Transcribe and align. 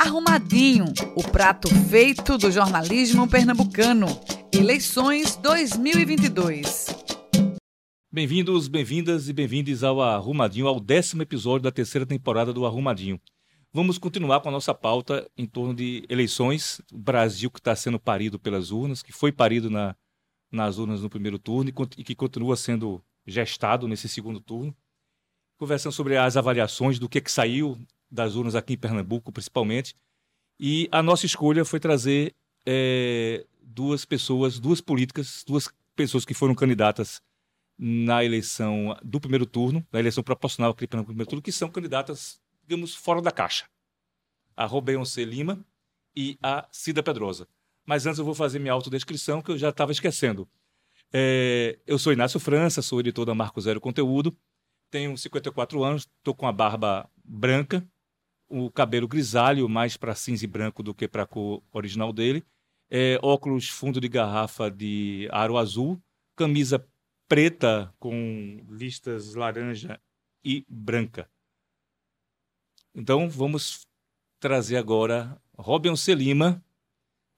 Arrumadinho, 0.00 0.86
o 1.14 1.22
prato 1.22 1.68
feito 1.68 2.38
do 2.38 2.50
jornalismo 2.50 3.28
pernambucano. 3.28 4.06
Eleições 4.50 5.36
2022. 5.36 6.86
Bem-vindos, 8.10 8.66
bem-vindas 8.66 9.28
e 9.28 9.34
bem-vindes 9.34 9.84
ao 9.84 10.00
Arrumadinho, 10.00 10.66
ao 10.66 10.80
décimo 10.80 11.20
episódio 11.20 11.64
da 11.64 11.70
terceira 11.70 12.06
temporada 12.06 12.50
do 12.50 12.64
Arrumadinho. 12.64 13.20
Vamos 13.74 13.98
continuar 13.98 14.40
com 14.40 14.48
a 14.48 14.52
nossa 14.52 14.72
pauta 14.72 15.30
em 15.36 15.44
torno 15.44 15.74
de 15.74 16.02
eleições, 16.08 16.80
o 16.90 16.96
Brasil 16.96 17.50
que 17.50 17.60
está 17.60 17.76
sendo 17.76 18.00
parido 18.00 18.38
pelas 18.38 18.70
urnas, 18.70 19.02
que 19.02 19.12
foi 19.12 19.30
parido 19.30 19.68
na, 19.68 19.94
nas 20.50 20.78
urnas 20.78 21.02
no 21.02 21.10
primeiro 21.10 21.38
turno 21.38 21.70
e 21.98 22.02
que 22.02 22.14
continua 22.14 22.56
sendo 22.56 23.04
gestado 23.26 23.86
nesse 23.86 24.08
segundo 24.08 24.40
turno. 24.40 24.74
Conversando 25.58 25.92
sobre 25.92 26.16
as 26.16 26.38
avaliações 26.38 26.98
do 26.98 27.06
que, 27.06 27.18
é 27.18 27.20
que 27.20 27.30
saiu 27.30 27.76
das 28.10 28.34
urnas 28.34 28.54
aqui 28.54 28.74
em 28.74 28.78
Pernambuco, 28.78 29.32
principalmente. 29.32 29.94
E 30.58 30.88
a 30.90 31.02
nossa 31.02 31.26
escolha 31.26 31.64
foi 31.64 31.80
trazer 31.80 32.34
é, 32.66 33.46
duas 33.62 34.04
pessoas, 34.04 34.58
duas 34.58 34.80
políticas, 34.80 35.44
duas 35.46 35.68
pessoas 35.94 36.24
que 36.24 36.34
foram 36.34 36.54
candidatas 36.54 37.22
na 37.78 38.22
eleição 38.22 38.94
do 39.02 39.18
primeiro 39.18 39.46
turno, 39.46 39.86
na 39.90 39.98
eleição 39.98 40.22
proporcional 40.22 40.72
aqui 40.72 40.86
no 40.94 41.04
primeiro 41.04 41.30
turno, 41.30 41.42
que 41.42 41.52
são 41.52 41.70
candidatas, 41.70 42.40
digamos, 42.62 42.94
fora 42.94 43.22
da 43.22 43.30
caixa. 43.30 43.64
A 44.54 44.66
Robeyoncé 44.66 45.24
Lima 45.24 45.64
e 46.14 46.38
a 46.42 46.68
Cida 46.70 47.02
Pedrosa. 47.02 47.48
Mas 47.86 48.04
antes 48.04 48.18
eu 48.18 48.24
vou 48.24 48.34
fazer 48.34 48.58
minha 48.58 48.72
autodescrição, 48.72 49.40
que 49.40 49.50
eu 49.50 49.58
já 49.58 49.70
estava 49.70 49.92
esquecendo. 49.92 50.46
É, 51.12 51.78
eu 51.86 51.98
sou 51.98 52.12
Inácio 52.12 52.38
França, 52.38 52.82
sou 52.82 53.00
editor 53.00 53.24
da 53.24 53.34
Marco 53.34 53.60
Zero 53.60 53.80
Conteúdo, 53.80 54.36
tenho 54.90 55.16
54 55.16 55.82
anos, 55.82 56.02
estou 56.18 56.34
com 56.34 56.46
a 56.46 56.52
barba 56.52 57.08
branca, 57.24 57.86
o 58.50 58.70
cabelo 58.70 59.06
grisalho, 59.06 59.68
mais 59.68 59.96
para 59.96 60.14
cinza 60.14 60.44
e 60.44 60.48
branco 60.48 60.82
do 60.82 60.92
que 60.92 61.06
para 61.06 61.22
a 61.22 61.26
cor 61.26 61.62
original 61.72 62.12
dele, 62.12 62.44
é, 62.90 63.18
óculos 63.22 63.68
fundo 63.68 64.00
de 64.00 64.08
garrafa 64.08 64.68
de 64.68 65.28
aro 65.30 65.56
azul, 65.56 66.02
camisa 66.34 66.84
preta 67.28 67.94
com 68.00 68.60
listas 68.68 69.34
laranja 69.34 70.00
e 70.44 70.66
branca. 70.68 71.30
Então 72.92 73.30
vamos 73.30 73.86
trazer 74.40 74.76
agora 74.76 75.40
Robin 75.56 75.94
Selima, 75.94 76.62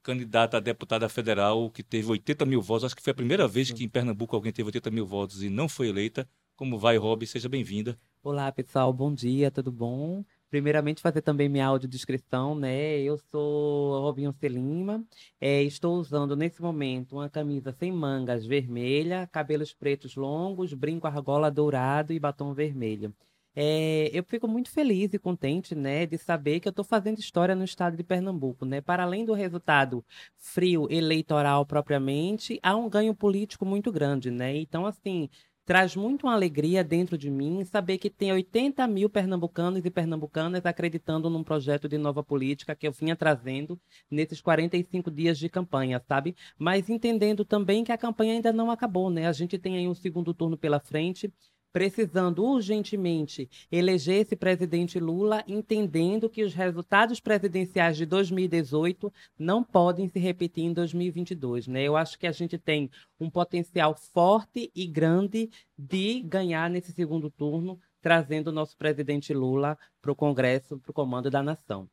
candidata 0.01 0.57
a 0.57 0.59
deputada 0.59 1.07
federal, 1.07 1.69
que 1.69 1.83
teve 1.83 2.09
80 2.09 2.45
mil 2.45 2.61
votos. 2.61 2.85
Acho 2.85 2.95
que 2.95 3.03
foi 3.03 3.11
a 3.11 3.15
primeira 3.15 3.47
vez 3.47 3.71
que 3.71 3.83
em 3.83 3.89
Pernambuco 3.89 4.35
alguém 4.35 4.51
teve 4.51 4.67
80 4.67 4.89
mil 4.89 5.05
votos 5.05 5.43
e 5.43 5.49
não 5.49 5.69
foi 5.69 5.89
eleita. 5.89 6.27
Como 6.55 6.79
vai, 6.79 6.97
Rob? 6.97 7.25
Seja 7.27 7.47
bem-vinda. 7.47 7.97
Olá, 8.23 8.51
pessoal. 8.51 8.91
Bom 8.91 9.13
dia, 9.13 9.51
tudo 9.51 9.71
bom? 9.71 10.23
Primeiramente, 10.53 11.01
fazer 11.01 11.23
também 11.23 11.49
minha 11.49 11.65
audiodescrição, 11.65 12.53
né? 12.53 12.99
Eu 12.99 13.17
sou 13.17 13.99
Robinho 14.01 14.31
Selima, 14.39 15.03
é, 15.41 15.63
estou 15.63 15.95
usando 15.97 16.35
nesse 16.35 16.61
momento 16.61 17.15
uma 17.15 17.27
camisa 17.27 17.71
sem 17.71 17.91
mangas 17.91 18.45
vermelha, 18.45 19.27
cabelos 19.31 19.73
pretos 19.73 20.15
longos, 20.15 20.71
brinco 20.75 21.07
argola 21.07 21.49
dourado 21.49 22.13
e 22.13 22.19
batom 22.19 22.53
vermelho. 22.53 23.11
É, 23.55 24.11
eu 24.13 24.23
fico 24.23 24.47
muito 24.47 24.69
feliz 24.69 25.11
e 25.11 25.17
contente, 25.17 25.73
né, 25.73 26.05
de 26.05 26.19
saber 26.19 26.59
que 26.59 26.67
eu 26.67 26.71
estou 26.71 26.85
fazendo 26.85 27.17
história 27.17 27.55
no 27.55 27.63
estado 27.63 27.97
de 27.97 28.03
Pernambuco, 28.03 28.63
né? 28.63 28.79
Para 28.79 29.01
além 29.01 29.25
do 29.25 29.33
resultado 29.33 30.05
frio 30.37 30.87
eleitoral 30.91 31.65
propriamente, 31.65 32.59
há 32.61 32.75
um 32.75 32.87
ganho 32.87 33.15
político 33.15 33.65
muito 33.65 33.91
grande, 33.91 34.29
né? 34.29 34.55
Então, 34.55 34.85
assim, 34.85 35.29
traz 35.65 35.95
muito 35.95 36.27
uma 36.27 36.33
alegria 36.33 36.83
dentro 36.83 37.17
de 37.17 37.29
mim 37.29 37.63
saber 37.63 37.97
que 37.97 38.09
tem 38.09 38.31
80 38.31 38.85
mil 38.87 39.09
pernambucanos 39.09 39.85
e 39.85 39.89
pernambucanas 39.89 40.65
acreditando 40.65 41.29
num 41.29 41.43
projeto 41.43 41.87
de 41.87 41.97
nova 41.97 42.23
política 42.23 42.75
que 42.75 42.87
eu 42.87 42.91
vinha 42.91 43.15
trazendo 43.15 43.79
nesses 44.11 44.41
45 44.41 45.09
dias 45.09 45.37
de 45.37 45.49
campanha, 45.49 46.01
sabe? 46.07 46.35
Mas 46.57 46.89
entendendo 46.89 47.45
também 47.45 47.83
que 47.83 47.91
a 47.91 47.97
campanha 47.97 48.33
ainda 48.33 48.51
não 48.51 48.69
acabou, 48.69 49.09
né? 49.09 49.27
A 49.27 49.33
gente 49.33 49.57
tem 49.57 49.77
aí 49.77 49.87
um 49.87 49.95
segundo 49.95 50.33
turno 50.33 50.57
pela 50.57 50.79
frente 50.79 51.31
precisando 51.73 52.45
urgentemente 52.45 53.49
eleger 53.71 54.21
esse 54.21 54.35
presidente 54.35 54.99
Lula, 54.99 55.43
entendendo 55.47 56.29
que 56.29 56.43
os 56.43 56.53
resultados 56.53 57.19
presidenciais 57.19 57.97
de 57.97 58.05
2018 58.05 59.11
não 59.37 59.63
podem 59.63 60.07
se 60.07 60.19
repetir 60.19 60.65
em 60.65 60.71
2022. 60.71 61.67
Né? 61.67 61.81
Eu 61.83 61.97
acho 61.97 62.17
que 62.19 62.27
a 62.27 62.31
gente 62.31 62.59
tem 62.59 62.91
um 63.19 63.29
potencial 63.29 63.95
forte 63.95 64.71
e 64.75 64.85
grande 64.85 65.49
de 65.75 66.21
ganhar 66.21 66.69
nesse 66.69 66.91
segundo 66.91 67.31
turno, 67.31 67.79
trazendo 67.99 68.49
o 68.49 68.53
nosso 68.53 68.77
presidente 68.77 69.33
Lula 69.33 69.75
para 69.99 70.11
o 70.11 70.15
Congresso, 70.15 70.77
para 70.77 70.91
o 70.91 70.93
comando 70.93 71.31
da 71.31 71.41
nação. 71.41 71.89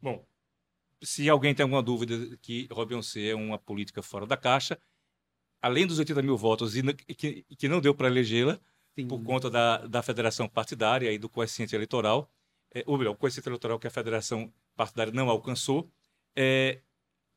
Bom, 0.00 0.24
se 1.02 1.28
alguém 1.28 1.54
tem 1.54 1.64
alguma 1.64 1.82
dúvida 1.82 2.36
que 2.40 2.66
Robin 2.70 3.00
é 3.16 3.34
uma 3.34 3.58
política 3.58 4.02
fora 4.02 4.26
da 4.26 4.36
caixa, 4.36 4.78
além 5.62 5.86
dos 5.86 5.98
80 5.98 6.22
mil 6.22 6.36
votos 6.36 6.76
e 6.76 6.82
que, 7.14 7.44
que 7.56 7.68
não 7.68 7.80
deu 7.80 7.94
para 7.94 8.08
elegê-la, 8.08 8.58
por 9.08 9.22
conta 9.22 9.48
da, 9.48 9.78
da 9.86 10.02
federação 10.02 10.48
partidária 10.48 11.12
e 11.12 11.18
do 11.18 11.28
coeficiente 11.28 11.74
eleitoral, 11.74 12.30
é, 12.74 12.84
ou 12.86 12.98
melhor, 12.98 13.12
o 13.12 13.16
coeficiente 13.16 13.48
eleitoral 13.48 13.78
que 13.78 13.86
a 13.86 13.90
federação 13.90 14.52
partidária 14.76 15.12
não 15.12 15.28
alcançou. 15.28 15.90
É, 16.36 16.80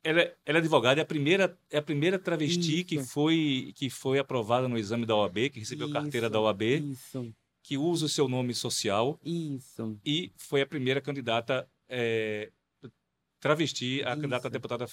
ela, 0.03 0.21
ela 0.45 0.57
é 0.57 0.61
advogada, 0.61 0.99
é 0.99 1.03
a 1.03 1.05
primeira, 1.05 1.57
é 1.69 1.77
a 1.77 1.81
primeira 1.81 2.19
travesti 2.19 2.83
que 2.83 3.01
foi, 3.01 3.71
que 3.75 3.89
foi 3.89 4.19
aprovada 4.19 4.67
no 4.67 4.77
exame 4.77 5.05
da 5.05 5.15
OAB, 5.15 5.49
que 5.49 5.59
recebeu 5.59 5.87
isso, 5.87 5.93
carteira 5.93 6.29
da 6.29 6.41
OAB, 6.41 6.61
isso. 6.61 7.33
que 7.61 7.77
usa 7.77 8.05
o 8.05 8.09
seu 8.09 8.27
nome 8.27 8.53
social. 8.53 9.17
E 10.05 10.31
foi 10.35 10.61
a 10.61 10.65
primeira 10.65 10.99
candidata 10.99 11.67
é, 11.87 12.51
travesti, 13.39 14.01
a 14.03 14.15
candidata 14.15 14.47
a 14.47 14.51
deputada 14.51 14.85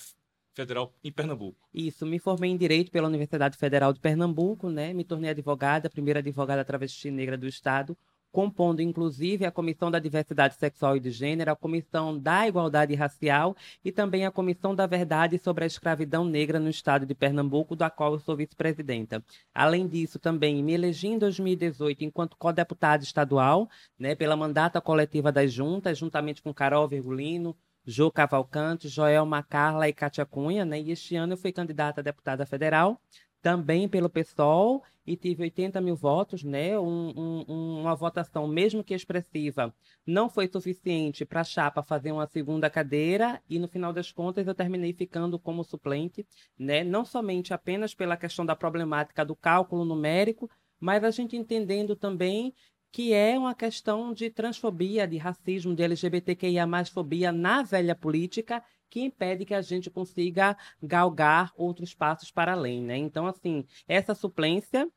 federal 0.60 0.92
em 1.02 1.10
Pernambuco. 1.10 1.58
Isso, 1.72 2.04
me 2.04 2.18
formei 2.18 2.50
em 2.50 2.56
Direito 2.56 2.90
pela 2.90 3.08
Universidade 3.08 3.56
Federal 3.56 3.92
de 3.92 4.00
Pernambuco, 4.00 4.68
né? 4.68 4.92
Me 4.92 5.04
tornei 5.04 5.30
advogada, 5.30 5.88
primeira 5.88 6.20
advogada 6.20 6.64
travesti 6.64 7.10
negra 7.10 7.38
do 7.38 7.46
Estado, 7.46 7.96
compondo 8.30 8.80
inclusive 8.80 9.44
a 9.44 9.50
Comissão 9.50 9.90
da 9.90 9.98
Diversidade 9.98 10.54
Sexual 10.54 10.96
e 10.96 11.00
de 11.00 11.10
Gênero, 11.10 11.50
a 11.50 11.56
Comissão 11.56 12.16
da 12.16 12.46
Igualdade 12.46 12.94
Racial 12.94 13.56
e 13.84 13.90
também 13.90 14.24
a 14.24 14.30
Comissão 14.30 14.74
da 14.74 14.86
Verdade 14.86 15.38
sobre 15.38 15.64
a 15.64 15.66
Escravidão 15.66 16.24
Negra 16.24 16.60
no 16.60 16.68
Estado 16.68 17.06
de 17.06 17.14
Pernambuco, 17.14 17.74
da 17.74 17.90
qual 17.90 18.12
eu 18.12 18.18
sou 18.20 18.36
vice-presidenta. 18.36 19.24
Além 19.54 19.88
disso, 19.88 20.18
também 20.18 20.62
me 20.62 20.74
elegi 20.74 21.08
em 21.08 21.18
2018 21.18 22.04
enquanto 22.04 22.36
co-deputada 22.36 23.02
estadual, 23.02 23.68
né, 23.98 24.14
pela 24.14 24.36
mandata 24.36 24.80
coletiva 24.80 25.32
das 25.32 25.52
juntas, 25.52 25.98
juntamente 25.98 26.42
com 26.42 26.54
Carol 26.54 26.86
Virgulino, 26.86 27.56
Jô 27.84 28.10
Cavalcante, 28.10 28.88
Joel 28.88 29.24
Macarla 29.26 29.88
e 29.88 29.92
Cátia 29.92 30.26
Cunha, 30.26 30.64
né? 30.64 30.80
E 30.80 30.90
este 30.90 31.16
ano 31.16 31.34
eu 31.34 31.36
fui 31.36 31.52
candidata 31.52 32.00
a 32.00 32.04
deputada 32.04 32.44
federal, 32.46 33.00
também 33.42 33.88
pelo 33.88 34.10
PSOL, 34.10 34.82
e 35.06 35.16
tive 35.16 35.42
80 35.42 35.80
mil 35.80 35.96
votos, 35.96 36.44
né? 36.44 36.78
Um, 36.78 37.44
um, 37.48 37.80
uma 37.80 37.94
votação, 37.94 38.46
mesmo 38.46 38.84
que 38.84 38.94
expressiva, 38.94 39.74
não 40.06 40.28
foi 40.28 40.46
suficiente 40.46 41.24
para 41.24 41.40
a 41.40 41.44
chapa 41.44 41.82
fazer 41.82 42.12
uma 42.12 42.26
segunda 42.26 42.70
cadeira, 42.70 43.42
e 43.48 43.58
no 43.58 43.66
final 43.66 43.92
das 43.92 44.12
contas 44.12 44.46
eu 44.46 44.54
terminei 44.54 44.92
ficando 44.92 45.38
como 45.38 45.64
suplente, 45.64 46.26
né? 46.58 46.84
Não 46.84 47.04
somente 47.04 47.52
apenas 47.52 47.94
pela 47.94 48.16
questão 48.16 48.44
da 48.46 48.54
problemática 48.54 49.24
do 49.24 49.34
cálculo 49.34 49.84
numérico, 49.84 50.48
mas 50.78 51.04
a 51.04 51.10
gente 51.10 51.36
entendendo 51.36 51.94
também 51.94 52.54
que 52.92 53.12
é 53.12 53.38
uma 53.38 53.54
questão 53.54 54.12
de 54.12 54.30
transfobia, 54.30 55.06
de 55.06 55.16
racismo, 55.16 55.74
de 55.74 55.82
LGBTQIA+, 55.82 56.66
fobia 56.86 57.30
na 57.30 57.62
velha 57.62 57.94
política, 57.94 58.62
que 58.88 59.00
impede 59.00 59.44
que 59.44 59.54
a 59.54 59.62
gente 59.62 59.88
consiga 59.88 60.56
galgar 60.82 61.52
outros 61.56 61.94
passos 61.94 62.30
para 62.30 62.52
além, 62.52 62.82
né? 62.82 62.96
Então, 62.96 63.26
assim, 63.26 63.64
essa 63.86 64.14
suplência 64.14 64.88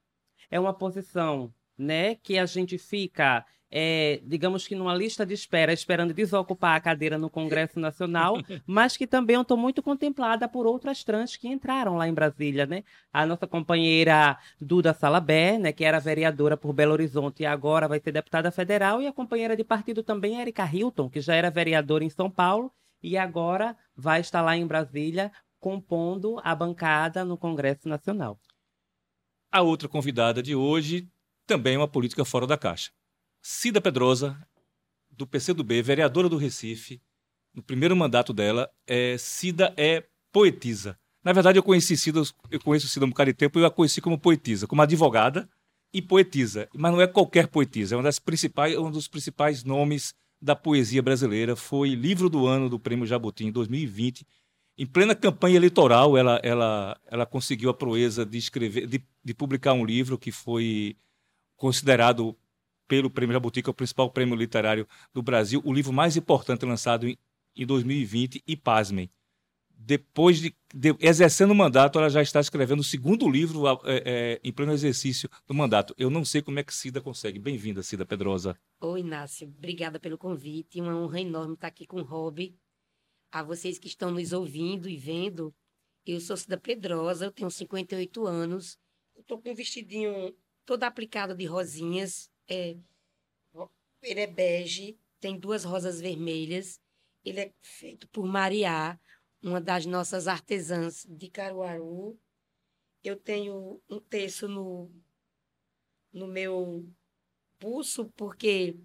é 0.50 0.60
uma 0.60 0.74
posição, 0.74 1.54
né, 1.78 2.16
que 2.16 2.38
a 2.38 2.46
gente 2.46 2.78
fica 2.78 3.46
é, 3.76 4.22
digamos 4.24 4.68
que 4.68 4.76
numa 4.76 4.94
lista 4.94 5.26
de 5.26 5.34
espera, 5.34 5.74
esperando 5.74 6.14
desocupar 6.14 6.76
a 6.76 6.80
cadeira 6.80 7.18
no 7.18 7.28
Congresso 7.28 7.80
Nacional, 7.80 8.36
mas 8.68 8.96
que 8.96 9.08
também 9.08 9.36
eu 9.36 9.42
estou 9.42 9.58
muito 9.58 9.82
contemplada 9.82 10.48
por 10.48 10.68
outras 10.68 11.04
trans 11.04 11.36
que 11.36 11.48
entraram 11.48 11.98
lá 11.98 12.08
em 12.08 12.14
Brasília, 12.14 12.68
né? 12.68 12.84
A 13.12 13.26
nossa 13.26 13.48
companheira 13.48 14.38
Duda 14.62 14.94
Salabé, 14.94 15.58
né, 15.58 15.72
que 15.72 15.84
era 15.84 16.00
vereadora 16.00 16.56
por 16.56 16.72
Belo 16.72 16.94
Horizonte 16.94 17.42
e 17.42 17.46
agora 17.48 17.88
vai 17.88 18.00
ser 18.00 18.12
deputada 18.12 18.52
federal, 18.52 19.02
e 19.02 19.08
a 19.08 19.12
companheira 19.12 19.58
de 19.58 19.64
partido 19.64 20.04
também, 20.04 20.40
Erika 20.40 20.70
Hilton, 20.72 21.10
que 21.10 21.20
já 21.20 21.34
era 21.34 21.50
vereadora 21.50 22.04
em 22.04 22.12
São 22.12 22.30
Paulo 22.30 22.72
e 23.02 23.18
agora 23.18 23.76
vai 23.96 24.22
estar 24.22 24.44
lá 24.44 24.56
em 24.56 24.68
Brasília 24.68 25.32
compondo 25.60 26.40
a 26.44 26.54
bancada 26.54 27.26
no 27.26 27.40
Congresso 27.40 27.90
Nacional. 27.90 28.40
A 29.52 29.62
outra 29.62 29.90
convidada 29.90 30.44
de 30.44 30.54
hoje 30.56 31.10
também 31.46 31.76
é 31.76 31.78
uma 31.78 31.88
política 31.88 32.26
fora 32.26 32.48
da 32.48 32.58
caixa. 32.58 32.92
Cida 33.42 33.82
Pedrosa, 33.82 34.38
do 35.12 35.28
PCdoB, 35.28 35.82
vereadora 35.82 36.30
do 36.30 36.38
Recife, 36.38 37.02
no 37.54 37.62
primeiro 37.62 37.96
mandato 37.96 38.34
dela, 38.34 38.70
é, 38.88 39.18
Cida 39.18 39.74
é 39.78 40.04
poetisa. 40.32 40.98
Na 41.24 41.32
verdade, 41.32 41.60
eu 41.60 41.64
conheci 41.64 41.96
Cida, 41.96 42.22
eu 42.50 42.60
conheço 42.60 42.88
Cida 42.88 43.06
há 43.06 43.08
um 43.08 43.10
bocado 43.10 43.32
de 43.32 43.38
tempo, 43.38 43.60
eu 43.60 43.66
a 43.66 43.72
conheci 43.72 44.02
como 44.02 44.18
poetisa, 44.18 44.68
como 44.68 44.82
advogada 44.82 45.48
e 45.94 46.02
poetisa. 46.02 46.68
Mas 46.74 46.92
não 46.92 47.02
é 47.02 47.08
qualquer 47.08 47.48
poetisa, 47.48 47.96
é 47.96 47.98
uma 47.98 48.04
das 48.04 48.20
principais, 48.20 48.78
um 48.78 48.90
dos 48.90 49.08
principais 49.08 49.64
nomes 49.64 50.14
da 50.42 50.56
poesia 50.56 51.02
brasileira, 51.02 51.56
foi 51.56 51.96
livro 51.96 52.30
do 52.30 52.46
ano 52.46 52.70
do 52.70 52.80
Prêmio 52.80 53.06
Jabuti 53.06 53.46
em 53.46 53.52
2020. 53.52 54.26
Em 54.78 54.86
plena 54.86 55.16
campanha 55.16 55.56
eleitoral, 55.56 56.18
ela, 56.18 56.40
ela, 56.44 57.00
ela 57.06 57.26
conseguiu 57.26 57.70
a 57.70 57.74
proeza 57.74 58.26
de 58.26 58.38
escrever, 58.38 58.88
de, 58.88 59.02
de 59.24 59.34
publicar 59.34 59.74
um 59.74 59.86
livro 59.86 60.18
que 60.18 60.32
foi 60.32 60.98
considerado 61.64 62.36
pelo 62.90 63.10
Prêmio 63.10 63.32
Jabuti, 63.32 63.64
que 63.64 63.70
é 63.70 63.72
o 63.72 63.74
principal 63.74 64.12
prêmio 64.12 64.36
literário 64.36 64.86
do 65.14 65.22
Brasil, 65.22 65.62
o 65.64 65.72
livro 65.72 65.94
mais 65.94 66.18
importante 66.18 66.66
lançado 66.66 67.08
em, 67.08 67.18
em 67.56 67.66
2020, 67.66 68.44
e 68.46 68.58
pasmem, 68.58 69.10
depois 69.70 70.42
de, 70.42 70.54
de, 70.76 70.94
exercendo 71.00 71.52
o 71.52 71.56
mandato, 71.56 71.98
ela 71.98 72.10
já 72.10 72.22
está 72.22 72.42
escrevendo 72.42 72.82
o 72.82 72.84
segundo 72.84 73.30
livro 73.30 73.66
é, 73.66 74.04
é, 74.06 74.42
em 74.44 74.52
pleno 74.52 74.74
exercício 74.74 75.30
do 75.48 75.54
mandato. 75.54 75.96
Eu 75.98 76.10
não 76.10 76.26
sei 76.26 76.42
como 76.42 76.60
é 76.60 76.64
que 76.64 76.76
Cida 76.76 77.00
consegue. 77.00 77.40
Bem-vinda, 77.40 77.82
Cida 77.82 78.06
Pedrosa. 78.06 78.60
Oi, 78.82 79.00
Inácio. 79.00 79.48
Obrigada 79.48 80.02
pelo 80.02 80.18
convite. 80.18 80.82
Uma 80.82 80.98
honra 80.98 81.22
enorme 81.22 81.54
estar 81.54 81.68
aqui 81.68 81.88
com 81.88 82.02
o 82.02 82.04
Rob. 82.04 82.54
A 83.32 83.42
vocês 83.42 83.80
que 83.80 83.88
estão 83.88 84.12
nos 84.12 84.34
ouvindo 84.34 84.90
e 84.90 84.98
vendo, 84.98 85.56
eu 86.06 86.20
sou 86.20 86.36
Cida 86.36 86.58
Pedrosa, 86.58 87.24
eu 87.24 87.32
tenho 87.32 87.50
58 87.50 88.28
anos. 88.28 88.78
Estou 89.16 89.42
com 89.42 89.52
um 89.52 89.56
vestidinho 89.56 90.34
todo 90.66 90.84
aplicado 90.84 91.36
de 91.36 91.46
rosinhas. 91.46 92.32
É, 92.48 92.76
ele 94.02 94.22
é 94.22 94.28
bege, 94.28 94.98
tem 95.20 95.38
duas 95.38 95.64
rosas 95.64 96.02
vermelhas. 96.02 96.80
Ele 97.24 97.40
é 97.40 97.54
feito 97.62 98.08
por 98.10 98.26
Mariá 98.26 99.00
uma 99.42 99.60
das 99.60 99.86
nossas 99.86 100.28
artesãs 100.28 101.06
de 101.08 101.30
Caruaru. 101.30 102.20
Eu 103.04 103.18
tenho 103.18 103.82
um 103.90 104.00
terço 104.00 104.48
no, 104.48 104.92
no 106.12 106.28
meu 106.28 106.88
pulso, 107.60 108.06
porque 108.16 108.78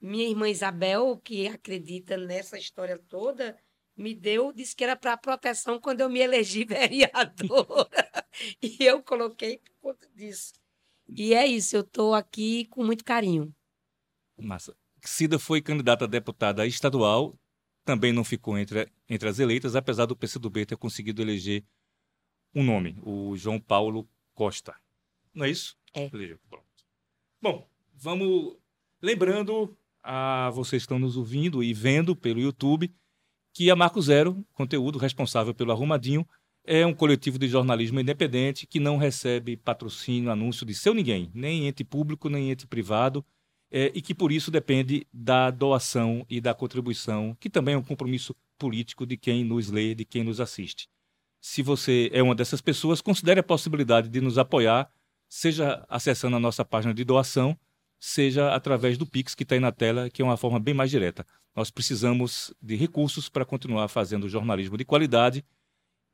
minha 0.00 0.28
irmã 0.28 0.48
Isabel, 0.48 1.18
que 1.22 1.46
acredita 1.46 2.16
nessa 2.16 2.58
história 2.58 2.98
toda, 2.98 3.58
me 3.96 4.14
deu, 4.14 4.52
disse 4.52 4.74
que 4.74 4.84
era 4.84 4.96
para 4.96 5.16
proteção 5.16 5.80
quando 5.80 6.00
eu 6.00 6.10
me 6.10 6.20
elegi 6.20 6.64
vereadora. 6.68 8.26
e 8.62 8.76
eu 8.80 9.02
coloquei 9.02 9.58
por 9.58 9.74
conta 9.80 10.08
disso. 10.14 10.52
E 11.08 11.34
é 11.34 11.46
isso, 11.46 11.76
eu 11.76 11.82
estou 11.82 12.14
aqui 12.14 12.66
com 12.66 12.84
muito 12.84 13.04
carinho. 13.04 13.54
Massa. 14.38 14.76
Cida 15.02 15.38
foi 15.38 15.62
candidata 15.62 16.04
a 16.04 16.08
deputada 16.08 16.66
estadual 16.66 17.38
também 17.86 18.12
não 18.12 18.24
ficou 18.24 18.58
entre, 18.58 18.90
entre 19.08 19.28
as 19.28 19.38
eleitas, 19.38 19.76
apesar 19.76 20.06
do 20.06 20.16
PCdoB 20.16 20.66
ter 20.66 20.76
conseguido 20.76 21.22
eleger 21.22 21.64
um 22.52 22.64
nome, 22.64 22.98
o 23.00 23.36
João 23.36 23.60
Paulo 23.60 24.08
Costa. 24.34 24.74
Não 25.32 25.44
é 25.44 25.50
isso? 25.50 25.76
É. 25.94 26.10
Bom, 27.40 27.66
vamos 27.94 28.56
lembrando 29.00 29.76
a 30.02 30.50
vocês 30.50 30.82
que 30.82 30.86
estão 30.86 30.98
nos 30.98 31.16
ouvindo 31.16 31.62
e 31.62 31.72
vendo 31.72 32.16
pelo 32.16 32.40
YouTube 32.40 32.92
que 33.54 33.70
a 33.70 33.76
Marco 33.76 34.02
Zero, 34.02 34.44
conteúdo 34.52 34.98
responsável 34.98 35.54
pelo 35.54 35.70
Arrumadinho, 35.70 36.28
é 36.66 36.84
um 36.84 36.92
coletivo 36.92 37.38
de 37.38 37.48
jornalismo 37.48 38.00
independente 38.00 38.66
que 38.66 38.80
não 38.80 38.96
recebe 38.96 39.56
patrocínio, 39.56 40.30
anúncio 40.30 40.66
de 40.66 40.74
seu 40.74 40.92
ninguém, 40.92 41.30
nem 41.32 41.68
ente 41.68 41.84
público, 41.84 42.28
nem 42.28 42.50
ente 42.50 42.66
privado 42.66 43.24
é, 43.70 43.90
e 43.94 44.02
que 44.02 44.14
por 44.14 44.32
isso 44.32 44.50
depende 44.50 45.06
da 45.12 45.50
doação 45.50 46.26
e 46.28 46.40
da 46.40 46.54
contribuição, 46.54 47.36
que 47.38 47.48
também 47.48 47.74
é 47.74 47.78
um 47.78 47.82
compromisso 47.82 48.34
político 48.58 49.06
de 49.06 49.16
quem 49.16 49.44
nos 49.44 49.70
lê, 49.70 49.94
de 49.94 50.04
quem 50.04 50.24
nos 50.24 50.40
assiste. 50.40 50.88
Se 51.40 51.62
você 51.62 52.10
é 52.12 52.22
uma 52.22 52.34
dessas 52.34 52.60
pessoas, 52.60 53.00
considere 53.00 53.40
a 53.40 53.44
possibilidade 53.44 54.08
de 54.08 54.20
nos 54.20 54.38
apoiar, 54.38 54.90
seja 55.28 55.84
acessando 55.88 56.36
a 56.36 56.40
nossa 56.40 56.64
página 56.64 56.92
de 56.92 57.04
doação, 57.04 57.56
seja 57.98 58.54
através 58.54 58.98
do 58.98 59.06
Pix 59.06 59.34
que 59.34 59.42
está 59.42 59.54
aí 59.54 59.60
na 59.60 59.72
tela, 59.72 60.10
que 60.10 60.22
é 60.22 60.24
uma 60.24 60.36
forma 60.36 60.58
bem 60.58 60.74
mais 60.74 60.90
direta. 60.90 61.26
Nós 61.54 61.70
precisamos 61.70 62.52
de 62.60 62.76
recursos 62.76 63.28
para 63.28 63.44
continuar 63.44 63.88
fazendo 63.88 64.28
jornalismo 64.28 64.76
de 64.76 64.84
qualidade, 64.84 65.44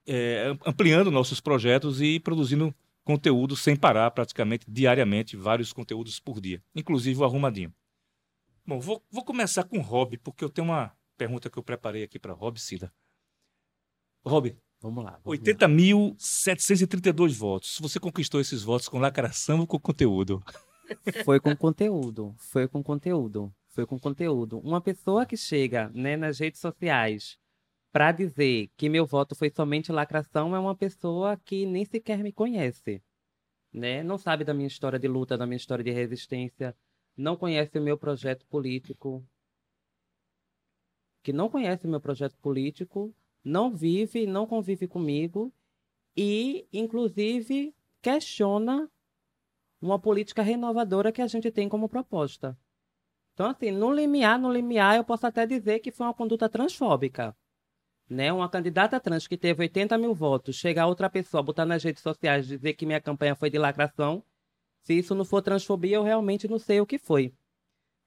é, 0.06 0.56
ampliando 0.66 1.10
nossos 1.10 1.40
projetos 1.40 2.00
e 2.00 2.20
produzindo 2.20 2.74
conteúdo 3.04 3.56
sem 3.56 3.74
parar, 3.76 4.10
praticamente 4.10 4.64
diariamente, 4.68 5.36
vários 5.36 5.72
conteúdos 5.72 6.18
por 6.20 6.40
dia, 6.40 6.62
inclusive 6.74 7.20
o 7.20 7.24
arrumadinho. 7.24 7.72
Bom, 8.66 8.80
vou, 8.80 9.04
vou 9.10 9.24
começar 9.24 9.64
com 9.64 9.78
o 9.78 9.82
Rob, 9.82 10.18
porque 10.18 10.44
eu 10.44 10.48
tenho 10.48 10.68
uma 10.68 10.96
pergunta 11.16 11.50
que 11.50 11.58
eu 11.58 11.62
preparei 11.62 12.02
aqui 12.04 12.18
para 12.18 12.32
Rob 12.32 12.58
Cida. 12.60 12.92
Rob, 14.24 14.56
vamos 14.80 15.04
lá. 15.04 15.20
80.732 15.24 17.32
votos. 17.32 17.78
Você 17.80 17.98
conquistou 17.98 18.40
esses 18.40 18.62
votos 18.62 18.88
com 18.88 19.00
lacração 19.00 19.58
ou 19.60 19.66
com 19.66 19.80
conteúdo? 19.80 20.40
Foi 21.24 21.40
com 21.40 21.56
conteúdo, 21.56 22.34
foi 22.38 22.68
com 22.68 22.82
conteúdo, 22.82 23.50
foi 23.68 23.86
com 23.86 23.98
conteúdo. 23.98 24.58
Uma 24.60 24.78
pessoa 24.80 25.24
que 25.24 25.36
chega 25.36 25.90
né, 25.94 26.16
nas 26.16 26.38
redes 26.38 26.60
sociais 26.60 27.38
para 27.92 28.10
dizer 28.10 28.70
que 28.74 28.88
meu 28.88 29.04
voto 29.04 29.34
foi 29.34 29.50
somente 29.54 29.92
lacração 29.92 30.56
é 30.56 30.58
uma 30.58 30.74
pessoa 30.74 31.36
que 31.36 31.66
nem 31.66 31.84
sequer 31.84 32.22
me 32.22 32.32
conhece, 32.32 33.02
né? 33.70 34.02
Não 34.02 34.16
sabe 34.16 34.44
da 34.44 34.54
minha 34.54 34.66
história 34.66 34.98
de 34.98 35.06
luta, 35.06 35.36
da 35.36 35.46
minha 35.46 35.58
história 35.58 35.84
de 35.84 35.90
resistência, 35.90 36.74
não 37.14 37.36
conhece 37.36 37.78
o 37.78 37.82
meu 37.82 37.98
projeto 37.98 38.46
político, 38.46 39.22
que 41.22 41.34
não 41.34 41.50
conhece 41.50 41.86
o 41.86 41.90
meu 41.90 42.00
projeto 42.00 42.36
político, 42.38 43.14
não 43.44 43.70
vive, 43.70 44.26
não 44.26 44.46
convive 44.46 44.88
comigo 44.88 45.52
e, 46.16 46.66
inclusive, 46.72 47.74
questiona 48.00 48.90
uma 49.82 49.98
política 49.98 50.42
renovadora 50.42 51.12
que 51.12 51.20
a 51.20 51.26
gente 51.26 51.50
tem 51.50 51.68
como 51.68 51.90
proposta. 51.90 52.58
Então, 53.34 53.50
assim, 53.50 53.70
no 53.70 53.92
limiar, 53.92 54.38
no 54.38 54.50
limiar, 54.50 54.96
eu 54.96 55.04
posso 55.04 55.26
até 55.26 55.46
dizer 55.46 55.80
que 55.80 55.90
foi 55.92 56.06
uma 56.06 56.14
conduta 56.14 56.48
transfóbica 56.48 57.36
né, 58.08 58.32
uma 58.32 58.48
candidata 58.48 59.00
trans 59.00 59.26
que 59.26 59.36
teve 59.36 59.62
80 59.62 59.96
mil 59.98 60.14
votos, 60.14 60.56
chegar 60.56 60.86
outra 60.86 61.08
pessoa, 61.08 61.42
botar 61.42 61.64
nas 61.64 61.82
redes 61.82 62.02
sociais, 62.02 62.46
dizer 62.46 62.74
que 62.74 62.86
minha 62.86 63.00
campanha 63.00 63.34
foi 63.34 63.50
de 63.50 63.58
lacração, 63.58 64.22
se 64.82 64.94
isso 64.94 65.14
não 65.14 65.24
for 65.24 65.42
transfobia, 65.42 65.96
eu 65.96 66.02
realmente 66.02 66.48
não 66.48 66.58
sei 66.58 66.80
o 66.80 66.86
que 66.86 66.98
foi. 66.98 67.32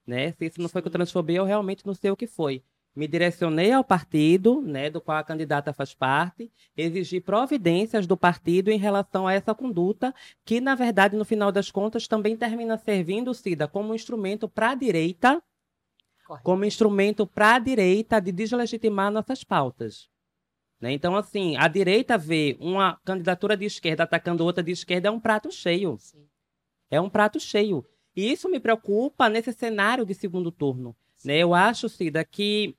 Né? 0.05 0.33
Se 0.33 0.45
isso 0.45 0.61
não 0.61 0.69
foi 0.69 0.81
com 0.81 0.89
transfobia, 0.89 1.37
eu 1.37 1.45
realmente 1.45 1.85
não 1.85 1.93
sei 1.93 2.11
o 2.11 2.17
que 2.17 2.27
foi. 2.27 2.63
Me 2.95 3.07
direcionei 3.07 3.73
ao 3.73 3.83
partido, 3.83 4.61
né, 4.61 4.89
do 4.89 5.01
qual 5.01 5.17
a 5.17 5.23
candidata 5.23 5.73
faz 5.73 5.93
parte, 5.93 6.49
exigi 6.77 7.19
providências 7.19 8.07
do 8.07 8.15
partido 8.15 8.69
em 8.69 8.77
relação 8.77 9.27
a 9.27 9.33
essa 9.33 9.53
conduta, 9.53 10.15
que, 10.45 10.61
na 10.61 10.75
verdade, 10.75 11.17
no 11.17 11.25
final 11.25 11.51
das 11.51 11.69
contas, 11.69 12.07
também 12.07 12.37
termina 12.37 12.77
servindo, 12.77 13.33
Cida, 13.33 13.67
como 13.67 13.91
um 13.91 13.95
instrumento 13.95 14.47
para 14.47 14.69
a 14.69 14.75
direita 14.75 15.43
Correto. 16.25 16.43
como 16.43 16.65
instrumento 16.65 17.27
para 17.27 17.55
a 17.55 17.59
direita 17.59 18.19
de 18.19 18.31
deslegitimar 18.31 19.11
nossas 19.11 19.43
pautas. 19.43 20.09
Né? 20.81 20.91
Então, 20.91 21.15
assim, 21.15 21.55
a 21.55 21.67
direita 21.67 22.17
vê 22.17 22.57
uma 22.59 22.99
candidatura 23.05 23.55
de 23.55 23.65
esquerda 23.65 24.03
atacando 24.03 24.43
outra 24.43 24.63
de 24.63 24.71
esquerda 24.71 25.07
é 25.07 25.11
um 25.11 25.19
prato 25.19 25.51
cheio. 25.51 25.97
Sim. 25.99 26.27
É 26.89 26.99
um 26.99 27.09
prato 27.09 27.39
cheio. 27.39 27.85
E 28.15 28.31
isso 28.31 28.49
me 28.49 28.59
preocupa 28.59 29.29
nesse 29.29 29.53
cenário 29.53 30.03
de 30.03 30.15
segundo 30.15 30.51
turno. 30.51 30.95
Né? 31.23 31.37
Eu 31.37 31.53
acho, 31.53 31.87
Cida, 31.87 32.25
que 32.25 32.75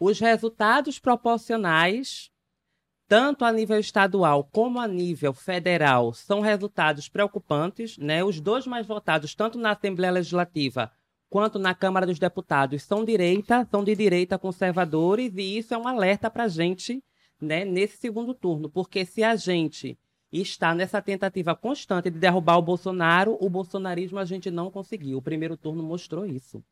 os 0.00 0.18
resultados 0.18 0.98
proporcionais, 0.98 2.30
tanto 3.06 3.44
a 3.44 3.52
nível 3.52 3.78
estadual 3.78 4.44
como 4.44 4.80
a 4.80 4.88
nível 4.88 5.34
federal, 5.34 6.14
são 6.14 6.40
resultados 6.40 7.06
preocupantes. 7.06 7.98
Né? 7.98 8.24
Os 8.24 8.40
dois 8.40 8.66
mais 8.66 8.86
votados, 8.86 9.34
tanto 9.34 9.58
na 9.58 9.72
Assembleia 9.72 10.12
Legislativa 10.12 10.90
quanto 11.34 11.58
na 11.58 11.74
Câmara 11.74 12.06
dos 12.06 12.20
Deputados 12.20 12.84
são 12.84 13.04
direita, 13.04 13.66
são 13.68 13.82
de 13.82 13.96
direita 13.96 14.38
conservadores, 14.38 15.32
e 15.36 15.58
isso 15.58 15.74
é 15.74 15.76
um 15.76 15.88
alerta 15.88 16.30
para 16.30 16.44
a 16.44 16.48
gente 16.48 17.02
né, 17.40 17.64
nesse 17.64 17.96
segundo 17.96 18.32
turno, 18.32 18.70
porque 18.70 19.04
se 19.04 19.24
a 19.24 19.34
gente 19.34 19.98
está 20.30 20.72
nessa 20.76 21.02
tentativa 21.02 21.52
constante 21.56 22.08
de 22.08 22.20
derrubar 22.20 22.56
o 22.58 22.62
Bolsonaro, 22.62 23.36
o 23.40 23.50
bolsonarismo 23.50 24.20
a 24.20 24.24
gente 24.24 24.48
não 24.48 24.70
conseguiu. 24.70 25.18
O 25.18 25.22
primeiro 25.22 25.56
turno 25.56 25.82
mostrou 25.82 26.24
isso. 26.24 26.62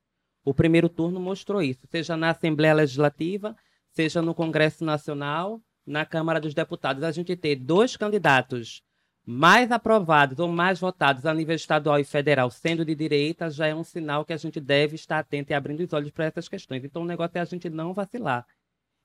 O 0.45 0.54
primeiro 0.54 0.88
turno 0.88 1.19
mostrou 1.19 1.61
isso, 1.61 1.85
seja 1.90 2.16
na 2.16 2.31
Assembleia 2.31 2.73
Legislativa, 2.75 3.57
seja 3.90 4.23
no 4.23 4.33
Congresso 4.33 4.85
Nacional, 4.85 5.61
na 5.85 6.07
Câmara 6.07 6.40
dos 6.40 6.54
Deputados. 6.54 7.02
A 7.02 7.11
gente 7.11 7.35
ter 7.35 7.57
dois 7.57 7.97
candidatos 7.97 8.81
mais 9.25 9.71
aprovados 9.71 10.38
ou 10.38 10.49
mais 10.49 10.81
votados 10.81 11.25
a 11.26 11.33
nível 11.33 11.55
estadual 11.55 11.99
e 11.99 12.05
federal 12.05 12.50
sendo 12.50 12.85
de 12.85 12.95
direita, 12.95 13.50
já 13.50 13.67
é 13.67 13.75
um 13.75 13.85
sinal 13.85 14.25
que 14.25 14.33
a 14.33 14.37
gente 14.37 14.61
deve 14.61 14.97
estar 14.97 15.19
atento 15.19 15.52
e 15.52 15.55
abrindo 15.55 15.81
os 15.81 15.93
olhos 15.93 16.11
para 16.11 16.25
essas 16.25 16.49
questões. 16.49 16.85
Então, 16.85 17.02
o 17.02 17.07
negócio 17.07 17.38
é 17.38 17.41
a 17.41 17.45
gente 17.45 17.71
não 17.71 17.93
vacilar. 17.93 18.47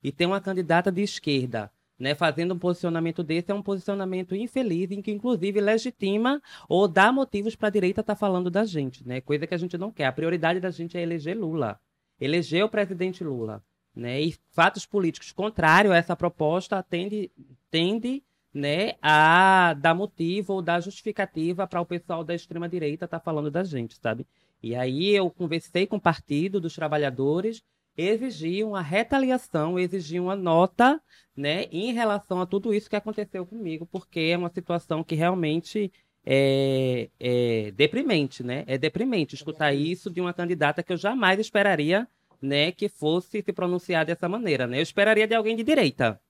E 0.02 0.10
ter 0.10 0.26
uma 0.26 0.40
candidata 0.40 0.90
de 0.90 1.02
esquerda 1.02 1.70
né, 1.98 2.14
fazendo 2.14 2.54
um 2.54 2.58
posicionamento 2.58 3.22
desse 3.22 3.50
é 3.50 3.54
um 3.54 3.62
posicionamento 3.62 4.34
infeliz, 4.34 4.90
em 4.90 5.02
que 5.02 5.10
inclusive 5.10 5.60
legitima 5.60 6.40
ou 6.68 6.86
dá 6.86 7.10
motivos 7.10 7.56
para 7.56 7.68
a 7.68 7.72
direita 7.72 8.00
estar 8.00 8.14
tá 8.14 8.18
falando 8.18 8.50
da 8.50 8.64
gente, 8.64 9.06
né? 9.06 9.20
Coisa 9.20 9.46
que 9.46 9.54
a 9.54 9.58
gente 9.58 9.76
não 9.76 9.90
quer. 9.90 10.06
A 10.06 10.12
prioridade 10.12 10.60
da 10.60 10.70
gente 10.70 10.96
é 10.96 11.02
eleger 11.02 11.36
Lula, 11.36 11.80
eleger 12.20 12.64
o 12.64 12.68
presidente 12.68 13.24
Lula, 13.24 13.62
né? 13.94 14.20
E 14.20 14.36
fatos 14.52 14.86
políticos 14.86 15.32
contrários 15.32 15.92
a 15.92 15.96
essa 15.96 16.14
proposta 16.14 16.80
tende, 16.82 17.32
tende 17.70 18.22
né, 18.58 18.94
a 19.00 19.74
dar 19.74 19.94
motivo 19.94 20.54
ou 20.54 20.62
dar 20.62 20.80
justificativa 20.80 21.66
para 21.66 21.80
o 21.80 21.86
pessoal 21.86 22.24
da 22.24 22.34
extrema 22.34 22.68
direita 22.68 23.04
estar 23.04 23.20
tá 23.20 23.24
falando 23.24 23.50
da 23.50 23.62
gente, 23.62 23.96
sabe? 23.96 24.26
E 24.60 24.74
aí 24.74 25.10
eu 25.10 25.30
conversei 25.30 25.86
com 25.86 25.96
o 25.96 26.00
Partido 26.00 26.60
dos 26.60 26.74
Trabalhadores, 26.74 27.62
exigiam 27.96 28.74
a 28.74 28.80
retaliação, 28.80 29.78
exigiam 29.78 30.24
uma 30.24 30.36
nota, 30.36 31.00
né, 31.36 31.66
em 31.70 31.92
relação 31.92 32.40
a 32.40 32.46
tudo 32.46 32.74
isso 32.74 32.90
que 32.90 32.96
aconteceu 32.96 33.46
comigo, 33.46 33.86
porque 33.86 34.20
é 34.20 34.36
uma 34.36 34.50
situação 34.50 35.04
que 35.04 35.14
realmente 35.14 35.92
é, 36.26 37.08
é 37.20 37.70
deprimente, 37.76 38.42
né? 38.42 38.64
É 38.66 38.76
deprimente 38.76 39.36
escutar 39.36 39.72
isso 39.72 40.10
de 40.10 40.20
uma 40.20 40.34
candidata 40.34 40.82
que 40.82 40.92
eu 40.92 40.96
jamais 40.96 41.38
esperaria, 41.38 42.08
né, 42.42 42.72
que 42.72 42.88
fosse 42.88 43.40
se 43.42 43.52
pronunciar 43.52 44.04
dessa 44.04 44.28
maneira, 44.28 44.66
né? 44.66 44.78
Eu 44.78 44.82
esperaria 44.82 45.26
de 45.28 45.34
alguém 45.34 45.56
de 45.56 45.62
direita, 45.62 46.20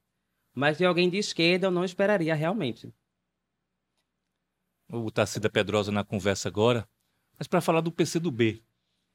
mas 0.55 0.78
de 0.78 0.85
alguém 0.85 1.09
de 1.09 1.17
esquerda 1.17 1.67
eu 1.67 1.71
não 1.71 1.85
esperaria 1.85 2.35
realmente. 2.35 2.93
O 4.90 5.11
Tacida 5.11 5.50
Pedrosa 5.50 5.93
na 5.93 6.05
conversa 6.05 6.49
agora, 6.49 6.88
mas 7.38 7.47
para 7.47 7.61
falar 7.61 7.81
do 7.81 7.93
PCdoB. 7.93 8.62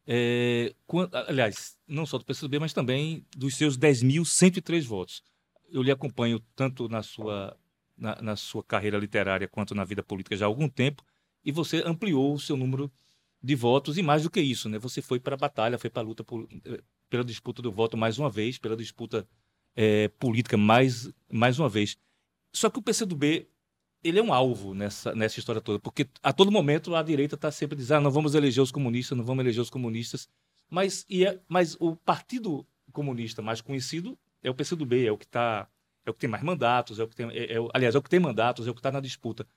É, 0.05 0.75
quando, 0.85 1.15
aliás, 1.15 1.77
não 1.87 2.05
só 2.05 2.17
do 2.17 2.25
PCdoB, 2.25 2.59
mas 2.59 2.73
também 2.73 3.25
dos 3.35 3.55
seus 3.55 3.77
10.103 3.77 4.85
votos. 4.85 5.23
Eu 5.69 5.81
lhe 5.81 5.91
acompanho 5.91 6.39
tanto 6.55 6.87
na 6.87 7.01
sua 7.01 7.57
na, 7.97 8.21
na, 8.21 8.35
sua 8.35 8.63
carreira 8.63 8.97
literária 8.97 9.47
quanto 9.47 9.75
na 9.75 9.83
vida 9.83 10.03
política 10.03 10.35
já 10.35 10.45
há 10.45 10.47
algum 10.47 10.67
tempo, 10.67 11.03
e 11.43 11.51
você 11.51 11.83
ampliou 11.85 12.33
o 12.33 12.39
seu 12.39 12.57
número 12.57 12.91
de 13.41 13.55
votos, 13.55 13.97
e 13.97 14.01
mais 14.01 14.23
do 14.23 14.29
que 14.29 14.41
isso, 14.41 14.69
né? 14.69 14.79
Você 14.79 15.01
foi 15.01 15.19
para 15.19 15.35
a 15.35 15.37
batalha, 15.37 15.77
foi 15.77 15.89
para 15.89 16.01
a 16.01 16.05
luta 16.05 16.23
por, 16.23 16.47
eh, 16.65 16.81
pela 17.09 17.23
disputa 17.23 17.61
do 17.61 17.71
voto 17.71 17.97
mais 17.97 18.17
uma 18.17 18.29
vez, 18.29 18.57
pela 18.57 18.75
disputa 18.75 19.27
é, 19.75 20.07
política 20.07 20.57
mais, 20.57 21.11
mais 21.31 21.59
uma 21.59 21.69
vez. 21.69 21.97
Só 22.53 22.69
que 22.69 22.79
o 22.79 22.81
PCdoB 22.81 23.47
ele 24.03 24.19
é 24.19 24.23
um 24.23 24.33
alvo 24.33 24.73
nessa, 24.73 25.15
nessa 25.15 25.39
história 25.39 25.61
toda, 25.61 25.79
porque 25.79 26.07
a 26.21 26.33
todo 26.33 26.51
momento 26.51 26.93
a 26.93 27.01
direita 27.01 27.35
está 27.35 27.49
sempre 27.49 27.77
dizendo 27.77 27.97
ah, 27.97 28.01
não 28.01 28.11
vamos 28.11 28.35
eleger 28.35 28.61
os 28.61 28.71
comunistas, 28.71 29.17
não 29.17 29.23
vamos 29.23 29.43
eleger 29.43 29.61
os 29.61 29.69
comunistas, 29.69 30.27
mas, 30.69 31.05
e 31.09 31.25
é, 31.25 31.39
mas 31.47 31.77
o 31.79 31.95
partido 31.95 32.67
comunista 32.91 33.41
mais 33.41 33.61
conhecido 33.61 34.17
é 34.43 34.49
o 34.49 34.53
PCdoB, 34.53 35.05
é 35.05 35.11
o 35.11 35.17
que 35.17 35.25
está 35.25 35.69
é 36.05 36.09
o 36.09 36.13
que 36.13 36.19
tem 36.19 36.29
mais 36.29 36.43
mandatos, 36.43 36.99
é 36.99 37.03
o 37.03 37.07
que 37.07 37.15
tem, 37.15 37.29
é, 37.31 37.53
é, 37.53 37.57
aliás, 37.73 37.95
é 37.95 37.97
o 37.97 38.01
que 38.01 38.09
tem 38.09 38.19
mandatos, 38.19 38.67
é 38.67 38.71
o 38.71 38.73
que 38.73 38.79
está 38.79 38.91
na 38.91 38.99
disputa. 38.99 39.47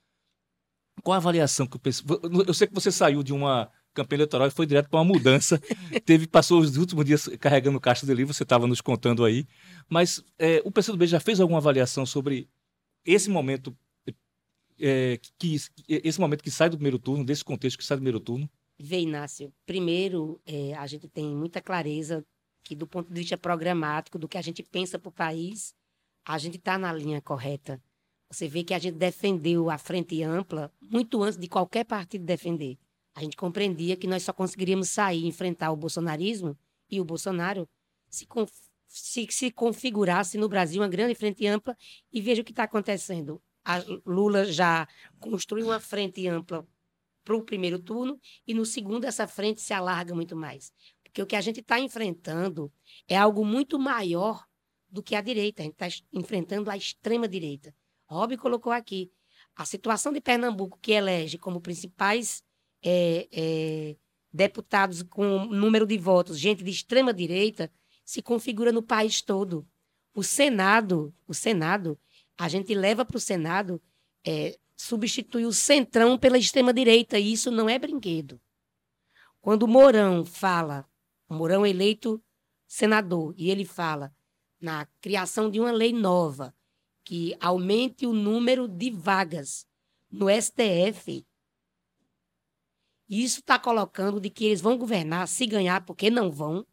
Qual 1.02 1.14
a 1.14 1.18
avaliação 1.18 1.66
que 1.66 1.76
o 1.76 1.78
PC... 1.78 2.04
Eu 2.46 2.54
sei 2.54 2.68
que 2.68 2.75
você 2.75 2.92
saiu 2.92 3.23
de 3.23 3.32
uma 3.32 3.70
campanha 3.97 4.19
eleitoral 4.19 4.47
e 4.49 4.50
foi 4.50 4.67
direto 4.67 4.88
para 4.88 4.99
uma 5.00 5.05
mudança. 5.05 5.59
Teve, 6.05 6.26
passou 6.26 6.61
os 6.61 6.76
últimos 6.76 7.05
dias 7.05 7.29
carregando 7.41 7.81
caixa 7.81 8.07
de 8.07 8.15
livro, 8.15 8.33
você 8.33 8.43
estava 8.43 8.67
nos 8.67 8.81
contando 8.81 9.25
aí. 9.25 9.47
Mas 9.88 10.23
é, 10.38 10.62
o 10.65 10.71
PCdoB 10.71 11.07
já 11.07 11.21
fez 11.21 11.41
alguma 11.41 11.59
avaliação 11.59 12.05
sobre 12.07 12.49
esse 13.05 13.31
momento 13.31 13.76
é, 14.79 15.19
que 15.38 15.57
esse 15.88 16.21
momento 16.21 16.43
que 16.43 16.50
sai 16.50 16.69
do 16.69 16.76
primeiro 16.76 16.99
turno, 16.99 17.25
desse 17.25 17.45
contexto 17.45 17.79
que 17.79 17.85
sai 17.85 17.97
do 17.97 18.00
primeiro 18.00 18.21
turno? 18.21 18.49
Vê, 18.79 19.00
Inácio. 19.00 19.53
Primeiro, 19.65 20.41
é, 20.45 20.75
a 20.75 20.87
gente 20.87 21.09
tem 21.09 21.35
muita 21.35 21.62
clareza 21.62 22.25
que, 22.62 22.75
do 22.75 22.87
ponto 22.87 23.09
de 23.09 23.21
vista 23.21 23.38
programático, 23.38 24.19
do 24.19 24.29
que 24.29 24.37
a 24.37 24.43
gente 24.43 24.62
pensa 24.62 24.99
para 24.99 25.09
o 25.09 25.12
país, 25.12 25.75
a 26.25 26.37
gente 26.37 26.59
está 26.59 26.76
na 26.76 26.93
linha 26.93 27.23
correta. 27.23 27.81
Você 28.31 28.49
vê 28.49 28.65
que 28.65 28.75
a 28.75 28.79
gente 28.79 28.97
defendeu 28.97 29.71
a 29.71 29.79
frente 29.79 30.23
ampla 30.23 30.71
muito 30.81 31.23
antes 31.23 31.38
de 31.38 31.49
qualquer 31.49 31.85
partido 31.85 32.25
defender. 32.25 32.76
A 33.16 33.23
gente 33.23 33.35
compreendia 33.35 33.96
que 33.96 34.06
nós 34.06 34.23
só 34.23 34.32
conseguiríamos 34.32 34.90
sair 34.90 35.23
e 35.23 35.26
enfrentar 35.26 35.73
o 35.73 35.76
bolsonarismo 35.76 36.54
e 36.90 37.00
o 37.00 37.04
Bolsonaro 37.04 37.66
se, 38.11 38.28
se, 38.87 39.26
se 39.30 39.50
configurasse 39.50 40.37
no 40.37 40.50
Brasil 40.50 40.82
uma 40.82 40.88
grande 40.88 41.14
frente 41.14 41.46
ampla. 41.46 41.75
E 42.12 42.20
veja 42.20 42.42
o 42.42 42.44
que 42.44 42.52
está 42.52 42.64
acontecendo. 42.64 43.42
A 43.64 43.78
Lula 44.04 44.44
já 44.44 44.87
construiu 45.18 45.68
uma 45.68 45.80
frente 45.80 46.28
ampla 46.28 46.68
para 47.25 47.35
o 47.35 47.42
primeiro 47.42 47.78
turno 47.78 48.20
e 48.46 48.52
no 48.52 48.66
segundo 48.66 49.06
essa 49.06 49.26
frente 49.26 49.62
se 49.62 49.73
alarga 49.73 50.14
muito 50.14 50.37
mais. 50.37 50.70
Porque 51.02 51.23
o 51.23 51.26
que 51.26 51.37
a 51.37 51.40
gente 51.40 51.61
está 51.61 51.80
enfrentando 51.80 52.70
é 53.08 53.16
algo 53.16 53.46
muito 53.46 53.78
maior 53.78 54.44
do 54.90 55.02
que 55.02 55.14
a 55.14 55.23
direita. 55.23 55.62
A 55.62 55.64
gente 55.64 55.82
está 55.82 56.04
enfrentando 56.12 56.70
a 56.70 56.76
extrema-direita. 56.76 57.75
Rob 58.04 58.37
colocou 58.37 58.73
aqui 58.73 59.11
a 59.56 59.64
situação 59.64 60.12
de 60.12 60.20
Pernambuco, 60.20 60.78
que 60.82 60.92
elege 60.92 61.38
como 61.38 61.62
principais 61.62 62.44
é, 62.88 63.28
é, 63.33 63.97
deputados 64.33 65.02
com 65.02 65.47
número 65.47 65.85
de 65.85 65.99
votos, 65.99 66.38
gente 66.38 66.62
de 66.62 66.71
extrema-direita, 66.71 67.69
se 68.05 68.23
configura 68.23 68.71
no 68.71 68.81
país 68.81 69.21
todo. 69.21 69.66
O 70.14 70.23
Senado, 70.23 71.12
o 71.26 71.35
Senado, 71.35 71.99
a 72.38 72.49
gente 72.49 72.73
leva 72.75 73.05
para 73.05 73.16
o 73.16 73.21
Senado, 73.21 73.83
é, 74.25 74.57
substitui 74.76 75.45
o 75.45 75.52
centrão 75.52 76.16
pela 76.16 76.38
extrema-direita, 76.38 77.19
e 77.19 77.33
isso 77.33 77.50
não 77.50 77.69
é 77.69 77.76
brinquedo. 77.76 78.40
Quando 79.40 79.64
o 79.64 79.69
Mourão 79.69 80.25
fala, 80.25 80.88
o 81.28 81.35
Mourão 81.35 81.66
eleito 81.66 82.23
senador, 82.69 83.35
e 83.37 83.50
ele 83.50 83.64
fala 83.64 84.14
na 84.61 84.87
criação 85.00 85.50
de 85.50 85.59
uma 85.59 85.73
lei 85.73 85.93
nova 85.93 86.55
que 87.05 87.37
aumente 87.40 88.07
o 88.07 88.12
número 88.12 88.69
de 88.69 88.90
vagas 88.90 89.66
no 90.11 90.26
STF. 90.31 91.26
Isso 93.08 93.40
está 93.40 93.58
colocando 93.58 94.20
de 94.20 94.30
que 94.30 94.46
eles 94.46 94.60
vão 94.60 94.76
governar 94.76 95.28
se 95.28 95.46
ganhar, 95.46 95.84
porque 95.84 96.10
não 96.10 96.30
vão, 96.30 96.66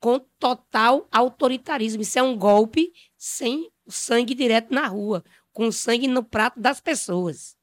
com 0.00 0.18
total 0.38 1.08
autoritarismo. 1.10 2.02
Isso 2.02 2.18
é 2.18 2.22
um 2.22 2.36
golpe 2.36 2.92
sem 3.16 3.70
sangue 3.88 4.34
direto 4.34 4.72
na 4.72 4.86
rua, 4.86 5.24
com 5.52 5.72
sangue 5.72 6.06
no 6.06 6.22
prato 6.22 6.60
das 6.60 6.80
pessoas. 6.80 7.56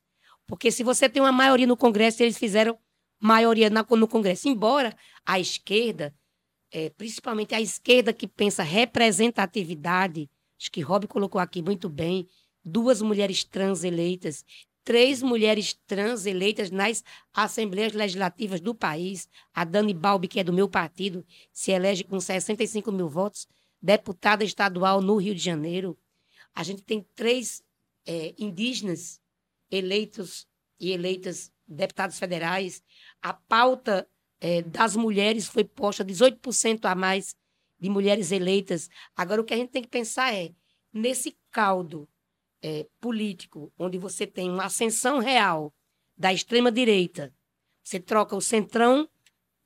Porque 0.45 0.71
se 0.71 0.83
você 0.83 1.07
tem 1.07 1.21
uma 1.21 1.31
maioria 1.31 1.65
no 1.65 1.77
Congresso, 1.77 2.21
eles 2.21 2.38
fizeram 2.38 2.77
maioria 3.19 3.69
no 3.69 4.07
Congresso. 4.07 4.47
Embora 4.47 4.95
a 5.25 5.39
esquerda 5.39 6.13
é, 6.75 6.89
principalmente 6.89 7.55
a 7.55 7.62
esquerda 7.62 8.12
que 8.12 8.27
pensa 8.27 8.62
representatividade, 8.62 10.29
acho 10.59 10.69
que 10.69 10.81
Rob 10.81 11.07
colocou 11.07 11.39
aqui 11.39 11.62
muito 11.62 11.88
bem, 11.88 12.27
duas 12.65 13.01
mulheres 13.01 13.45
trans 13.45 13.85
eleitas, 13.85 14.43
três 14.86 15.24
mulheres 15.24 15.74
trans 15.88 16.27
eleitas 16.27 16.70
nas 16.70 17.04
assembleias 17.34 17.94
legislativas 17.94 18.62
do 18.62 18.74
país. 18.74 19.27
A 19.54 19.65
Dani 19.65 19.94
Balbi, 19.94 20.27
que 20.27 20.39
é 20.39 20.44
do 20.44 20.54
meu 20.54 20.70
partido, 20.70 21.25
se 21.51 21.72
elege 21.72 22.04
com 22.04 22.20
65 22.20 22.92
mil 22.92 23.10
votos, 23.10 23.48
deputada 23.82 24.44
estadual 24.44 25.01
no 25.01 25.18
Rio 25.18 25.34
de 25.34 25.42
Janeiro. 25.42 25.98
A 26.54 26.63
gente 26.63 26.84
tem 26.84 27.06
três 27.15 27.63
é, 28.06 28.34
indígenas 28.38 29.20
eleitos 29.72 30.48
e 30.80 30.92
eleitas 30.92 31.51
deputados 31.68 32.20
federais. 32.20 32.84
A 33.22 33.34
pauta 33.34 34.08
é, 34.39 34.62
das 34.62 34.96
mulheres 34.96 35.48
foi 35.48 35.63
posta 35.63 36.06
18% 36.06 36.86
a 36.86 36.94
mais 36.94 37.36
de 37.80 37.89
mulheres 37.89 38.32
eleitas. 38.32 38.88
Agora, 39.15 39.42
o 39.42 39.44
que 39.44 39.54
a 39.54 39.58
gente 39.58 39.72
tem 39.72 39.82
que 39.82 39.89
pensar 39.89 40.34
é, 40.34 40.54
nesse 40.94 41.36
caldo 41.51 42.08
é, 42.65 42.88
político, 43.00 43.72
onde 43.77 44.00
você 44.00 44.25
tem 44.25 44.50
uma 44.50 44.65
ascensão 44.65 45.19
real 45.19 45.72
da 46.17 46.34
extrema-direita, 46.34 47.31
você 47.84 48.00
troca 48.00 48.36
o 48.36 48.41
centrão, 48.41 49.07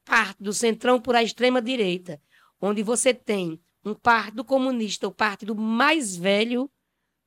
parte 0.04 0.44
do 0.44 0.52
centrão 0.52 1.00
por 1.00 1.16
a 1.16 1.24
extrema-direita, 1.24 2.22
onde 2.60 2.84
você 2.84 3.14
tem 3.14 3.58
um 3.86 3.94
partido 3.94 4.44
comunista, 4.44 5.08
o 5.08 5.14
partido 5.14 5.56
mais 5.56 6.14
velho 6.14 6.70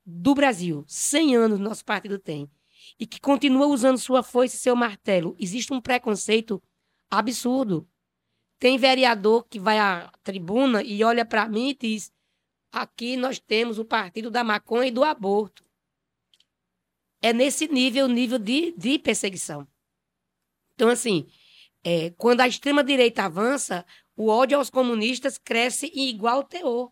do 0.05 0.35
Brasil, 0.35 0.85
100 0.87 1.37
anos 1.37 1.59
nosso 1.59 1.87
partido 1.87 2.19
tem, 2.19 2.50
e 3.00 3.07
que 3.07 3.19
continua 3.19 3.67
usando 3.67 3.97
sua 3.97 4.23
foice 4.23 4.57
e 4.57 4.59
seu 4.59 4.76
martelo. 4.76 5.35
Existe 5.38 5.73
um 5.73 5.81
preconceito 5.81 6.62
Absurdo. 7.11 7.88
Tem 8.59 8.76
vereador 8.76 9.47
que 9.49 9.59
vai 9.59 9.79
à 9.79 10.12
tribuna 10.23 10.83
e 10.83 11.02
olha 11.02 11.25
para 11.25 11.49
mim 11.49 11.71
e 11.71 11.75
diz: 11.75 12.12
aqui 12.73 13.17
nós 13.17 13.38
temos 13.38 13.79
o 13.79 13.85
partido 13.85 14.31
da 14.31 14.43
maconha 14.43 14.88
e 14.88 14.91
do 14.91 15.05
aborto. 15.05 15.64
É 17.21 17.33
nesse 17.33 17.69
nível, 17.69 18.09
nível 18.09 18.38
de, 18.38 18.73
de 18.73 18.99
perseguição. 18.99 19.69
Então, 20.75 20.88
assim, 20.88 21.26
é, 21.85 22.11
quando 22.11 22.41
a 22.41 22.49
extrema-direita 22.49 23.25
avança, 23.25 23.87
o 24.17 24.29
ódio 24.29 24.59
aos 24.59 24.71
comunistas 24.71 25.38
cresce 25.38 25.93
em 25.95 26.09
igual 26.09 26.43
teor 26.43 26.91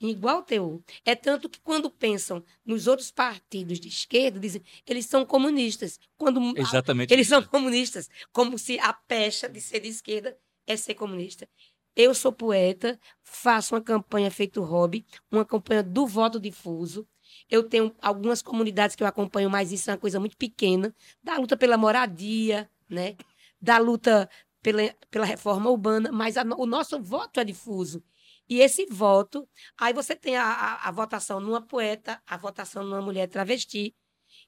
em 0.00 0.10
igual 0.10 0.42
teor. 0.42 0.80
É 1.04 1.14
tanto 1.14 1.48
que 1.48 1.60
quando 1.60 1.90
pensam 1.90 2.44
nos 2.64 2.86
outros 2.86 3.10
partidos 3.10 3.80
de 3.80 3.88
esquerda, 3.88 4.38
dizem 4.38 4.62
eles 4.86 5.06
são 5.06 5.24
comunistas. 5.24 5.98
Quando 6.16 6.56
Exatamente. 6.56 7.12
eles 7.12 7.26
são 7.26 7.42
comunistas, 7.42 8.08
como 8.32 8.58
se 8.58 8.78
a 8.78 8.92
pecha 8.92 9.48
de 9.48 9.60
ser 9.60 9.80
de 9.80 9.88
esquerda 9.88 10.36
é 10.66 10.76
ser 10.76 10.94
comunista. 10.94 11.48
Eu 11.96 12.14
sou 12.14 12.32
poeta, 12.32 12.98
faço 13.22 13.74
uma 13.74 13.80
campanha 13.80 14.30
feito 14.30 14.62
hobby, 14.62 15.06
uma 15.30 15.44
campanha 15.44 15.82
do 15.82 16.06
voto 16.06 16.40
difuso. 16.40 17.06
Eu 17.48 17.62
tenho 17.68 17.94
algumas 18.00 18.42
comunidades 18.42 18.96
que 18.96 19.02
eu 19.02 19.06
acompanho, 19.06 19.50
mas 19.50 19.72
isso 19.72 19.90
é 19.90 19.92
uma 19.92 19.98
coisa 19.98 20.18
muito 20.18 20.36
pequena, 20.36 20.94
da 21.22 21.36
luta 21.36 21.56
pela 21.56 21.76
moradia, 21.76 22.68
né? 22.88 23.16
Da 23.60 23.78
luta 23.78 24.28
pela, 24.62 24.82
pela 25.10 25.26
reforma 25.26 25.70
urbana, 25.70 26.10
mas 26.10 26.36
a, 26.36 26.42
o 26.56 26.66
nosso 26.66 27.00
voto 27.00 27.38
é 27.38 27.44
difuso. 27.44 28.02
E 28.48 28.60
esse 28.60 28.86
voto, 28.86 29.48
aí 29.78 29.92
você 29.92 30.16
tem 30.16 30.36
a, 30.36 30.44
a, 30.44 30.88
a 30.88 30.90
votação 30.90 31.40
numa 31.40 31.62
poeta, 31.62 32.20
a 32.26 32.36
votação 32.36 32.84
numa 32.84 33.00
mulher 33.00 33.28
travesti. 33.28 33.94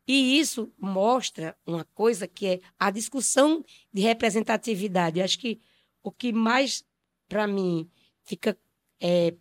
E 0.07 0.39
isso 0.39 0.73
mostra 0.79 1.57
uma 1.67 1.85
coisa 1.95 2.27
que 2.27 2.47
é 2.47 2.61
a 2.79 2.91
discussão 2.91 3.65
de 3.93 4.03
representatividade. 4.03 5.19
Eu 5.19 5.25
acho 5.25 5.39
que 5.39 5.61
o 6.03 6.13
que 6.13 6.33
mais, 6.33 6.85
para 7.29 7.47
mim, 7.47 7.91
fica 8.25 8.59
é, 9.01 9.37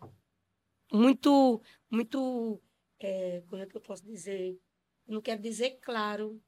muito, 0.92 1.62
muito, 1.90 2.62
é, 3.00 3.42
como 3.48 3.62
é 3.62 3.66
que 3.66 3.76
eu 3.76 3.82
posso 3.82 4.04
dizer? 4.04 4.60
Eu 5.08 5.14
não 5.16 5.22
quero 5.22 5.42
dizer 5.42 5.80
claro, 5.82 6.42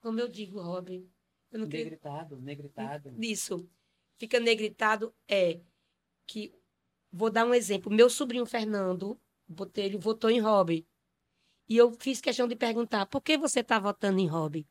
como 0.00 0.20
eu 0.20 0.28
digo, 0.28 0.60
Robin. 0.60 1.08
Eu 1.50 1.60
não 1.60 1.66
negritado, 1.66 2.30
quero... 2.30 2.42
negritado. 2.42 3.14
Isso. 3.18 3.68
Fica 4.16 4.38
negritado 4.38 5.14
é 5.28 5.60
que, 6.26 6.52
vou 7.10 7.30
dar 7.30 7.44
um 7.44 7.54
exemplo, 7.54 7.92
meu 7.92 8.08
sobrinho 8.08 8.46
Fernando 8.46 9.20
Botelho 9.48 9.98
votou 9.98 10.30
em 10.30 10.40
Robin. 10.40 10.86
E 11.68 11.76
eu 11.76 11.92
fiz 11.92 12.20
questão 12.20 12.46
de 12.46 12.54
perguntar, 12.54 13.06
por 13.06 13.20
que 13.20 13.36
você 13.36 13.60
está 13.60 13.78
votando 13.78 14.20
em 14.20 14.26
Robin? 14.26 14.66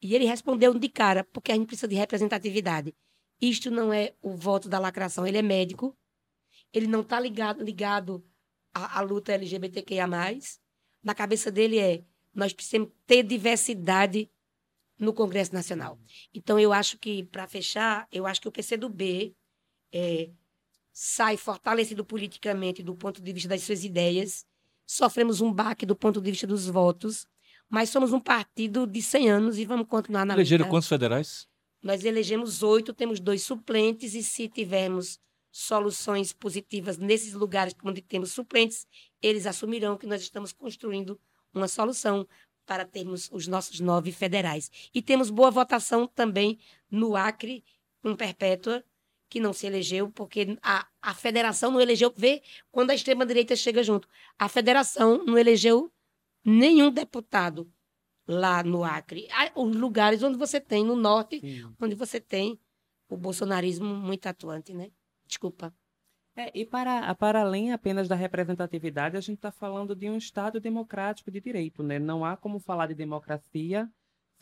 E 0.00 0.14
ele 0.14 0.24
respondeu 0.24 0.76
de 0.76 0.88
cara, 0.88 1.24
porque 1.24 1.52
a 1.52 1.54
gente 1.54 1.66
precisa 1.66 1.88
de 1.88 1.94
representatividade. 1.94 2.94
Isto 3.42 3.72
não 3.72 3.92
é 3.92 4.14
o 4.22 4.36
voto 4.36 4.68
da 4.68 4.78
lacração, 4.78 5.26
ele 5.26 5.36
é 5.36 5.42
médico, 5.42 5.98
ele 6.72 6.86
não 6.86 7.00
está 7.00 7.18
ligado, 7.18 7.64
ligado 7.64 8.24
à, 8.72 9.00
à 9.00 9.00
luta 9.00 9.32
LGBTQIA+. 9.32 10.06
Na 11.02 11.12
cabeça 11.12 11.50
dele 11.50 11.80
é, 11.80 12.04
nós 12.32 12.52
precisamos 12.52 12.90
ter 13.04 13.24
diversidade 13.24 14.30
no 14.96 15.12
Congresso 15.12 15.52
Nacional. 15.52 15.98
Então, 16.32 16.60
eu 16.60 16.72
acho 16.72 16.96
que, 16.96 17.24
para 17.24 17.48
fechar, 17.48 18.06
eu 18.12 18.24
acho 18.28 18.40
que 18.40 18.46
o 18.46 18.52
PCdoB 18.52 19.34
é, 19.92 20.30
sai 20.92 21.36
fortalecido 21.36 22.04
politicamente 22.04 22.80
do 22.80 22.94
ponto 22.94 23.20
de 23.20 23.32
vista 23.32 23.48
das 23.48 23.62
suas 23.62 23.82
ideias, 23.82 24.46
sofremos 24.86 25.40
um 25.40 25.52
baque 25.52 25.84
do 25.84 25.96
ponto 25.96 26.20
de 26.20 26.30
vista 26.30 26.46
dos 26.46 26.68
votos, 26.68 27.26
mas 27.68 27.88
somos 27.90 28.12
um 28.12 28.20
partido 28.20 28.86
de 28.86 29.02
100 29.02 29.30
anos 29.30 29.58
e 29.58 29.64
vamos 29.64 29.88
continuar 29.88 30.24
na 30.24 30.34
Elegeram 30.34 30.68
quantos 30.68 30.88
federais? 30.88 31.48
Nós 31.82 32.04
elegemos 32.04 32.62
oito, 32.62 32.94
temos 32.94 33.18
dois 33.18 33.42
suplentes, 33.42 34.14
e 34.14 34.22
se 34.22 34.48
tivermos 34.48 35.18
soluções 35.50 36.32
positivas 36.32 36.96
nesses 36.96 37.34
lugares 37.34 37.74
onde 37.84 38.00
temos 38.00 38.32
suplentes, 38.32 38.86
eles 39.20 39.46
assumirão 39.46 39.96
que 39.96 40.06
nós 40.06 40.22
estamos 40.22 40.52
construindo 40.52 41.20
uma 41.52 41.68
solução 41.68 42.26
para 42.64 42.84
termos 42.84 43.28
os 43.32 43.46
nossos 43.46 43.80
nove 43.80 44.12
federais. 44.12 44.70
E 44.94 45.02
temos 45.02 45.28
boa 45.28 45.50
votação 45.50 46.06
também 46.06 46.58
no 46.90 47.16
Acre, 47.16 47.64
com 48.00 48.16
Perpétua, 48.16 48.84
que 49.28 49.40
não 49.40 49.52
se 49.52 49.66
elegeu, 49.66 50.10
porque 50.10 50.56
a, 50.62 50.86
a 51.00 51.14
federação 51.14 51.70
não 51.70 51.80
elegeu. 51.80 52.12
Vê 52.16 52.42
quando 52.70 52.90
a 52.90 52.94
extrema-direita 52.94 53.56
chega 53.56 53.82
junto. 53.82 54.08
A 54.38 54.48
federação 54.48 55.24
não 55.24 55.36
elegeu 55.36 55.92
nenhum 56.44 56.90
deputado 56.90 57.70
lá 58.26 58.62
no 58.62 58.84
Acre. 58.84 59.28
Os 59.54 59.74
lugares 59.76 60.22
onde 60.22 60.36
você 60.38 60.60
tem, 60.60 60.84
no 60.84 60.96
norte, 60.96 61.40
Sim. 61.40 61.74
onde 61.80 61.94
você 61.94 62.20
tem 62.20 62.58
o 63.08 63.16
bolsonarismo 63.16 63.94
muito 63.94 64.26
atuante, 64.26 64.72
né? 64.72 64.90
Desculpa. 65.26 65.74
É, 66.34 66.50
e 66.58 66.64
para, 66.64 67.14
para 67.14 67.42
além 67.42 67.72
apenas 67.72 68.08
da 68.08 68.14
representatividade, 68.14 69.16
a 69.16 69.20
gente 69.20 69.36
está 69.36 69.50
falando 69.50 69.94
de 69.94 70.08
um 70.08 70.16
Estado 70.16 70.58
democrático 70.58 71.30
de 71.30 71.40
direito, 71.40 71.82
né? 71.82 71.98
Não 71.98 72.24
há 72.24 72.36
como 72.36 72.58
falar 72.58 72.86
de 72.86 72.94
democracia 72.94 73.90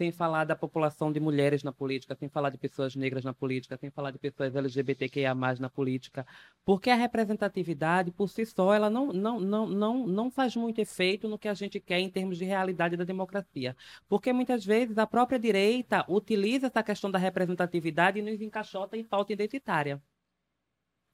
sem 0.01 0.11
falar 0.11 0.45
da 0.45 0.57
população 0.57 1.13
de 1.13 1.21
mulheres 1.21 1.63
na 1.63 1.75
política, 1.75 2.15
sem 2.15 2.27
falar 2.27 2.49
de 2.49 2.57
pessoas 2.57 2.97
negras 2.97 3.23
na 3.23 3.35
política, 3.35 3.77
sem 3.77 3.91
falar 3.91 4.11
de 4.11 4.19
pessoas 4.19 4.57
LGBTQIA+, 4.57 5.35
na 5.35 5.69
política, 5.69 6.27
porque 6.65 6.89
a 6.89 6.95
representatividade, 6.95 8.11
por 8.11 8.31
si 8.31 8.47
só, 8.47 8.73
ela 8.73 8.89
não, 8.89 9.13
não, 9.13 9.39
não, 9.39 9.67
não, 9.67 10.07
não 10.07 10.31
faz 10.31 10.57
muito 10.57 10.81
efeito 10.81 11.29
no 11.29 11.39
que 11.39 11.49
a 11.49 11.53
gente 11.53 11.79
quer 11.79 11.99
em 12.01 12.09
termos 12.09 12.39
de 12.39 12.47
realidade 12.47 12.97
da 12.97 13.05
democracia. 13.05 13.77
Porque 14.09 14.33
muitas 14.33 14.65
vezes 14.65 14.97
a 14.97 15.07
própria 15.07 15.39
direita 15.39 16.03
utiliza 16.09 16.69
essa 16.69 16.83
questão 16.83 17.11
da 17.11 17.19
representatividade 17.19 18.19
e 18.19 18.23
nos 18.23 18.41
encaixota 18.41 18.97
em 18.97 19.05
falta 19.05 19.35
identitária. 19.35 20.03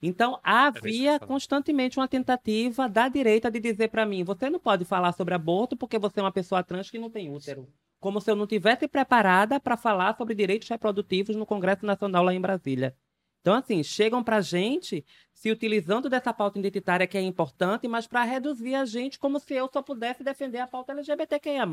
Então, 0.01 0.39
havia 0.45 1.19
constantemente 1.19 1.99
uma 1.99 2.07
tentativa 2.07 2.89
da 2.89 3.09
direita 3.09 3.51
de 3.51 3.59
dizer 3.59 3.89
para 3.89 4.07
mim: 4.07 4.23
você 4.23 4.49
não 4.49 4.61
pode 4.61 4.85
falar 4.85 5.11
sobre 5.11 5.35
aborto 5.35 5.77
porque 5.77 5.99
você 5.99 6.21
é 6.21 6.23
uma 6.23 6.31
pessoa 6.31 6.63
trans 6.63 6.89
que 6.89 7.01
não 7.01 7.11
tem 7.11 7.29
útero 7.35 7.67
como 8.07 8.21
se 8.21 8.31
eu 8.31 8.37
não 8.37 8.47
tivesse 8.47 8.87
preparada 8.87 9.59
para 9.59 9.77
falar 9.77 10.17
sobre 10.17 10.33
direitos 10.33 10.69
reprodutivos 10.69 11.35
no 11.35 11.45
Congresso 11.45 11.85
Nacional 11.85 12.23
lá 12.23 12.33
em 12.33 12.41
Brasília. 12.41 12.97
Então, 13.41 13.53
assim, 13.53 13.83
chegam 13.83 14.23
para 14.23 14.37
a 14.37 14.41
gente 14.41 15.05
se 15.35 15.51
utilizando 15.51 16.09
dessa 16.09 16.33
pauta 16.33 16.57
identitária 16.57 17.05
que 17.09 17.19
é 17.19 17.21
importante, 17.21 17.89
mas 17.89 18.07
para 18.07 18.23
reduzir 18.23 18.77
a 18.77 18.85
gente 18.85 19.19
como 19.19 19.41
se 19.41 19.55
eu 19.55 19.69
só 19.73 19.83
pudesse 19.83 20.23
defender 20.23 20.61
a 20.61 20.69
pauta 20.69 20.93
LGBTQIA+. 20.93 21.67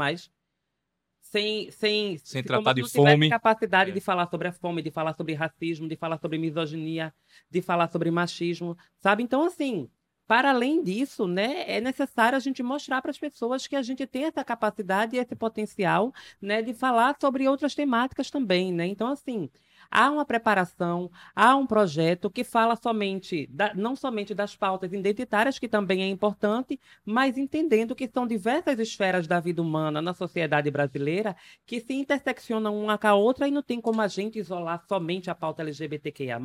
Sem, 1.21 1.69
sem, 1.69 2.17
sem 2.17 2.41
tratar 2.41 2.73
de 2.73 2.89
fome. 2.89 3.29
capacidade 3.29 3.91
é. 3.91 3.93
de 3.93 4.01
falar 4.01 4.27
sobre 4.27 4.47
a 4.47 4.51
fome, 4.51 4.81
de 4.81 4.89
falar 4.89 5.13
sobre 5.13 5.35
racismo, 5.35 5.87
de 5.87 5.95
falar 5.95 6.17
sobre 6.17 6.39
misoginia, 6.39 7.13
de 7.47 7.61
falar 7.61 7.91
sobre 7.91 8.09
machismo, 8.09 8.75
sabe? 8.97 9.21
Então, 9.21 9.45
assim, 9.45 9.87
para 10.27 10.49
além 10.51 10.81
disso, 10.83 11.27
né, 11.27 11.63
é 11.67 11.81
necessário 11.81 12.35
a 12.37 12.39
gente 12.39 12.63
mostrar 12.63 13.01
para 13.01 13.11
as 13.11 13.17
pessoas 13.19 13.67
que 13.67 13.75
a 13.75 13.81
gente 13.81 14.05
tem 14.07 14.25
essa 14.25 14.43
capacidade 14.43 15.15
e 15.15 15.19
esse 15.19 15.35
potencial, 15.35 16.13
né, 16.41 16.61
de 16.61 16.73
falar 16.73 17.15
sobre 17.19 17.47
outras 17.47 17.75
temáticas 17.75 18.29
também, 18.31 18.71
né? 18.73 18.85
Então, 18.87 19.07
assim, 19.09 19.49
há 19.93 20.09
uma 20.09 20.25
preparação, 20.25 21.11
há 21.35 21.55
um 21.55 21.67
projeto 21.67 22.27
que 22.27 22.43
fala 22.43 22.75
somente, 22.75 23.45
da, 23.45 23.75
não 23.75 23.95
somente 23.95 24.33
das 24.33 24.55
pautas 24.55 24.91
identitárias, 24.91 25.59
que 25.59 25.67
também 25.67 26.01
é 26.01 26.07
importante, 26.07 26.79
mas 27.05 27.37
entendendo 27.37 27.93
que 27.93 28.09
são 28.11 28.25
diversas 28.25 28.79
esferas 28.79 29.27
da 29.27 29.39
vida 29.39 29.61
humana 29.61 30.01
na 30.01 30.15
sociedade 30.15 30.71
brasileira 30.71 31.35
que 31.63 31.79
se 31.79 31.93
interseccionam 31.93 32.75
uma 32.75 32.97
com 32.97 33.05
a 33.05 33.13
outra 33.13 33.47
e 33.47 33.51
não 33.51 33.61
tem 33.61 33.79
como 33.79 34.01
a 34.01 34.07
gente 34.07 34.39
isolar 34.39 34.83
somente 34.87 35.29
a 35.29 35.35
pauta 35.35 35.61
LGBTQIA, 35.61 36.39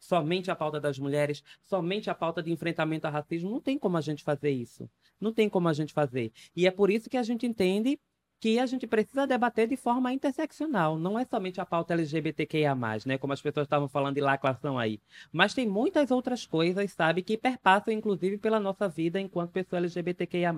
somente 0.00 0.50
a 0.50 0.56
pauta 0.56 0.80
das 0.80 0.98
mulheres, 0.98 1.42
somente 1.64 2.08
a 2.08 2.14
pauta 2.14 2.42
de 2.42 2.50
enfrentamento 2.50 3.06
ao 3.06 3.12
racismo. 3.12 3.50
Não 3.50 3.60
tem 3.60 3.78
como 3.78 3.98
a 3.98 4.00
gente 4.00 4.24
fazer 4.24 4.50
isso. 4.50 4.88
Não 5.20 5.34
tem 5.34 5.50
como 5.50 5.68
a 5.68 5.72
gente 5.74 5.92
fazer. 5.92 6.32
E 6.54 6.66
é 6.66 6.70
por 6.70 6.90
isso 6.90 7.10
que 7.10 7.18
a 7.18 7.22
gente 7.22 7.46
entende 7.46 8.00
que 8.40 8.58
a 8.58 8.66
gente 8.66 8.86
precisa 8.86 9.26
debater 9.26 9.66
de 9.66 9.76
forma 9.76 10.12
interseccional. 10.12 10.98
Não 10.98 11.18
é 11.18 11.24
somente 11.24 11.60
a 11.60 11.66
pauta 11.66 11.94
LGBTQIA+, 11.94 12.76
né? 13.06 13.18
Como 13.18 13.32
as 13.32 13.40
pessoas 13.40 13.64
estavam 13.66 13.88
falando 13.88 14.16
de 14.16 14.20
lacração 14.20 14.78
aí. 14.78 15.00
Mas 15.32 15.54
tem 15.54 15.66
muitas 15.66 16.10
outras 16.10 16.46
coisas, 16.46 16.92
sabe, 16.92 17.22
que 17.22 17.36
perpassam, 17.36 17.92
inclusive, 17.92 18.38
pela 18.38 18.60
nossa 18.60 18.88
vida 18.88 19.20
enquanto 19.20 19.52
pessoa 19.52 19.78
LGBTQIA+. 19.78 20.54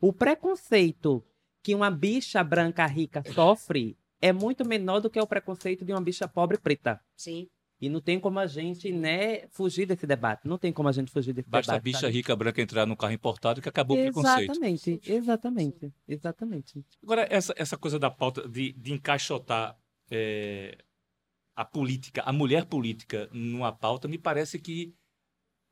O 0.00 0.12
preconceito 0.12 1.24
que 1.62 1.74
uma 1.74 1.90
bicha 1.90 2.42
branca 2.44 2.86
rica 2.86 3.22
sofre 3.34 3.96
é 4.20 4.32
muito 4.32 4.66
menor 4.66 5.00
do 5.00 5.10
que 5.10 5.20
o 5.20 5.26
preconceito 5.26 5.84
de 5.84 5.92
uma 5.92 6.00
bicha 6.00 6.28
pobre 6.28 6.58
preta. 6.58 7.00
Sim. 7.16 7.48
E 7.80 7.88
não 7.88 8.00
tem 8.00 8.18
como 8.18 8.38
a 8.38 8.46
gente, 8.46 8.90
né, 8.90 9.46
fugir 9.48 9.86
desse 9.86 10.06
debate. 10.06 10.48
Não 10.48 10.58
tem 10.58 10.72
como 10.72 10.88
a 10.88 10.92
gente 10.92 11.12
fugir 11.12 11.32
desse 11.32 11.48
Basta 11.48 11.72
debate. 11.72 11.92
Basta 11.92 12.06
a 12.06 12.08
bicha 12.08 12.16
rica 12.16 12.34
branca 12.34 12.60
entrar 12.60 12.86
no 12.86 12.96
carro 12.96 13.12
importado 13.12 13.62
que 13.62 13.68
acabou 13.68 13.96
exatamente, 13.96 14.18
o 14.18 14.22
preconceito. 14.22 14.50
Exatamente, 14.50 15.00
exatamente, 15.06 15.94
exatamente. 16.08 16.84
Agora, 17.02 17.26
essa, 17.30 17.54
essa 17.56 17.76
coisa 17.76 17.98
da 17.98 18.10
pauta 18.10 18.48
de, 18.48 18.72
de 18.72 18.92
encaixotar 18.92 19.78
é, 20.10 20.78
a 21.54 21.64
política, 21.64 22.22
a 22.22 22.32
mulher 22.32 22.64
política 22.64 23.28
numa 23.32 23.72
pauta, 23.72 24.08
me 24.08 24.18
parece 24.18 24.58
que 24.58 24.94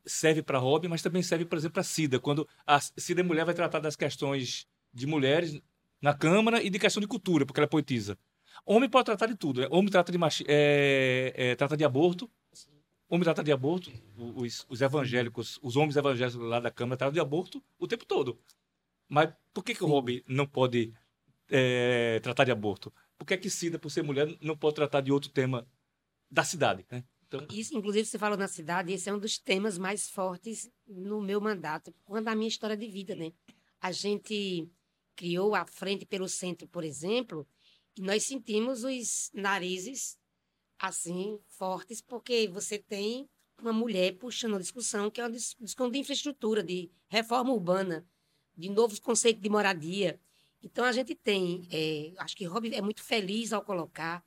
serve 0.04 0.42
para 0.42 0.58
Robin, 0.58 0.88
mas 0.88 1.02
também 1.02 1.22
serve, 1.22 1.44
por 1.44 1.58
exemplo, 1.58 1.74
para 1.74 1.82
Cida. 1.82 2.20
Quando 2.20 2.48
a 2.66 2.80
Cida 2.80 3.20
é 3.20 3.24
mulher, 3.24 3.44
vai 3.44 3.54
tratar 3.54 3.80
das 3.80 3.96
questões 3.96 4.66
de 4.92 5.06
mulheres 5.06 5.60
na 6.00 6.14
Câmara 6.14 6.62
e 6.62 6.70
de 6.70 6.78
questão 6.78 7.00
de 7.00 7.06
cultura, 7.06 7.44
porque 7.44 7.58
ela 7.58 7.66
é 7.66 7.68
poetisa. 7.68 8.16
Homem 8.64 8.88
pode 8.88 9.06
tratar 9.06 9.26
de 9.26 9.36
tudo. 9.36 9.60
Né? 9.60 9.68
Homem 9.70 9.90
trata 9.90 10.10
de, 10.10 10.18
machi... 10.18 10.44
é, 10.48 11.32
é, 11.34 11.54
trata 11.54 11.76
de 11.76 11.84
aborto. 11.84 12.30
Homem 13.08 13.24
trata 13.24 13.42
de 13.42 13.52
aborto. 13.52 13.92
Os, 14.16 14.66
os, 14.68 14.80
evangélicos, 14.80 15.58
os 15.62 15.76
homens 15.76 15.96
evangélicos 15.96 16.40
lá 16.40 16.60
da 16.60 16.70
Câmara 16.70 16.96
tratam 16.96 17.12
de 17.12 17.20
aborto 17.20 17.62
o 17.78 17.86
tempo 17.86 18.04
todo. 18.04 18.38
Mas 19.08 19.32
por 19.54 19.62
que, 19.62 19.74
que 19.74 19.84
o 19.84 19.90
homem 19.90 20.22
não 20.26 20.46
pode 20.46 20.92
é, 21.48 22.18
tratar 22.20 22.44
de 22.44 22.50
aborto? 22.50 22.92
Por 23.16 23.24
que, 23.24 23.36
que 23.36 23.48
Cida, 23.48 23.78
por 23.78 23.90
ser 23.90 24.02
mulher, 24.02 24.36
não 24.40 24.56
pode 24.56 24.74
tratar 24.74 25.00
de 25.00 25.12
outro 25.12 25.30
tema 25.30 25.66
da 26.30 26.44
cidade? 26.44 26.84
Né? 26.90 27.04
Então... 27.26 27.46
Isso, 27.50 27.76
inclusive, 27.76 28.04
você 28.04 28.18
falou 28.18 28.36
na 28.36 28.48
cidade, 28.48 28.92
esse 28.92 29.08
é 29.08 29.14
um 29.14 29.18
dos 29.18 29.38
temas 29.38 29.78
mais 29.78 30.08
fortes 30.08 30.70
no 30.86 31.20
meu 31.20 31.40
mandato, 31.40 31.94
quando 32.04 32.28
a 32.28 32.34
minha 32.34 32.48
história 32.48 32.76
de 32.76 32.86
vida, 32.86 33.14
né? 33.14 33.32
A 33.80 33.92
gente 33.92 34.68
criou 35.14 35.54
a 35.54 35.64
Frente 35.64 36.04
pelo 36.04 36.28
Centro, 36.28 36.68
por 36.68 36.84
exemplo, 36.84 37.46
e 37.96 38.02
nós 38.02 38.24
sentimos 38.24 38.84
os 38.84 39.30
narizes 39.32 40.18
assim 40.78 41.38
fortes, 41.46 42.00
porque 42.00 42.48
você 42.48 42.78
tem 42.78 43.28
uma 43.60 43.72
mulher 43.72 44.16
puxando 44.18 44.56
a 44.56 44.60
discussão 44.60 45.10
que 45.10 45.20
é 45.20 45.24
uma 45.24 45.30
discussão 45.30 45.90
de 45.90 45.98
infraestrutura, 45.98 46.62
de 46.62 46.90
reforma 47.08 47.52
urbana, 47.52 48.06
de 48.56 48.68
novos 48.68 48.98
conceitos 48.98 49.42
de 49.42 49.48
moradia. 49.48 50.20
Então 50.62 50.84
a 50.84 50.92
gente 50.92 51.14
tem, 51.14 51.66
é, 51.70 52.12
acho 52.18 52.36
que 52.36 52.44
Rob 52.44 52.74
é 52.74 52.82
muito 52.82 53.02
feliz 53.02 53.52
ao 53.52 53.62
colocar 53.62 54.24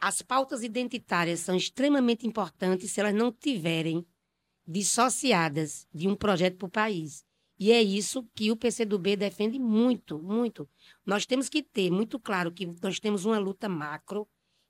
as 0.00 0.22
pautas 0.22 0.62
identitárias 0.62 1.40
são 1.40 1.56
extremamente 1.56 2.26
importantes 2.26 2.90
se 2.90 3.00
elas 3.00 3.14
não 3.14 3.32
tiverem 3.32 4.06
dissociadas 4.66 5.86
de 5.92 6.06
um 6.06 6.14
projeto 6.14 6.58
para 6.58 6.66
o 6.66 6.70
país. 6.70 7.24
E 7.60 7.72
é 7.72 7.82
isso 7.82 8.26
que 8.34 8.50
o 8.50 8.56
PCdoB 8.56 9.16
defende 9.16 9.58
muito, 9.58 10.18
muito. 10.18 10.66
Nós 11.04 11.26
temos 11.26 11.46
que 11.46 11.62
ter 11.62 11.90
muito 11.90 12.18
claro 12.18 12.50
que 12.50 12.64
nós 12.82 12.98
temos 12.98 13.26
uma 13.26 13.38
luta 13.38 13.68
macro, 13.68 14.26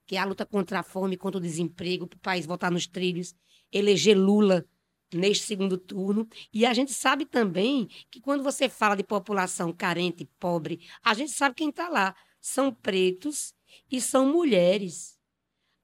que 0.09 0.17
é 0.17 0.19
a 0.19 0.25
luta 0.25 0.45
contra 0.45 0.81
a 0.81 0.83
fome, 0.83 1.17
contra 1.17 1.39
o 1.39 1.41
desemprego, 1.41 2.09
para 2.09 2.17
o 2.17 2.21
país 2.21 2.47
voltar 2.47 2.69
nos 2.69 2.89
trilhos, 2.89 3.33
eleger 3.71 4.19
Lula 4.19 4.67
neste 5.15 5.47
segundo 5.47 5.79
turno. 5.79 6.29
E 6.53 6.67
a 6.67 6.75
gente 6.75 6.93
sabe 6.93 7.25
também 7.25 7.87
que 8.11 8.21
quando 8.21 8.43
você 8.43 8.69
fala 8.69 8.97
de 8.97 9.05
população 9.05 9.73
carente, 9.73 10.29
pobre, 10.41 10.81
a 11.01 11.15
gente 11.15 11.31
sabe 11.31 11.55
quem 11.55 11.69
está 11.69 11.89
lá. 11.89 12.17
São 12.41 12.75
pretos 12.75 13.55
e 13.89 14.01
são 14.01 14.33
mulheres. 14.33 15.17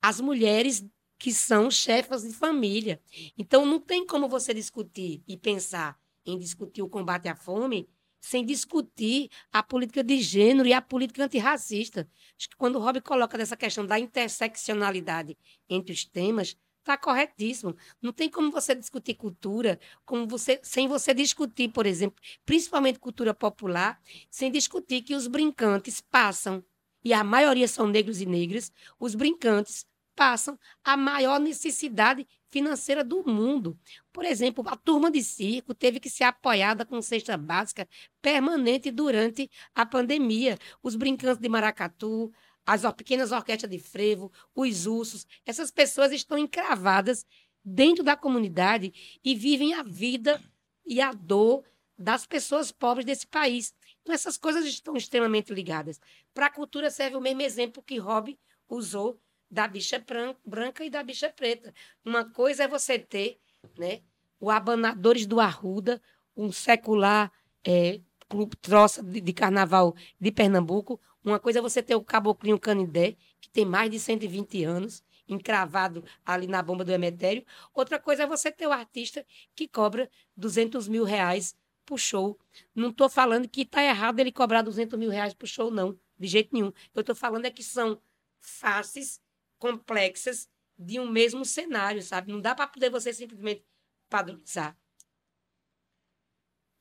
As 0.02 0.20
mulheres 0.20 0.84
que 1.20 1.32
são 1.32 1.70
chefas 1.70 2.22
de 2.24 2.32
família. 2.32 3.00
Então, 3.38 3.64
não 3.64 3.78
tem 3.78 4.04
como 4.04 4.28
você 4.28 4.52
discutir 4.52 5.22
e 5.28 5.36
pensar 5.36 5.96
em 6.26 6.38
discutir 6.38 6.82
o 6.82 6.88
combate 6.88 7.28
à 7.28 7.36
fome 7.36 7.88
sem 8.20 8.44
discutir 8.44 9.30
a 9.52 9.62
política 9.62 10.02
de 10.02 10.20
gênero 10.20 10.66
e 10.66 10.72
a 10.72 10.82
política 10.82 11.24
antirracista. 11.24 12.08
Acho 12.36 12.48
que 12.48 12.56
quando 12.56 12.76
o 12.76 12.80
Rob 12.80 13.00
coloca 13.00 13.38
dessa 13.38 13.56
questão 13.56 13.86
da 13.86 14.00
interseccionalidade 14.00 15.38
entre 15.68 15.92
os 15.92 16.04
temas, 16.04 16.56
está 16.80 16.96
corretíssimo. 16.96 17.76
Não 18.00 18.12
tem 18.12 18.28
como 18.28 18.50
você 18.50 18.74
discutir 18.74 19.14
cultura 19.14 19.78
como 20.04 20.26
você, 20.26 20.60
sem 20.62 20.88
você 20.88 21.14
discutir, 21.14 21.68
por 21.68 21.86
exemplo, 21.86 22.20
principalmente 22.44 22.98
cultura 22.98 23.34
popular, 23.34 24.00
sem 24.30 24.50
discutir 24.50 25.02
que 25.02 25.14
os 25.14 25.26
brincantes 25.26 26.00
passam, 26.00 26.64
e 27.04 27.12
a 27.12 27.22
maioria 27.22 27.68
são 27.68 27.86
negros 27.86 28.20
e 28.20 28.26
negras, 28.26 28.72
os 28.98 29.14
brincantes 29.14 29.86
passam 30.16 30.58
a 30.82 30.96
maior 30.96 31.38
necessidade 31.38 32.26
financeira 32.48 33.02
do 33.02 33.22
mundo. 33.24 33.78
Por 34.12 34.24
exemplo, 34.24 34.64
a 34.66 34.76
turma 34.76 35.10
de 35.10 35.22
circo 35.22 35.74
teve 35.74 36.00
que 36.00 36.10
ser 36.10 36.24
apoiada 36.24 36.84
com 36.84 37.00
cesta 37.02 37.36
básica 37.36 37.88
permanente 38.22 38.90
durante 38.90 39.50
a 39.74 39.84
pandemia. 39.84 40.58
Os 40.82 40.96
brincantes 40.96 41.38
de 41.38 41.48
maracatu, 41.48 42.32
as 42.64 42.82
pequenas 42.94 43.32
orquestras 43.32 43.70
de 43.70 43.78
frevo, 43.78 44.32
os 44.54 44.86
ursos, 44.86 45.26
essas 45.44 45.70
pessoas 45.70 46.12
estão 46.12 46.36
encravadas 46.36 47.24
dentro 47.64 48.02
da 48.02 48.16
comunidade 48.16 48.92
e 49.24 49.34
vivem 49.34 49.74
a 49.74 49.82
vida 49.82 50.42
e 50.84 51.00
a 51.00 51.12
dor 51.12 51.64
das 51.98 52.26
pessoas 52.26 52.70
pobres 52.70 53.06
desse 53.06 53.26
país. 53.26 53.74
Então, 54.02 54.14
essas 54.14 54.36
coisas 54.36 54.64
estão 54.66 54.96
extremamente 54.96 55.52
ligadas. 55.52 56.00
Para 56.32 56.46
a 56.46 56.52
cultura 56.52 56.90
serve 56.90 57.16
o 57.16 57.20
mesmo 57.20 57.42
exemplo 57.42 57.82
que 57.82 57.98
Rob 57.98 58.38
usou 58.68 59.20
da 59.50 59.66
bicha 59.68 60.04
branca 60.44 60.84
e 60.84 60.90
da 60.90 61.02
bicha 61.02 61.30
preta. 61.30 61.72
Uma 62.04 62.24
coisa 62.24 62.64
é 62.64 62.68
você 62.68 62.98
ter 62.98 63.38
né, 63.78 64.00
o 64.40 64.50
Abanadores 64.50 65.26
do 65.26 65.40
Arruda, 65.40 66.00
um 66.36 66.52
secular 66.52 67.32
é, 67.64 68.00
clube 68.28 68.56
troça 68.56 69.02
de, 69.02 69.20
de, 69.20 69.32
carnaval 69.32 69.94
de 70.20 70.30
Pernambuco. 70.30 71.00
Uma 71.24 71.38
coisa 71.38 71.58
é 71.58 71.62
você 71.62 71.82
ter 71.82 71.94
o 71.94 72.04
Caboclinho 72.04 72.58
Canidé, 72.58 73.16
que 73.40 73.48
tem 73.48 73.64
mais 73.64 73.90
de 73.90 73.98
120 73.98 74.64
anos, 74.64 75.02
encravado 75.28 76.04
ali 76.24 76.46
na 76.46 76.62
bomba 76.62 76.84
do 76.84 76.92
Emetério. 76.92 77.44
Outra 77.74 77.98
coisa 77.98 78.24
é 78.24 78.26
você 78.26 78.50
ter 78.52 78.66
o 78.66 78.72
artista 78.72 79.24
que 79.54 79.66
cobra 79.66 80.08
200 80.36 80.86
mil 80.88 81.04
reais 81.04 81.56
por 81.84 81.98
show. 81.98 82.38
Não 82.74 82.90
estou 82.90 83.08
falando 83.08 83.48
que 83.48 83.62
está 83.62 83.82
errado 83.82 84.20
ele 84.20 84.32
cobrar 84.32 84.62
200 84.62 84.98
mil 84.98 85.10
reais 85.10 85.34
por 85.34 85.46
show, 85.46 85.70
não, 85.70 85.98
de 86.18 86.28
jeito 86.28 86.50
nenhum. 86.52 86.72
Eu 86.94 87.00
estou 87.00 87.14
falando 87.14 87.46
é 87.46 87.50
que 87.50 87.62
são 87.62 88.00
faces 88.40 89.20
complexas 89.58 90.48
de 90.78 91.00
um 91.00 91.10
mesmo 91.10 91.44
cenário, 91.44 92.02
sabe? 92.02 92.30
Não 92.30 92.40
dá 92.40 92.54
para 92.54 92.66
poder 92.66 92.90
você 92.90 93.12
simplesmente 93.12 93.64
padronizar. 94.08 94.76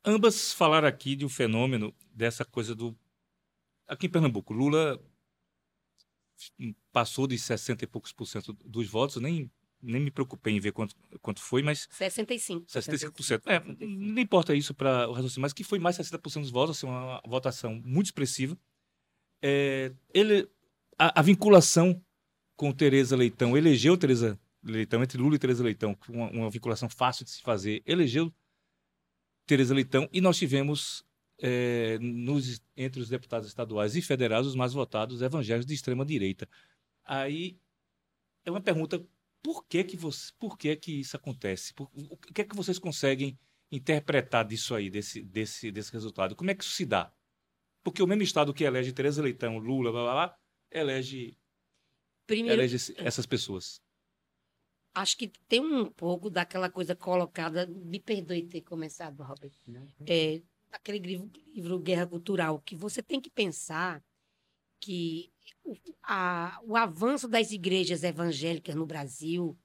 Ambas 0.03 0.53
falaram 0.53 0.87
aqui 0.87 1.15
de 1.15 1.25
um 1.25 1.29
fenômeno 1.29 1.95
dessa 2.11 2.45
coisa 2.45 2.75
do. 2.75 2.97
Aqui 3.87 4.05
em 4.07 4.09
Pernambuco, 4.09 4.53
Lula 4.53 5.01
passou 6.91 7.25
de 7.25 7.37
60 7.37 7.83
e 7.83 7.87
poucos 7.87 8.11
por 8.11 8.25
cento 8.25 8.53
dos 8.53 8.87
votos, 8.87 9.15
nem, 9.17 9.49
nem 9.81 10.01
me 10.01 10.11
preocupei 10.11 10.53
em 10.53 10.59
ver 10.59 10.73
quanto, 10.73 10.95
quanto 11.21 11.41
foi, 11.41 11.63
mas. 11.63 11.87
65. 11.89 12.67
65%. 12.67 13.41
É, 13.47 13.59
não 13.59 14.21
importa 14.21 14.53
isso 14.53 14.75
para 14.75 15.09
o 15.09 15.13
raciocínio, 15.13 15.41
mas 15.41 15.53
que 15.53 15.63
foi 15.63 15.79
mais 15.79 15.95
de 15.97 16.03
60% 16.03 16.41
dos 16.41 16.51
votos, 16.51 16.77
assim, 16.77 16.87
uma 16.87 17.21
votação 17.25 17.81
muito 17.83 18.07
expressiva. 18.07 18.57
É, 19.41 19.91
ele, 20.13 20.47
a, 20.97 21.19
a 21.19 21.23
vinculação 21.23 21.99
com 22.55 22.71
Tereza 22.71 23.15
Leitão, 23.15 23.57
elegeu 23.57 23.97
Tereza 23.97 24.39
Leitão, 24.63 25.03
entre 25.03 25.17
Lula 25.17 25.35
e 25.35 25.39
Tereza 25.39 25.63
Leitão, 25.63 25.97
uma, 26.09 26.29
uma 26.31 26.49
vinculação 26.49 26.89
fácil 26.89 27.25
de 27.25 27.31
se 27.31 27.41
fazer, 27.41 27.83
elegeu 27.85 28.33
Tereza 29.45 29.73
Leitão 29.73 30.09
e 30.11 30.21
nós 30.21 30.37
tivemos 30.37 31.05
é, 31.39 31.97
nos, 31.99 32.61
entre 32.75 33.01
os 33.01 33.09
deputados 33.09 33.47
estaduais 33.47 33.95
e 33.95 34.01
federais 34.01 34.47
os 34.47 34.55
mais 34.55 34.73
votados 34.73 35.21
evangélicos 35.21 35.65
de 35.65 35.73
extrema 35.73 36.05
direita. 36.05 36.47
Aí 37.03 37.59
é 38.43 38.51
uma 38.51 38.61
pergunta: 38.61 39.05
por 39.43 39.65
que 39.65 39.83
que 39.83 39.97
você, 39.97 40.31
por 40.39 40.57
que 40.57 40.75
que 40.75 40.99
isso 41.01 41.15
acontece? 41.15 41.73
Por, 41.73 41.91
o 41.93 42.17
que 42.17 42.41
é 42.41 42.45
que 42.45 42.55
vocês 42.55 42.79
conseguem 42.79 43.37
interpretar 43.71 44.45
disso 44.45 44.73
aí, 44.73 44.89
desse, 44.89 45.21
desse, 45.21 45.71
desse 45.71 45.91
resultado? 45.91 46.35
Como 46.35 46.49
é 46.49 46.55
que 46.55 46.63
isso 46.63 46.73
se 46.73 46.85
dá? 46.85 47.13
Porque 47.83 48.01
o 48.01 48.07
mesmo 48.07 48.23
estado 48.23 48.53
que 48.53 48.63
elege 48.63 48.91
Tereza 48.91 49.21
Leitão, 49.21 49.57
Lula, 49.57 49.91
blá, 49.91 50.03
blá, 50.03 50.13
blá 50.13 50.37
elege 50.71 51.37
Primeiro, 52.25 52.61
essas 52.61 53.25
pessoas? 53.25 53.81
Acho 54.93 55.17
que 55.17 55.27
tem 55.47 55.59
um 55.59 55.85
pouco 55.85 56.29
daquela 56.29 56.69
coisa 56.69 56.95
colocada, 56.95 57.67
me 57.67 57.99
perdoe 57.99 58.47
ter 58.47 58.61
começado, 58.61 59.21
Robert, 59.21 59.51
é, 60.07 60.41
aquele 60.71 60.99
livro, 60.99 61.29
livro 61.53 61.79
Guerra 61.79 62.07
Cultural, 62.07 62.61
que 62.61 62.75
você 62.75 63.03
tem 63.03 63.19
que 63.19 63.29
pensar 63.29 64.03
que 64.79 65.31
o, 65.63 65.75
a, 66.03 66.59
o 66.63 66.77
avanço 66.77 67.27
das 67.27 67.51
igrejas 67.51 68.03
evangélicas 68.03 68.73
no 68.75 68.85
Brasil 68.85 69.57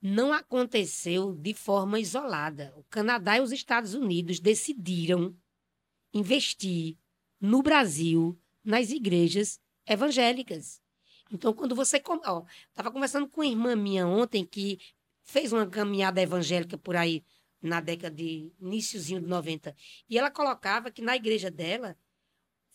não 0.00 0.32
aconteceu 0.32 1.34
de 1.34 1.52
forma 1.52 1.98
isolada. 1.98 2.72
O 2.76 2.84
Canadá 2.84 3.38
e 3.38 3.40
os 3.40 3.52
Estados 3.52 3.94
Unidos 3.94 4.38
decidiram 4.38 5.36
investir 6.12 6.96
no 7.40 7.62
Brasil 7.62 8.38
nas 8.62 8.90
igrejas 8.90 9.60
evangélicas. 9.86 10.80
Então, 11.30 11.52
quando 11.52 11.74
você. 11.74 12.02
Ó, 12.26 12.44
tava 12.74 12.90
conversando 12.90 13.28
com 13.28 13.40
uma 13.40 13.46
irmã 13.46 13.74
minha 13.74 14.06
ontem 14.06 14.44
que 14.44 14.78
fez 15.22 15.52
uma 15.52 15.66
caminhada 15.66 16.20
evangélica 16.22 16.78
por 16.78 16.96
aí 16.96 17.24
na 17.60 17.80
década 17.80 18.14
de 18.14 18.52
iníciozinho 18.60 19.20
de 19.20 19.26
90. 19.26 19.74
E 20.08 20.18
ela 20.18 20.30
colocava 20.30 20.90
que 20.90 21.02
na 21.02 21.16
igreja 21.16 21.50
dela 21.50 21.96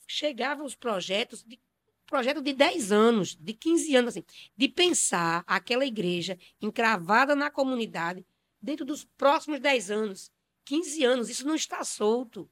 chegavam 0.06 0.66
os 0.66 0.76
projetos 0.76 1.44
de 1.44 1.60
projeto 2.06 2.42
de 2.42 2.52
10 2.52 2.92
anos, 2.92 3.36
de 3.36 3.54
15 3.54 3.96
anos, 3.96 4.10
assim, 4.10 4.26
de 4.58 4.68
pensar 4.68 5.46
aquela 5.48 5.86
igreja 5.86 6.38
encravada 6.62 7.34
na 7.36 7.50
comunidade 7.50 8.26
dentro 8.62 8.86
dos 8.86 9.06
próximos 9.06 9.62
10 9.62 9.90
anos, 9.92 10.30
15 10.66 11.06
anos. 11.06 11.30
Isso 11.30 11.48
não 11.48 11.56
está 11.56 11.86
solto. 11.86 12.50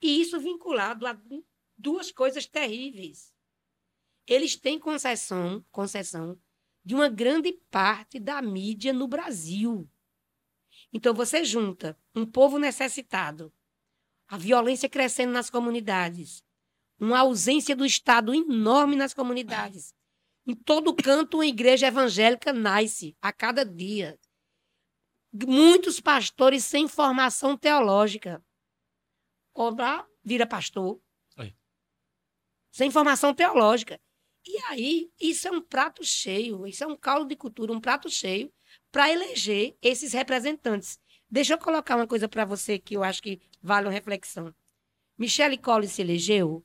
E 0.00 0.18
isso 0.18 0.40
vinculado 0.40 1.06
a 1.06 1.14
duas 1.76 2.10
coisas 2.10 2.46
terríveis 2.46 3.31
eles 4.32 4.56
têm 4.56 4.78
concessão, 4.78 5.64
concessão 5.70 6.38
de 6.84 6.94
uma 6.94 7.08
grande 7.08 7.52
parte 7.70 8.18
da 8.18 8.42
mídia 8.42 8.92
no 8.92 9.06
Brasil. 9.06 9.88
Então 10.92 11.14
você 11.14 11.44
junta 11.44 11.98
um 12.14 12.26
povo 12.26 12.58
necessitado, 12.58 13.52
a 14.28 14.36
violência 14.36 14.88
crescendo 14.88 15.32
nas 15.32 15.50
comunidades, 15.50 16.44
uma 16.98 17.20
ausência 17.20 17.74
do 17.76 17.84
Estado 17.84 18.34
enorme 18.34 18.96
nas 18.96 19.14
comunidades. 19.14 19.94
Em 20.46 20.54
todo 20.54 20.94
canto, 20.94 21.38
uma 21.38 21.46
igreja 21.46 21.86
evangélica 21.86 22.52
nasce 22.52 23.16
a 23.20 23.32
cada 23.32 23.64
dia. 23.64 24.18
Muitos 25.32 26.00
pastores 26.00 26.64
sem 26.64 26.88
formação 26.88 27.56
teológica. 27.56 28.44
Cobrar, 29.52 30.06
vira 30.22 30.46
pastor. 30.46 31.00
Oi. 31.38 31.56
Sem 32.70 32.90
formação 32.90 33.32
teológica. 33.34 34.00
E 34.46 34.58
aí, 34.68 35.10
isso 35.20 35.46
é 35.46 35.50
um 35.50 35.60
prato 35.60 36.04
cheio, 36.04 36.66
isso 36.66 36.82
é 36.82 36.86
um 36.86 36.96
caldo 36.96 37.28
de 37.28 37.36
cultura, 37.36 37.72
um 37.72 37.80
prato 37.80 38.10
cheio 38.10 38.52
para 38.90 39.10
eleger 39.10 39.76
esses 39.80 40.12
representantes. 40.12 40.98
Deixa 41.30 41.54
eu 41.54 41.58
colocar 41.58 41.96
uma 41.96 42.06
coisa 42.06 42.28
para 42.28 42.44
você 42.44 42.78
que 42.78 42.96
eu 42.96 43.02
acho 43.02 43.22
que 43.22 43.40
vale 43.62 43.86
uma 43.86 43.92
reflexão. 43.92 44.54
Michelle 45.16 45.56
Collins 45.56 45.92
se 45.92 46.02
elegeu? 46.02 46.64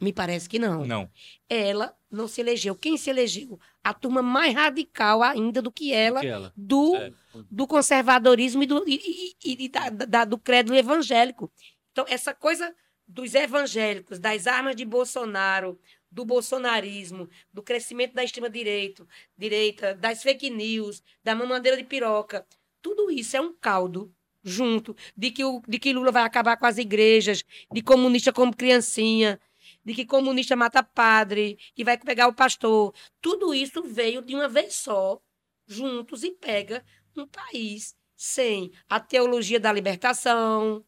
Me 0.00 0.12
parece 0.12 0.48
que 0.48 0.58
não. 0.58 0.84
Não. 0.84 1.10
Ela 1.48 1.96
não 2.10 2.28
se 2.28 2.40
elegeu. 2.40 2.74
Quem 2.74 2.96
se 2.96 3.08
elegeu? 3.08 3.58
A 3.82 3.94
turma 3.94 4.22
mais 4.22 4.52
radical 4.54 5.22
ainda 5.22 5.62
do 5.62 5.70
que 5.70 5.92
ela, 5.92 6.20
do, 6.20 6.22
que 6.22 6.26
ela. 6.26 6.52
do, 6.56 6.96
é. 6.96 7.12
do, 7.50 7.66
conservadorismo 7.66 8.62
e, 8.62 8.66
do, 8.66 8.84
e, 8.86 9.34
e, 9.42 9.64
e 9.64 9.68
da, 9.68 9.88
da, 9.88 10.24
do 10.24 10.36
credo 10.36 10.74
evangélico. 10.74 11.50
Então, 11.92 12.04
essa 12.08 12.34
coisa 12.34 12.74
dos 13.06 13.34
evangélicos, 13.34 14.18
das 14.18 14.46
armas 14.46 14.74
de 14.74 14.84
Bolsonaro, 14.84 15.78
do 16.14 16.24
bolsonarismo, 16.24 17.28
do 17.52 17.60
crescimento 17.60 18.14
da 18.14 18.22
extrema-direita, 18.22 19.04
direita, 19.36 19.94
das 19.94 20.22
fake 20.22 20.48
news, 20.48 21.02
da 21.24 21.34
mamadeira 21.34 21.76
de 21.76 21.82
piroca. 21.82 22.46
Tudo 22.80 23.10
isso 23.10 23.36
é 23.36 23.40
um 23.40 23.52
caldo 23.52 24.14
junto, 24.42 24.94
de 25.16 25.30
que, 25.32 25.44
o, 25.44 25.60
de 25.66 25.78
que 25.78 25.92
Lula 25.92 26.12
vai 26.12 26.22
acabar 26.22 26.56
com 26.56 26.66
as 26.66 26.78
igrejas, 26.78 27.42
de 27.72 27.82
comunista 27.82 28.32
como 28.32 28.54
criancinha, 28.54 29.40
de 29.84 29.92
que 29.92 30.04
comunista 30.04 30.54
mata 30.54 30.82
padre 30.82 31.58
e 31.76 31.82
vai 31.82 31.98
pegar 31.98 32.28
o 32.28 32.34
pastor. 32.34 32.94
Tudo 33.20 33.52
isso 33.52 33.82
veio 33.82 34.22
de 34.22 34.34
uma 34.34 34.48
vez 34.48 34.74
só, 34.74 35.20
juntos, 35.66 36.22
e 36.22 36.30
pega 36.30 36.84
um 37.16 37.26
país 37.26 37.96
sem 38.14 38.70
a 38.88 39.00
teologia 39.00 39.58
da 39.58 39.72
libertação, 39.72 40.84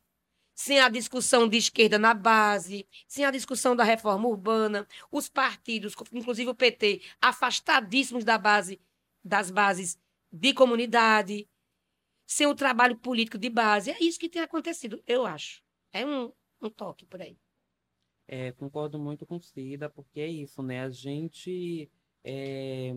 sem 0.56 0.80
a 0.80 0.88
discussão 0.88 1.46
de 1.46 1.58
esquerda 1.58 1.98
na 1.98 2.14
base, 2.14 2.88
sem 3.06 3.26
a 3.26 3.30
discussão 3.30 3.76
da 3.76 3.84
reforma 3.84 4.26
urbana, 4.26 4.88
os 5.12 5.28
partidos, 5.28 5.94
inclusive 6.10 6.50
o 6.50 6.54
PT, 6.54 7.02
afastadíssimos 7.20 8.24
da 8.24 8.38
base, 8.38 8.80
das 9.22 9.50
bases 9.50 10.00
de 10.32 10.54
comunidade, 10.54 11.46
sem 12.26 12.46
o 12.46 12.54
trabalho 12.54 12.96
político 12.96 13.36
de 13.36 13.50
base. 13.50 13.90
É 13.90 13.98
isso 14.00 14.18
que 14.18 14.30
tem 14.30 14.40
acontecido, 14.40 15.02
eu 15.06 15.26
acho. 15.26 15.62
É 15.92 16.06
um, 16.06 16.32
um 16.62 16.70
toque 16.70 17.04
por 17.04 17.20
aí. 17.20 17.38
É, 18.26 18.50
concordo 18.52 18.98
muito 18.98 19.26
com 19.26 19.38
Cida, 19.38 19.90
porque 19.90 20.20
é 20.20 20.26
isso, 20.26 20.62
né? 20.62 20.82
A 20.82 20.90
gente 20.90 21.90
é, 22.24 22.92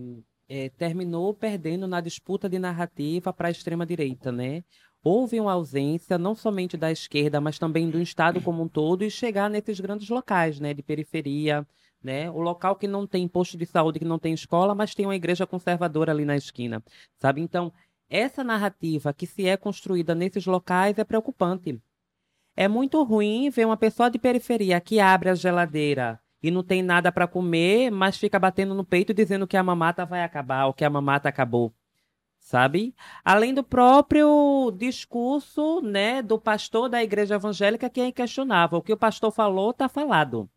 é, 0.48 0.69
terminou 0.69 1.34
perdendo 1.34 1.88
na 1.88 2.00
disputa 2.00 2.48
de 2.48 2.58
narrativa 2.58 3.34
para 3.34 3.50
a 3.50 3.52
extrema-direita, 3.52 4.32
né? 4.32 4.63
Houve 5.03 5.39
uma 5.39 5.53
ausência 5.53 6.17
não 6.17 6.35
somente 6.35 6.77
da 6.77 6.91
esquerda, 6.91 7.39
mas 7.39 7.57
também 7.57 7.89
do 7.89 8.01
Estado 8.01 8.41
como 8.41 8.63
um 8.63 8.67
todo 8.67 9.03
e 9.03 9.09
chegar 9.09 9.49
nesses 9.49 9.79
grandes 9.79 10.09
locais, 10.09 10.59
né, 10.59 10.73
de 10.73 10.83
periferia, 10.83 11.65
né, 12.03 12.29
o 12.31 12.39
local 12.39 12.75
que 12.75 12.88
não 12.88 13.05
tem 13.07 13.27
posto 13.27 13.57
de 13.57 13.65
saúde, 13.65 13.99
que 13.99 14.05
não 14.05 14.19
tem 14.19 14.33
escola, 14.33 14.75
mas 14.75 14.95
tem 14.95 15.05
uma 15.05 15.15
igreja 15.15 15.47
conservadora 15.47 16.12
ali 16.12 16.25
na 16.25 16.35
esquina, 16.35 16.83
sabe? 17.17 17.41
Então, 17.41 17.71
essa 18.09 18.43
narrativa 18.43 19.13
que 19.13 19.27
se 19.27 19.47
é 19.47 19.55
construída 19.55 20.15
nesses 20.15 20.45
locais 20.45 20.97
é 20.97 21.03
preocupante. 21.03 21.79
É 22.55 22.67
muito 22.67 23.01
ruim 23.03 23.49
ver 23.49 23.65
uma 23.65 23.77
pessoa 23.77 24.09
de 24.09 24.17
periferia 24.19 24.81
que 24.81 24.99
abre 24.99 25.29
a 25.29 25.35
geladeira 25.35 26.19
e 26.41 26.49
não 26.51 26.63
tem 26.63 26.81
nada 26.81 27.12
para 27.12 27.27
comer, 27.27 27.91
mas 27.91 28.17
fica 28.17 28.39
batendo 28.39 28.73
no 28.73 28.83
peito 28.83 29.13
dizendo 29.13 29.47
que 29.47 29.55
a 29.55 29.63
mamata 29.63 30.05
vai 30.05 30.23
acabar 30.23 30.65
ou 30.65 30.73
que 30.73 30.83
a 30.83 30.89
mamata 30.89 31.29
acabou 31.29 31.73
sabe? 32.39 32.95
Além 33.23 33.54
do 33.54 33.63
próprio 33.63 34.71
discurso, 34.78 35.82
né, 35.82 36.21
do 36.21 36.39
pastor 36.39 36.89
da 36.89 37.04
igreja 37.04 37.36
evangélica 37.36 37.89
que 37.89 38.02
é 38.02 38.08
inquestionável. 38.08 38.80
O 38.80 38.82
que 38.82 38.93
o 38.93 38.97
pastor 38.97 39.32
falou, 39.32 39.73
tá 39.73 39.88
falado. 39.88 40.49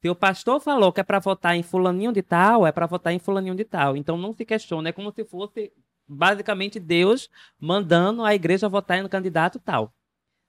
Se 0.00 0.08
o 0.10 0.14
pastor 0.14 0.60
falou 0.60 0.92
que 0.92 1.00
é 1.00 1.04
para 1.04 1.18
votar 1.18 1.56
em 1.56 1.62
fulaninho 1.62 2.12
de 2.12 2.22
tal, 2.22 2.66
é 2.66 2.72
para 2.72 2.86
votar 2.86 3.12
em 3.12 3.18
fulaninho 3.18 3.54
de 3.54 3.64
tal. 3.64 3.96
Então 3.96 4.16
não 4.18 4.32
se 4.34 4.44
questiona, 4.44 4.88
é 4.88 4.92
como 4.92 5.12
se 5.12 5.24
fosse 5.24 5.72
basicamente 6.06 6.78
Deus 6.78 7.30
mandando 7.58 8.22
a 8.24 8.34
igreja 8.34 8.68
votar 8.68 9.02
no 9.02 9.08
candidato 9.08 9.58
tal. 9.58 9.94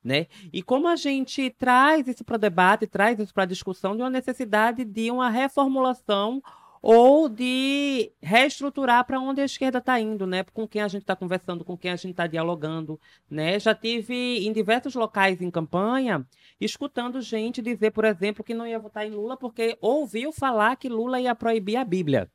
Né? 0.03 0.27
E 0.53 0.61
como 0.61 0.87
a 0.87 0.95
gente 0.95 1.49
traz 1.51 2.07
isso 2.07 2.23
para 2.23 2.37
debate, 2.37 2.85
traz 2.85 3.17
isso 3.17 3.33
para 3.33 3.45
discussão 3.45 3.95
de 3.95 4.03
uma 4.03 4.09
necessidade 4.09 4.85
de 4.85 5.09
uma 5.09 5.29
reformulação 5.29 6.43
ou 6.87 7.27
de 7.27 8.11
reestruturar 8.21 9.03
para 9.07 9.19
onde 9.19 9.41
a 9.41 9.45
esquerda 9.45 9.79
está 9.79 9.99
indo, 9.99 10.27
né? 10.27 10.43
Com 10.43 10.67
quem 10.67 10.83
a 10.83 10.87
gente 10.87 11.01
está 11.01 11.15
conversando, 11.15 11.65
com 11.65 11.75
quem 11.75 11.89
a 11.89 11.95
gente 11.95 12.11
está 12.11 12.27
dialogando, 12.27 12.99
né? 13.27 13.59
Já 13.59 13.73
tive 13.73 14.45
em 14.45 14.53
diversos 14.53 14.93
locais 14.93 15.41
em 15.41 15.49
campanha 15.49 16.23
escutando 16.61 17.19
gente 17.21 17.59
dizer, 17.59 17.89
por 17.89 18.05
exemplo, 18.05 18.43
que 18.43 18.53
não 18.53 18.67
ia 18.67 18.77
votar 18.77 19.03
em 19.03 19.09
Lula 19.09 19.35
porque 19.35 19.75
ouviu 19.81 20.31
falar 20.31 20.75
que 20.75 20.87
Lula 20.87 21.19
ia 21.19 21.33
proibir 21.33 21.77
a 21.77 21.83
Bíblia. 21.83 22.31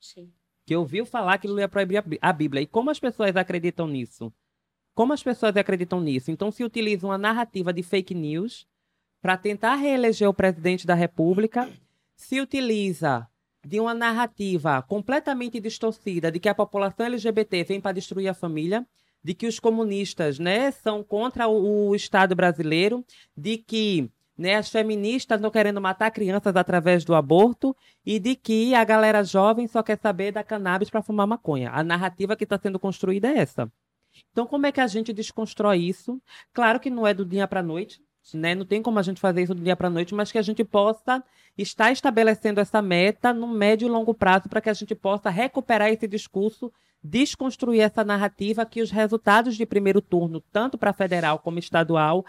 Sim. 0.00 0.32
Que 0.66 0.74
ouviu 0.74 1.06
falar 1.06 1.38
que 1.38 1.46
Lula 1.46 1.60
ia 1.60 1.68
proibir 1.68 2.02
a 2.20 2.32
Bíblia. 2.32 2.60
E 2.60 2.66
como 2.66 2.90
as 2.90 2.98
pessoas 2.98 3.36
acreditam 3.36 3.86
nisso? 3.86 4.32
Como 4.96 5.12
as 5.12 5.22
pessoas 5.22 5.56
acreditam 5.56 6.00
nisso? 6.00 6.28
Então 6.32 6.50
se 6.50 6.64
utiliza 6.64 7.06
uma 7.06 7.16
narrativa 7.16 7.72
de 7.72 7.84
fake 7.84 8.16
news 8.16 8.66
para 9.20 9.36
tentar 9.36 9.76
reeleger 9.76 10.28
o 10.28 10.34
presidente 10.34 10.88
da 10.88 10.94
República, 10.94 11.70
se 12.16 12.40
utiliza 12.40 13.28
de 13.64 13.78
uma 13.80 13.94
narrativa 13.94 14.82
completamente 14.82 15.60
distorcida 15.60 16.30
de 16.30 16.40
que 16.40 16.48
a 16.48 16.54
população 16.54 17.06
LGBT 17.06 17.64
vem 17.64 17.80
para 17.80 17.92
destruir 17.92 18.28
a 18.28 18.34
família, 18.34 18.86
de 19.22 19.34
que 19.34 19.46
os 19.46 19.60
comunistas 19.60 20.38
né, 20.38 20.70
são 20.70 21.02
contra 21.02 21.46
o, 21.46 21.94
Estado 21.94 22.34
brasileiro, 22.34 23.04
de 23.36 23.56
que 23.58 24.10
né, 24.36 24.56
as 24.56 24.68
feministas 24.68 25.38
estão 25.38 25.50
querendo 25.50 25.80
matar 25.80 26.10
crianças 26.10 26.56
através 26.56 27.04
do 27.04 27.14
aborto 27.14 27.76
e 28.04 28.18
de 28.18 28.34
que 28.34 28.74
a 28.74 28.82
galera 28.82 29.22
jovem 29.22 29.68
só 29.68 29.82
quer 29.82 29.98
saber 29.98 30.32
da 30.32 30.42
cannabis 30.42 30.90
para 30.90 31.02
fumar 31.02 31.26
maconha. 31.26 31.70
A 31.70 31.84
narrativa 31.84 32.34
que 32.34 32.44
está 32.44 32.58
sendo 32.58 32.80
construída 32.80 33.28
é 33.28 33.38
essa. 33.38 33.70
Então, 34.32 34.46
como 34.46 34.66
é 34.66 34.72
que 34.72 34.80
a 34.80 34.86
gente 34.86 35.12
desconstrói 35.12 35.78
isso? 35.78 36.20
Claro 36.52 36.80
que 36.80 36.90
não 36.90 37.06
é 37.06 37.14
do 37.14 37.24
dia 37.24 37.46
para 37.46 37.60
a 37.60 37.62
noite, 37.62 38.02
né? 38.34 38.54
Não 38.54 38.64
tem 38.64 38.82
como 38.82 38.98
a 38.98 39.02
gente 39.02 39.20
fazer 39.20 39.42
isso 39.42 39.54
do 39.54 39.62
dia 39.62 39.76
para 39.76 39.88
a 39.88 39.90
noite, 39.90 40.14
mas 40.14 40.30
que 40.30 40.38
a 40.38 40.42
gente 40.42 40.62
possa 40.64 41.22
estar 41.56 41.90
estabelecendo 41.90 42.60
essa 42.60 42.80
meta 42.80 43.32
no 43.32 43.48
médio 43.48 43.86
e 43.86 43.90
longo 43.90 44.14
prazo 44.14 44.48
para 44.48 44.60
que 44.60 44.70
a 44.70 44.74
gente 44.74 44.94
possa 44.94 45.28
recuperar 45.28 45.88
esse 45.90 46.06
discurso, 46.06 46.72
desconstruir 47.02 47.80
essa 47.80 48.04
narrativa 48.04 48.64
que 48.64 48.80
os 48.80 48.90
resultados 48.90 49.56
de 49.56 49.66
primeiro 49.66 50.00
turno, 50.00 50.40
tanto 50.52 50.78
para 50.78 50.92
federal 50.92 51.38
como 51.38 51.58
estadual, 51.58 52.24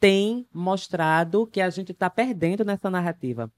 têm 0.00 0.46
mostrado 0.52 1.46
que 1.46 1.60
a 1.60 1.70
gente 1.70 1.92
está 1.92 2.08
perdendo 2.08 2.64
nessa 2.64 2.90
narrativa. 2.90 3.50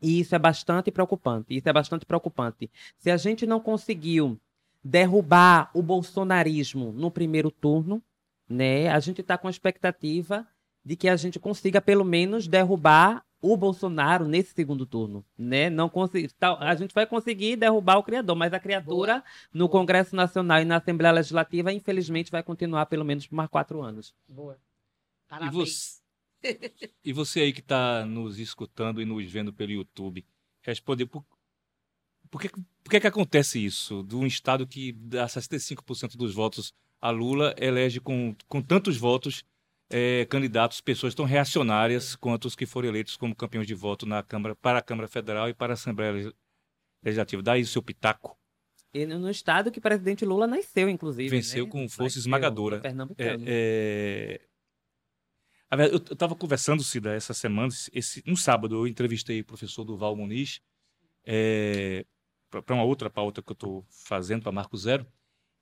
E 0.00 0.20
isso 0.20 0.34
é 0.34 0.38
bastante 0.38 0.90
preocupante. 0.90 1.56
Isso 1.56 1.68
é 1.68 1.72
bastante 1.72 2.04
preocupante. 2.04 2.70
Se 2.98 3.10
a 3.10 3.16
gente 3.16 3.46
não 3.46 3.60
conseguiu 3.60 4.38
derrubar 4.84 5.70
o 5.74 5.82
bolsonarismo 5.82 6.92
no 6.92 7.10
primeiro 7.10 7.50
turno, 7.50 8.02
né, 8.48 8.88
a 8.88 9.00
gente 9.00 9.20
está 9.20 9.36
com 9.36 9.48
a 9.48 9.50
expectativa 9.50 10.46
de 10.86 10.94
que 10.94 11.08
a 11.08 11.16
gente 11.16 11.40
consiga 11.40 11.80
pelo 11.80 12.04
menos 12.04 12.46
derrubar 12.46 13.26
o 13.40 13.56
Bolsonaro 13.56 14.28
nesse 14.28 14.54
segundo 14.54 14.86
turno, 14.86 15.26
né? 15.36 15.68
Não 15.68 15.88
consegui, 15.88 16.32
a 16.40 16.74
gente 16.76 16.94
vai 16.94 17.04
conseguir 17.04 17.56
derrubar 17.56 17.98
o 17.98 18.04
criador, 18.04 18.36
mas 18.36 18.52
a 18.52 18.60
criatura 18.60 19.14
Boa. 19.14 19.24
no 19.52 19.68
Congresso 19.68 20.14
Nacional 20.14 20.62
e 20.62 20.64
na 20.64 20.76
Assembleia 20.76 21.12
Legislativa, 21.12 21.72
infelizmente, 21.72 22.30
vai 22.30 22.40
continuar 22.40 22.86
pelo 22.86 23.04
menos 23.04 23.26
por 23.26 23.34
mais 23.34 23.50
quatro 23.50 23.82
anos. 23.82 24.14
Boa. 24.28 24.56
Parabéns. 25.26 25.52
E 25.52 26.52
você, 26.54 26.72
e 27.04 27.12
você 27.12 27.40
aí 27.40 27.52
que 27.52 27.60
está 27.60 28.06
nos 28.06 28.38
escutando 28.38 29.02
e 29.02 29.04
nos 29.04 29.28
vendo 29.28 29.52
pelo 29.52 29.72
YouTube, 29.72 30.24
responde 30.62 31.04
por, 31.04 31.24
por 32.30 32.40
que, 32.40 32.48
por 32.48 32.90
que, 32.90 33.00
que 33.00 33.06
acontece 33.08 33.62
isso? 33.62 34.04
De 34.04 34.14
um 34.14 34.24
Estado 34.24 34.64
que 34.68 34.92
dá 34.92 35.26
65% 35.26 36.16
dos 36.16 36.32
votos 36.32 36.72
a 37.00 37.10
Lula, 37.10 37.54
elege 37.58 37.98
com, 37.98 38.36
com 38.46 38.62
tantos 38.62 38.96
votos 38.96 39.44
é, 39.90 40.24
candidatos, 40.26 40.80
pessoas 40.80 41.14
tão 41.14 41.24
reacionárias 41.24 42.16
quanto 42.16 42.46
os 42.46 42.56
que 42.56 42.66
foram 42.66 42.88
eleitos 42.88 43.16
como 43.16 43.34
campeões 43.34 43.66
de 43.66 43.74
voto 43.74 44.06
na 44.06 44.22
Câmara, 44.22 44.54
para 44.56 44.78
a 44.78 44.82
Câmara 44.82 45.08
Federal 45.08 45.48
e 45.48 45.54
para 45.54 45.72
a 45.72 45.74
Assembleia 45.74 46.32
Legislativa. 47.02 47.42
Dá 47.42 47.52
aí 47.52 47.62
o 47.62 47.66
seu 47.66 47.82
pitaco. 47.82 48.36
E 48.92 49.04
no 49.04 49.30
estado 49.30 49.70
que 49.70 49.78
o 49.78 49.82
presidente 49.82 50.24
Lula 50.24 50.46
nasceu, 50.46 50.88
inclusive. 50.88 51.28
Venceu 51.28 51.66
né? 51.66 51.70
com 51.70 51.88
força 51.88 52.04
nasceu, 52.04 52.20
esmagadora. 52.20 52.80
É, 53.18 53.36
é... 53.46 54.40
Eu 55.90 55.96
estava 55.96 56.34
conversando, 56.34 56.82
Cida, 56.82 57.12
essa 57.12 57.34
semana, 57.34 57.68
esse, 57.92 58.22
um 58.26 58.36
sábado, 58.36 58.76
eu 58.76 58.86
entrevistei 58.86 59.40
o 59.40 59.44
professor 59.44 59.84
Duval 59.84 60.16
Muniz 60.16 60.60
é, 61.24 62.06
para 62.48 62.74
uma 62.74 62.84
outra 62.84 63.10
pauta 63.10 63.42
que 63.42 63.50
eu 63.50 63.54
estou 63.54 63.84
fazendo, 64.06 64.42
para 64.42 64.52
Marco 64.52 64.76
Zero. 64.76 65.04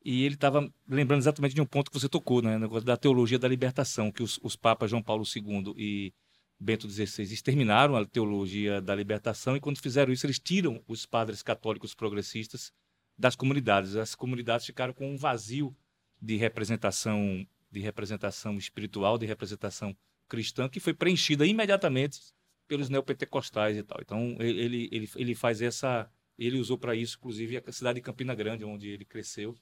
E 0.05 0.25
ele 0.25 0.35
estava 0.35 0.71
lembrando 0.87 1.21
exatamente 1.21 1.55
de 1.55 1.62
um 1.62 1.67
ponto 1.67 1.90
que 1.90 1.99
você 1.99 2.09
tocou, 2.09 2.43
né? 2.43 2.59
negócio 2.59 2.85
da 2.85 2.97
teologia 2.97 3.38
da 3.38 3.49
libertação, 3.49 4.12
que 4.12 4.23
os, 4.23 4.38
os 4.43 4.55
papas 4.55 4.90
João 4.90 5.03
Paulo 5.03 5.25
II 5.25 5.75
e 5.79 6.12
Bento 6.61 6.88
XVI 6.88 7.23
exterminaram 7.23 7.97
a 7.97 8.05
teologia 8.05 8.83
da 8.83 8.95
libertação 8.95 9.57
e 9.57 9.61
quando 9.61 9.81
fizeram 9.81 10.12
isso 10.12 10.27
eles 10.27 10.38
tiram 10.38 10.83
os 10.87 11.07
padres 11.07 11.43
católicos 11.43 11.95
progressistas 11.95 12.71
das 13.19 13.35
comunidades. 13.35 13.97
As 13.97 14.14
comunidades 14.14 14.67
ficaram 14.67 14.93
com 14.93 15.11
um 15.11 15.17
vazio 15.17 15.75
de 16.21 16.37
representação, 16.37 17.47
de 17.71 17.81
representação 17.81 18.59
espiritual, 18.59 19.17
de 19.17 19.25
representação 19.25 19.97
cristã 20.29 20.69
que 20.69 20.81
foi 20.81 20.93
preenchida 20.93 21.47
imediatamente 21.47 22.21
pelos 22.69 22.90
neopentecostais 22.90 23.77
e 23.79 23.83
tal. 23.83 23.99
Então 24.03 24.37
ele 24.38 24.88
ele 24.93 25.09
ele 25.17 25.35
faz 25.35 25.62
essa 25.62 26.11
ele 26.38 26.59
usou 26.59 26.77
para 26.77 26.95
isso 26.95 27.17
inclusive 27.19 27.57
a 27.57 27.73
cidade 27.73 27.97
de 27.97 28.03
Campina 28.03 28.35
Grande 28.35 28.64
onde 28.64 28.88
ele 28.88 29.05
cresceu 29.05 29.57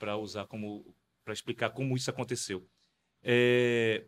para 0.00 0.16
usar 0.16 0.46
como 0.46 0.84
para 1.22 1.34
explicar 1.34 1.70
como 1.70 1.94
isso 1.94 2.10
aconteceu. 2.10 2.66
É... 3.22 4.06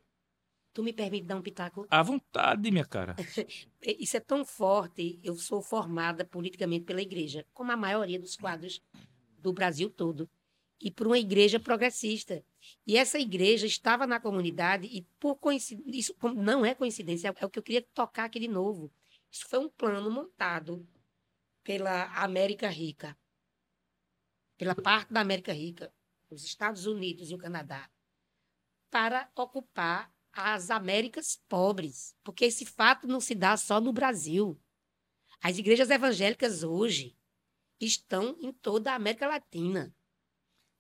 Tu 0.73 0.83
me 0.83 0.93
permite 0.93 1.27
dar 1.27 1.37
um 1.37 1.43
pitaco? 1.43 1.87
À 1.91 2.03
vontade, 2.03 2.71
minha 2.71 2.87
cara. 2.87 3.15
isso 3.85 4.17
é 4.17 4.21
tão 4.21 4.43
forte. 4.43 5.21
Eu 5.23 5.37
sou 5.37 5.61
formada 5.61 6.25
politicamente 6.25 6.87
pela 6.87 7.03
igreja, 7.03 7.47
como 7.53 7.71
a 7.71 7.77
maioria 7.77 8.19
dos 8.19 8.37
quadros 8.37 8.83
do 9.39 9.53
Brasil 9.53 9.91
todo, 9.91 10.29
e 10.81 10.91
por 10.91 11.07
uma 11.07 11.19
igreja 11.19 11.61
progressista. 11.61 12.43
E 12.87 12.97
essa 12.97 13.19
igreja 13.19 13.67
estava 13.67 14.07
na 14.07 14.19
comunidade 14.19 14.87
e 14.87 15.03
por 15.21 15.37
coincidência, 15.37 15.91
isso 15.99 16.17
não 16.35 16.65
é 16.65 16.75
coincidência, 16.75 17.29
é 17.29 17.45
o 17.45 17.51
que 17.51 17.59
eu 17.59 17.63
queria 17.63 17.87
tocar 17.93 18.25
aqui 18.25 18.41
de 18.41 18.49
novo. 18.49 18.91
Isso 19.31 19.47
foi 19.47 19.59
um 19.59 19.69
plano 19.69 20.11
montado 20.11 20.89
pela 21.63 22.05
América 22.17 22.69
Rica 22.69 23.17
pela 24.63 24.77
parte 24.77 25.13
da 25.13 25.21
América 25.21 25.53
Rica, 25.53 25.93
os 26.31 26.45
Estados 26.45 26.87
Unidos 26.87 27.33
e 27.33 27.35
o 27.35 27.39
Canadá, 27.39 27.91
para 28.93 29.29
ocupar 29.35 30.09
as 30.33 30.71
Américas 30.71 31.37
pobres, 31.49 32.15
porque 32.23 32.45
esse 32.45 32.65
fato 32.65 33.09
não 33.09 33.21
se 33.21 33.35
dá 33.35 33.57
só 33.57 33.81
no 33.81 33.93
Brasil. 33.93 34.57
As 35.43 35.59
igrejas 35.59 35.91
evangélicas 35.91 36.63
hoje 36.63 37.17
estão 37.81 38.37
em 38.41 38.53
toda 38.53 38.93
a 38.93 38.95
América 38.95 39.27
Latina. 39.27 39.93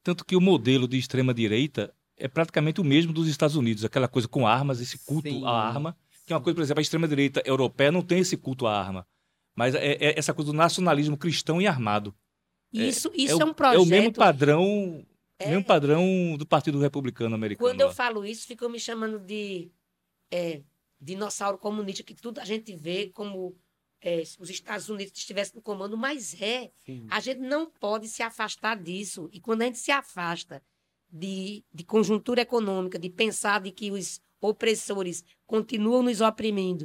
Tanto 0.04 0.24
que 0.24 0.36
o 0.36 0.40
modelo 0.40 0.86
de 0.86 0.96
extrema-direita 0.96 1.92
é 2.16 2.28
praticamente 2.28 2.80
o 2.80 2.84
mesmo 2.84 3.12
dos 3.12 3.26
Estados 3.26 3.56
Unidos, 3.56 3.84
aquela 3.84 4.06
coisa 4.06 4.28
com 4.28 4.46
armas, 4.46 4.80
esse 4.80 4.96
culto 5.04 5.28
Sim. 5.28 5.44
à 5.44 5.50
arma, 5.50 5.98
que 6.24 6.32
é 6.32 6.36
uma 6.36 6.42
coisa, 6.42 6.54
por 6.54 6.62
exemplo, 6.62 6.78
a 6.78 6.82
extrema-direita 6.82 7.42
europeia 7.44 7.90
não 7.90 8.00
tem 8.00 8.20
esse 8.20 8.36
culto 8.36 8.64
à 8.64 8.80
arma, 8.80 9.04
mas 9.56 9.74
é, 9.74 9.94
é 9.94 10.16
essa 10.16 10.32
coisa 10.32 10.52
do 10.52 10.56
nacionalismo 10.56 11.18
cristão 11.18 11.60
e 11.60 11.66
armado. 11.66 12.14
Isso, 12.72 13.11
isso 13.14 13.38
é, 13.38 13.42
é, 13.42 13.44
o, 13.44 13.48
um 13.48 13.54
projeto. 13.54 13.78
É 13.78 13.82
o 13.82 13.87
mesmo 13.87 14.12
padrão, 14.12 15.06
É. 15.38 15.48
mesmo 15.48 15.64
padrão 15.64 16.37
do 16.38 16.46
Partido 16.46 16.78
Republicano 16.78 17.35
Americano. 17.35 17.68
Quando 17.68 17.80
eu 17.80 17.88
lá. 17.88 17.92
falo 17.94 18.24
isso, 18.24 18.46
ficam 18.46 18.68
me 18.68 18.80
chamando 18.80 19.18
de 19.18 19.70
é, 20.30 20.62
dinossauro 21.00 21.58
comunista, 21.58 22.02
que 22.02 22.14
tudo 22.14 22.38
a 22.40 22.44
gente 22.44 22.74
vê 22.74 23.11
como 23.11 23.56
é, 24.00 24.24
se 24.24 24.40
os 24.40 24.50
Estados 24.50 24.88
Unidos 24.88 25.12
estivessem 25.16 25.54
no 25.56 25.62
comando, 25.62 25.96
mas 25.96 26.40
é. 26.40 26.70
Sim. 26.85 27.06
A 27.11 27.20
gente 27.20 27.40
não 27.40 27.66
pode 27.66 28.08
se 28.08 28.22
afastar 28.22 28.76
disso. 28.76 29.28
E 29.32 29.40
quando 29.40 29.62
a 29.62 29.66
gente 29.66 29.78
se 29.78 29.92
afasta 29.92 30.62
de, 31.11 31.64
de 31.72 31.85
conjuntura 31.85 32.40
econômica, 32.40 32.98
de 32.98 33.11
pensar 33.11 33.61
de 33.61 33.70
que 33.70 33.90
os 33.90 34.20
opressores 34.40 35.22
continuam 35.46 36.02
nos 36.02 36.20
oprimindo, 36.20 36.85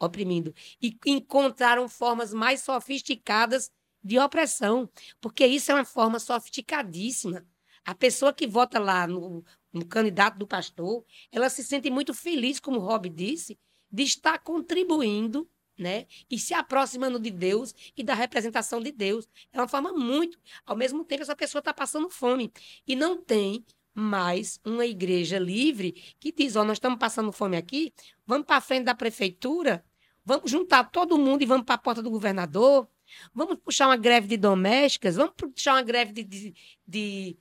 oprimindo 0.00 0.52
e 0.82 0.98
encontraram 1.06 1.88
formas 1.88 2.34
mais 2.34 2.60
sofisticadas 2.62 3.70
de 4.06 4.18
opressão, 4.18 4.88
porque 5.20 5.46
isso 5.46 5.72
é 5.72 5.74
uma 5.74 5.84
forma 5.84 6.18
sofisticadíssima. 6.18 7.44
A 7.84 7.94
pessoa 7.94 8.32
que 8.32 8.46
vota 8.46 8.78
lá 8.78 9.06
no, 9.06 9.44
no 9.72 9.84
candidato 9.84 10.38
do 10.38 10.46
pastor, 10.46 11.04
ela 11.32 11.48
se 11.50 11.64
sente 11.64 11.90
muito 11.90 12.14
feliz, 12.14 12.60
como 12.60 12.78
o 12.78 12.82
Rob 12.82 13.08
disse, 13.08 13.58
de 13.90 14.02
estar 14.02 14.38
contribuindo 14.38 15.48
né? 15.78 16.06
E 16.30 16.38
se 16.38 16.54
aproximando 16.54 17.18
de 17.18 17.30
Deus 17.30 17.74
e 17.94 18.02
da 18.02 18.14
representação 18.14 18.80
de 18.80 18.90
Deus. 18.90 19.28
É 19.52 19.60
uma 19.60 19.68
forma 19.68 19.92
muito. 19.92 20.38
Ao 20.64 20.74
mesmo 20.74 21.04
tempo, 21.04 21.22
essa 21.22 21.36
pessoa 21.36 21.60
está 21.60 21.74
passando 21.74 22.08
fome. 22.08 22.50
E 22.86 22.96
não 22.96 23.22
tem 23.22 23.62
mais 23.94 24.58
uma 24.64 24.86
igreja 24.86 25.38
livre 25.38 25.92
que 26.18 26.32
diz: 26.32 26.56
Ó, 26.56 26.64
nós 26.64 26.76
estamos 26.76 26.98
passando 26.98 27.30
fome 27.30 27.58
aqui, 27.58 27.92
vamos 28.26 28.46
para 28.46 28.56
a 28.56 28.60
frente 28.60 28.84
da 28.84 28.94
prefeitura, 28.94 29.84
vamos 30.24 30.50
juntar 30.50 30.84
todo 30.84 31.18
mundo 31.18 31.42
e 31.42 31.46
vamos 31.46 31.66
para 31.66 31.74
a 31.74 31.78
porta 31.78 32.02
do 32.02 32.10
governador, 32.10 32.88
vamos 33.34 33.58
puxar 33.58 33.88
uma 33.88 33.96
greve 33.96 34.28
de 34.28 34.36
domésticas, 34.36 35.16
vamos 35.16 35.34
puxar 35.34 35.74
uma 35.74 35.82
greve 35.82 36.12
de, 36.12 36.24
de, 36.24 36.54
de, 36.86 37.38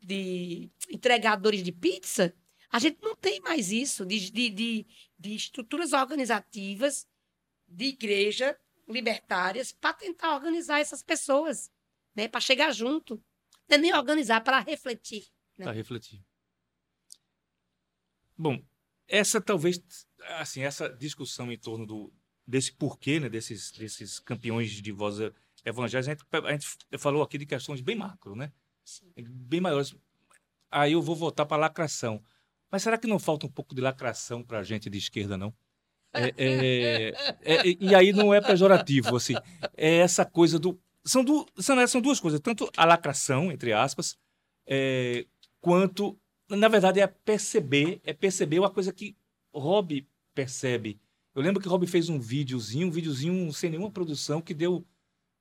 de 0.00 0.70
entregadores 0.90 1.62
de 1.62 1.72
pizza. 1.72 2.34
A 2.70 2.78
gente 2.78 2.98
não 3.02 3.14
tem 3.14 3.40
mais 3.40 3.70
isso, 3.70 4.04
de, 4.04 4.30
de, 4.30 4.86
de, 5.18 5.34
estruturas 5.34 5.92
organizativas 5.92 7.06
de 7.66 7.86
igreja 7.86 8.58
libertárias 8.88 9.72
para 9.72 9.94
tentar 9.94 10.34
organizar 10.34 10.80
essas 10.80 11.02
pessoas, 11.02 11.70
né? 12.14 12.28
Para 12.28 12.40
chegar 12.40 12.72
junto. 12.72 13.22
Não 13.68 13.76
é 13.76 13.78
nem 13.78 13.94
organizar, 13.94 14.42
para 14.42 14.60
refletir. 14.60 15.26
Para 15.56 15.72
refletir. 15.72 16.22
Bom, 18.36 18.62
essa 19.08 19.40
talvez, 19.40 19.80
assim, 20.38 20.62
essa 20.62 20.88
discussão 20.88 21.50
em 21.50 21.58
torno 21.58 21.86
do, 21.86 22.12
desse 22.46 22.72
porquê, 22.72 23.18
né, 23.18 23.28
desses, 23.28 23.72
desses 23.72 24.18
campeões 24.18 24.70
de 24.70 24.92
voz 24.92 25.16
evangélica, 25.64 25.98
a 26.00 26.14
gente, 26.14 26.24
a 26.46 26.52
gente 26.52 26.66
falou 26.98 27.22
aqui 27.22 27.38
de 27.38 27.46
questões 27.46 27.80
bem 27.80 27.96
macro, 27.96 28.36
né? 28.36 28.52
Bem 29.16 29.60
maiores. 29.60 29.94
Aí 30.70 30.92
eu 30.92 31.02
vou 31.02 31.16
voltar 31.16 31.44
para 31.44 31.56
a 31.56 31.60
lacração. 31.60 32.22
Mas 32.70 32.82
será 32.82 32.98
que 32.98 33.06
não 33.06 33.18
falta 33.18 33.46
um 33.46 33.50
pouco 33.50 33.74
de 33.74 33.80
lacração 33.80 34.42
para 34.42 34.58
a 34.58 34.62
gente 34.62 34.88
de 34.90 34.98
esquerda, 34.98 35.36
não? 35.36 35.52
É, 36.12 36.32
é, 36.36 37.08
é, 37.42 37.62
e 37.80 37.94
aí 37.94 38.12
não 38.12 38.32
é 38.32 38.40
pejorativo, 38.40 39.16
assim. 39.16 39.34
É 39.76 39.96
essa 39.96 40.24
coisa 40.24 40.58
do. 40.58 40.78
São, 41.04 41.22
du, 41.22 41.46
são, 41.58 41.86
são 41.86 42.00
duas 42.00 42.18
coisas, 42.18 42.40
tanto 42.40 42.70
a 42.76 42.84
lacração, 42.84 43.52
entre 43.52 43.72
aspas, 43.72 44.16
é, 44.66 45.26
quanto. 45.60 46.18
Na 46.48 46.68
verdade, 46.68 47.00
é 47.00 47.06
perceber, 47.06 48.00
é 48.04 48.12
perceber 48.12 48.60
uma 48.60 48.70
coisa 48.70 48.92
que 48.92 49.16
Rob 49.52 50.06
percebe. 50.34 51.00
Eu 51.36 51.42
lembro 51.42 51.60
que 51.60 51.68
Rob 51.68 51.86
fez 51.86 52.08
um 52.08 52.18
videozinho, 52.18 52.88
um 52.88 52.90
videozinho 52.90 53.52
sem 53.52 53.68
nenhuma 53.68 53.90
produção, 53.90 54.40
que 54.40 54.54
deu. 54.54 54.82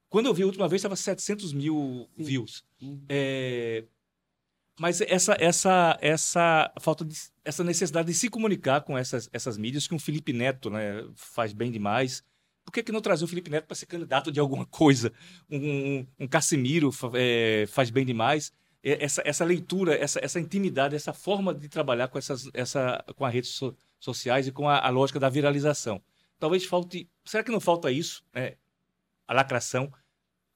Quando 0.10 0.26
eu 0.26 0.34
vi 0.34 0.44
a 0.44 0.46
última 0.46 0.68
vez, 0.68 0.82
estava 0.82 0.96
700 0.96 1.54
mil 1.54 2.10
views. 2.18 2.66
É, 3.08 3.86
mas 4.78 5.00
essa 5.00 5.38
essa 5.40 5.98
essa 6.02 6.74
falta 6.82 7.06
de, 7.06 7.16
essa 7.46 7.64
necessidade 7.64 8.10
de 8.10 8.14
se 8.14 8.30
comunicar 8.30 8.82
com 8.82 8.98
essas 8.98 9.30
essas 9.32 9.58
mídias 9.58 9.88
que 9.88 9.96
um 9.96 10.00
Felipe 10.00 10.34
Neto 10.34 10.70
né, 10.70 11.08
faz 11.16 11.54
bem 11.54 11.72
demais 11.72 12.24
por 12.66 12.72
que, 12.72 12.84
que 12.84 12.92
não 12.92 13.00
trazer 13.00 13.24
o 13.24 13.28
Felipe 13.28 13.50
Neto 13.50 13.68
para 13.68 13.76
ser 13.76 13.86
candidato 13.86 14.32
de 14.32 14.40
alguma 14.40 14.66
coisa 14.66 15.14
um, 15.50 15.58
um, 15.58 16.08
um 16.20 16.28
Casimiro 16.28 16.90
é, 17.14 17.66
faz 17.68 17.90
bem 17.90 18.06
demais 18.06 18.52
essa, 18.84 19.22
essa 19.26 19.46
leitura 19.46 19.96
essa, 19.96 20.20
essa 20.22 20.40
intimidade 20.40 20.96
essa 20.96 21.14
forma 21.14 21.54
de 21.54 21.70
trabalhar 21.70 22.10
com 22.10 22.18
essas 22.18 22.50
essa 22.54 23.04
com 23.16 23.26
as 23.26 23.34
redes 23.34 23.52
so, 23.52 23.76
sociais 24.06 24.48
e 24.48 24.52
com 24.52 24.70
a, 24.70 24.80
a, 24.80 24.90
lógica 24.90 25.20
da 25.20 25.30
viralização 25.30 26.02
talvez 26.40 26.64
falte 26.66 27.10
será 27.26 27.44
que 27.44 27.52
não 27.52 27.60
falta 27.60 27.92
isso 27.92 28.24
né? 28.34 28.56
a 29.28 29.34
lacração 29.34 29.92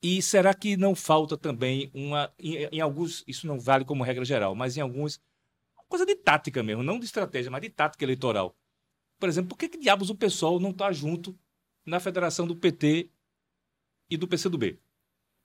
e 0.01 0.21
será 0.21 0.53
que 0.53 0.77
não 0.77 0.95
falta 0.95 1.38
também 1.38 1.91
uma. 1.93 2.33
Em, 2.39 2.55
em, 2.71 2.81
alguns, 2.81 3.23
isso 3.27 3.45
não 3.45 3.59
vale 3.59 3.83
como 3.83 4.03
regra 4.03 4.23
geral, 4.23 4.55
mas 4.55 4.77
em 4.77 4.81
alguns. 4.81 5.21
coisa 5.89 6.05
de 6.05 6.15
tática 6.15 6.63
mesmo, 6.63 6.83
não 6.83 6.99
de 6.99 7.05
estratégia, 7.05 7.51
mas 7.51 7.62
de 7.62 7.69
tática 7.69 8.05
eleitoral. 8.05 8.55
Por 9.19 9.27
exemplo, 9.27 9.49
por 9.49 9.57
que, 9.57 9.67
que 9.67 9.77
diabos 9.77 10.09
o 10.09 10.15
pessoal 10.15 10.59
não 10.59 10.69
está 10.69 10.91
junto 10.93 11.38
na 11.85 11.99
federação 11.99 12.47
do 12.47 12.55
PT 12.55 13.09
e 14.09 14.15
do 14.15 14.27
PCdoB? 14.27 14.79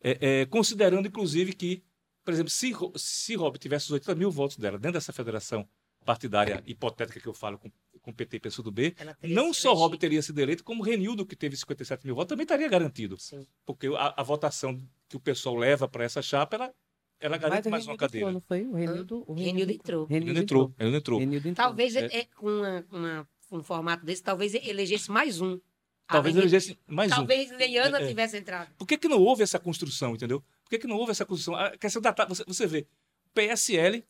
É, 0.00 0.42
é, 0.42 0.46
considerando, 0.46 1.08
inclusive, 1.08 1.52
que, 1.52 1.82
por 2.24 2.32
exemplo, 2.32 2.50
se, 2.50 2.72
se 2.94 3.34
Rob 3.34 3.58
tivesse 3.58 3.86
os 3.86 3.92
80 3.92 4.14
mil 4.14 4.30
votos 4.30 4.56
dela 4.56 4.78
dentro 4.78 4.92
dessa 4.92 5.12
federação 5.12 5.68
partidária 6.04 6.62
hipotética 6.66 7.18
que 7.18 7.26
eu 7.26 7.34
falo 7.34 7.58
com, 7.58 7.72
com 8.04 8.12
PT 8.12 8.36
e 8.36 8.40
PCdoB, 8.40 8.94
não 9.22 9.52
só 9.54 9.72
Rob 9.72 9.96
teria 9.96 10.20
sido 10.20 10.38
eleito, 10.38 10.62
como 10.62 10.82
Renildo, 10.82 11.24
que 11.24 11.34
teve 11.34 11.56
57 11.56 12.04
mil 12.04 12.14
votos, 12.14 12.28
também 12.28 12.44
estaria 12.44 12.68
garantido. 12.68 13.18
Sim. 13.18 13.46
Porque 13.64 13.86
a, 13.86 14.20
a, 14.20 14.22
votação 14.22 14.78
que 15.08 15.16
o 15.16 15.20
pessoal 15.20 15.56
leva 15.56 15.88
para 15.88 16.04
essa 16.04 16.20
chapa, 16.20 16.56
ela, 16.56 16.74
ela 17.18 17.38
garante 17.38 17.68
mais 17.70 17.86
uma 17.86 17.96
cadeira. 17.96 18.30
Não 18.30 18.42
foi? 18.42 18.62
O 18.66 18.74
Renildo, 18.74 19.24
o 19.26 19.32
Renildo 19.32 19.72
entrou. 19.72 20.04
Renildo 20.04 20.38
entrou. 20.38 20.74
Renildo 20.78 20.98
entrou. 20.98 21.18
Renildo 21.18 21.48
entrou. 21.48 21.66
Talvez 21.66 21.96
é. 21.96 22.04
É, 22.04 22.24
com 22.26 22.46
uma, 22.46 22.86
uma, 22.92 23.28
um 23.50 23.62
formato 23.62 24.04
desse, 24.04 24.22
talvez 24.22 24.54
elegesse 24.54 25.10
mais 25.10 25.40
um. 25.40 25.58
Talvez 26.06 26.36
elegesse 26.36 26.78
mais 26.86 27.10
talvez 27.10 27.46
um. 27.46 27.50
Talvez 27.52 27.70
Leiana 27.70 28.02
é, 28.02 28.06
tivesse 28.06 28.36
entrado. 28.36 28.70
Por 28.76 28.86
que, 28.86 28.98
que 28.98 29.08
não 29.08 29.18
houve 29.18 29.42
essa 29.42 29.58
construção, 29.58 30.14
entendeu? 30.14 30.42
Por 30.62 30.68
que, 30.68 30.78
que 30.80 30.86
não 30.86 30.96
houve 30.96 31.12
essa 31.12 31.24
construção? 31.24 31.56
A 31.56 31.74
questão 31.78 32.02
da 32.02 32.14
você, 32.28 32.44
você 32.46 32.66
vê, 32.66 32.86
o 33.24 33.30
PSL 33.30 34.04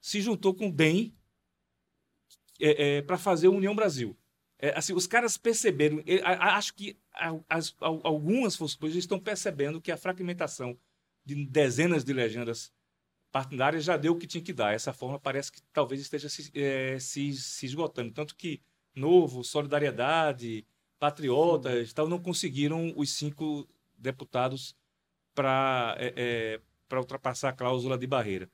se 0.00 0.22
juntou 0.22 0.54
com 0.54 0.68
o 0.68 0.72
DEM 0.72 1.14
é, 2.60 2.96
é, 2.96 3.02
para 3.02 3.18
fazer 3.18 3.48
a 3.48 3.50
União 3.50 3.74
Brasil. 3.74 4.16
É, 4.58 4.76
assim, 4.78 4.92
os 4.92 5.06
caras 5.06 5.36
perceberam, 5.36 6.02
acho 6.24 6.74
que 6.74 6.96
as, 7.48 7.74
algumas 7.80 8.56
forças 8.56 8.94
estão 8.94 9.18
percebendo 9.18 9.80
que 9.80 9.92
a 9.92 9.96
fragmentação 9.96 10.78
de 11.24 11.44
dezenas 11.46 12.04
de 12.04 12.12
legendas 12.12 12.72
partidárias 13.32 13.84
já 13.84 13.96
deu 13.96 14.12
o 14.12 14.16
que 14.16 14.26
tinha 14.26 14.42
que 14.42 14.52
dar. 14.52 14.72
Essa 14.72 14.92
forma 14.92 15.18
parece 15.18 15.50
que 15.50 15.60
talvez 15.72 16.00
esteja 16.00 16.28
se, 16.28 16.50
é, 16.54 16.98
se, 16.98 17.32
se 17.34 17.66
esgotando. 17.66 18.12
Tanto 18.12 18.36
que 18.36 18.62
Novo, 18.94 19.42
Solidariedade, 19.42 20.64
Patriotas, 20.98 21.92
tal, 21.92 22.08
não 22.08 22.20
conseguiram 22.20 22.92
os 22.96 23.10
cinco 23.10 23.68
deputados 23.98 24.76
para 25.34 25.96
é, 25.98 26.60
é, 26.90 26.96
ultrapassar 26.96 27.48
a 27.48 27.52
cláusula 27.52 27.98
de 27.98 28.06
barreira. 28.06 28.48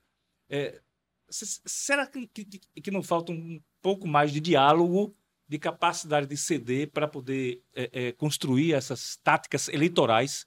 É, 0.48 0.80
será 1.28 2.06
que, 2.06 2.26
que, 2.26 2.44
que 2.44 2.90
não 2.90 3.02
falta 3.02 3.32
um 3.32 3.62
pouco 3.83 4.07
mais 4.07 4.33
de 4.33 4.40
diálogo, 4.40 5.14
de 5.49 5.59
capacidade 5.59 6.27
de 6.27 6.37
ceder 6.37 6.90
para 6.93 7.09
poder 7.09 7.62
é, 7.75 8.09
é, 8.09 8.12
construir 8.12 8.73
essas 8.73 9.16
táticas 9.16 9.69
eleitorais 9.69 10.47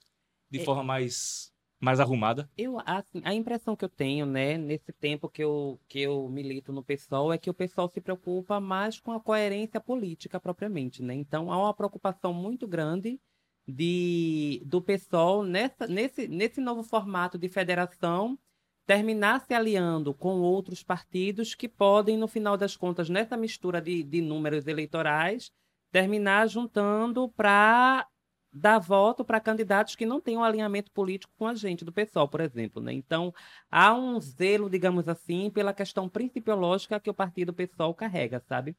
de 0.50 0.60
É. 0.60 0.64
forma 0.64 0.84
mais, 0.84 1.52
mais 1.80 2.00
arrumada? 2.00 2.50
Eu, 2.58 2.78
assim, 2.86 3.22
a 3.24 3.34
impressão 3.34 3.76
que 3.76 3.84
eu 3.84 3.90
tenho, 3.90 4.26
né, 4.26 4.58
nesse 4.58 4.94
tempo 4.94 5.28
que 5.30 5.44
eu, 5.44 5.80
que 5.88 6.00
eu 6.00 6.30
milito 6.30 6.72
no 6.72 6.84
PSOL, 6.84 7.34
é 7.34 7.38
que 7.38 7.50
o 7.50 7.54
PSOL 7.54 7.90
se 7.90 8.00
preocupa 8.00 8.60
mais 8.60 9.00
com 9.00 9.12
a 9.12 9.20
coerência 9.20 9.82
política 9.82 10.40
propriamente, 10.40 11.04
né? 11.04 11.14
Então, 11.16 11.52
há 11.52 11.58
uma 11.58 11.74
preocupação 11.74 12.34
muito 12.34 12.68
grande 12.68 13.20
de, 13.68 14.62
do 14.66 14.82
PSOL 14.82 15.44
nessa, 15.44 15.88
nesse, 15.88 16.28
nesse 16.28 16.62
novo 16.62 16.84
formato 16.84 17.38
de 17.38 17.50
federação 17.50 18.38
terminar 18.86 19.42
se 19.42 19.54
aliando 19.54 20.14
com 20.14 20.42
outros 20.42 20.84
partidos 20.84 21.56
que 21.56 21.70
podem, 21.70 22.18
no 22.18 22.28
final 22.28 22.58
das 22.58 22.76
contas, 22.76 23.10
nessa 23.10 23.38
mistura 23.38 23.82
de, 23.82 24.04
de 24.04 24.22
números 24.22 24.68
eleitorais, 24.68 25.52
terminar 25.92 26.48
juntando 26.48 27.30
para 27.30 28.08
dar 28.52 28.78
voto 28.78 29.26
para 29.26 29.40
candidatos 29.40 29.96
que 29.96 30.06
não 30.06 30.22
têm 30.22 30.38
um 30.38 30.44
alinhamento 30.44 30.92
político 30.92 31.34
com 31.38 31.48
a 31.48 31.56
gente, 31.56 31.84
do 31.84 31.92
pessoal, 31.92 32.28
por 32.28 32.40
exemplo. 32.40 32.82
Né? 32.82 32.94
Então, 32.94 33.34
há 33.70 33.94
um 33.94 34.20
zelo, 34.20 34.70
digamos 34.70 35.10
assim, 35.10 35.50
pela 35.50 35.74
questão 35.74 36.08
principiológica 36.08 37.00
que 37.00 37.10
o 37.10 37.14
partido 37.14 37.52
pessoal 37.54 37.94
carrega, 37.96 38.40
sabe? 38.48 38.76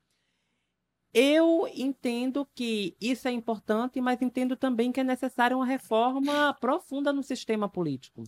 Eu 1.13 1.69
entendo 1.73 2.47
que 2.55 2.97
isso 3.01 3.29
é 3.29 3.31
importante, 3.31 4.01
mas 4.01 4.21
entendo 4.21 4.57
também 4.57 4.91
que 4.91 5.01
é 5.01 5.05
necessária 5.05 5.57
uma 5.57 5.67
reforma 5.67 6.55
profunda 6.61 7.13
no 7.13 7.23
sistema 7.23 7.69
político. 7.69 8.25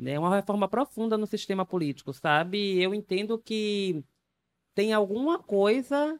Né? 0.00 0.18
Uma 0.18 0.34
reforma 0.34 0.66
profunda 0.66 1.18
no 1.18 1.26
sistema 1.26 1.66
político, 1.66 2.14
sabe? 2.14 2.80
Eu 2.80 2.94
entendo 2.94 3.38
que 3.38 4.02
tem 4.74 4.94
alguma 4.94 5.38
coisa 5.38 6.18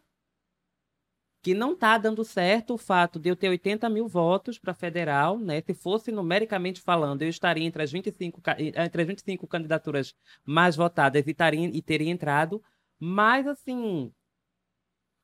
que 1.43 1.55
não 1.55 1.73
está 1.73 1.97
dando 1.97 2.23
certo 2.23 2.75
o 2.75 2.79
fato 2.79 3.19
de 3.19 3.31
eu 3.31 3.37
ter 3.37 3.49
80 3.49 3.89
mil 3.89 4.07
votos 4.07 4.59
para 4.59 4.75
federal, 4.75 5.39
né? 5.39 5.63
Se 5.63 5.73
fosse 5.73 6.13
numericamente 6.13 6.83
falando, 6.83 7.23
eu 7.23 7.31
estaria 7.31 7.65
entre 7.65 7.83
as 7.83 7.91
25, 7.91 8.43
entre 8.59 9.01
as 9.03 9.09
25 9.09 9.47
candidaturas 9.47 10.15
mais 10.45 10.77
votadas 10.77 11.27
e, 11.27 11.33
taria, 11.33 11.67
e 11.67 11.81
teria 11.81 12.11
entrado. 12.11 12.63
Mas, 12.99 13.47
assim, 13.47 14.13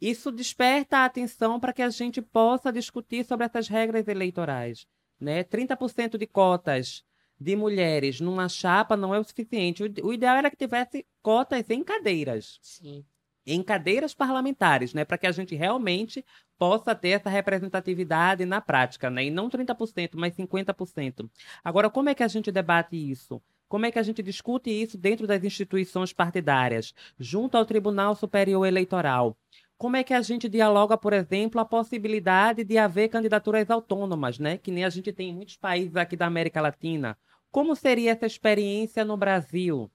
isso 0.00 0.32
desperta 0.32 0.98
a 0.98 1.04
atenção 1.04 1.60
para 1.60 1.74
que 1.74 1.82
a 1.82 1.90
gente 1.90 2.22
possa 2.22 2.72
discutir 2.72 3.22
sobre 3.26 3.44
essas 3.44 3.68
regras 3.68 4.08
eleitorais. 4.08 4.86
Né? 5.20 5.44
30% 5.44 6.16
de 6.16 6.26
cotas 6.26 7.04
de 7.38 7.54
mulheres 7.54 8.20
numa 8.20 8.48
chapa 8.48 8.96
não 8.96 9.14
é 9.14 9.18
o 9.18 9.24
suficiente. 9.24 9.82
O, 10.02 10.12
ideal 10.12 10.36
era 10.36 10.50
que 10.50 10.56
tivesse 10.56 11.06
cotas 11.22 11.68
em 11.70 11.82
cadeiras. 11.84 12.58
Sim. 12.62 13.04
Em 13.46 13.62
cadeiras 13.62 14.14
parlamentares, 14.14 14.92
né? 14.92 15.04
Para 15.04 15.18
que 15.18 15.26
a 15.26 15.32
gente 15.32 15.54
realmente 15.54 16.24
possa 16.58 16.94
ter 16.94 17.10
essa 17.10 17.30
representatividade 17.30 18.44
na 18.44 18.60
prática, 18.60 19.08
né? 19.08 19.26
E 19.26 19.30
não 19.30 19.48
30%, 19.48 20.12
mas 20.14 20.34
50%. 20.34 21.30
Agora, 21.62 21.88
como 21.88 22.08
é 22.08 22.14
que 22.14 22.22
a 22.24 22.28
gente 22.28 22.50
debate 22.50 22.96
isso? 22.96 23.40
Como 23.68 23.84
é 23.84 23.90
que 23.90 23.98
a 23.98 24.02
gente 24.02 24.22
discute 24.22 24.70
isso 24.70 24.96
dentro 24.96 25.26
das 25.26 25.42
instituições 25.42 26.12
partidárias, 26.12 26.94
junto 27.18 27.56
ao 27.56 27.66
Tribunal 27.66 28.14
Superior 28.14 28.64
Eleitoral? 28.64 29.36
Como 29.76 29.96
é 29.96 30.04
que 30.04 30.14
a 30.14 30.22
gente 30.22 30.48
dialoga, 30.48 30.96
por 30.96 31.12
exemplo, 31.12 31.60
a 31.60 31.64
possibilidade 31.64 32.64
de 32.64 32.78
haver 32.78 33.08
candidaturas 33.08 33.70
autônomas, 33.70 34.38
né? 34.38 34.56
Que 34.56 34.70
nem 34.70 34.84
a 34.84 34.90
gente 34.90 35.12
tem 35.12 35.30
em 35.30 35.34
muitos 35.34 35.56
países 35.56 35.96
aqui 35.96 36.16
da 36.16 36.26
América 36.26 36.60
Latina. 36.60 37.18
Como 37.56 37.74
seria 37.74 38.12
essa 38.12 38.26
experiência 38.26 39.02
no 39.02 39.16
Brasil? 39.16 39.90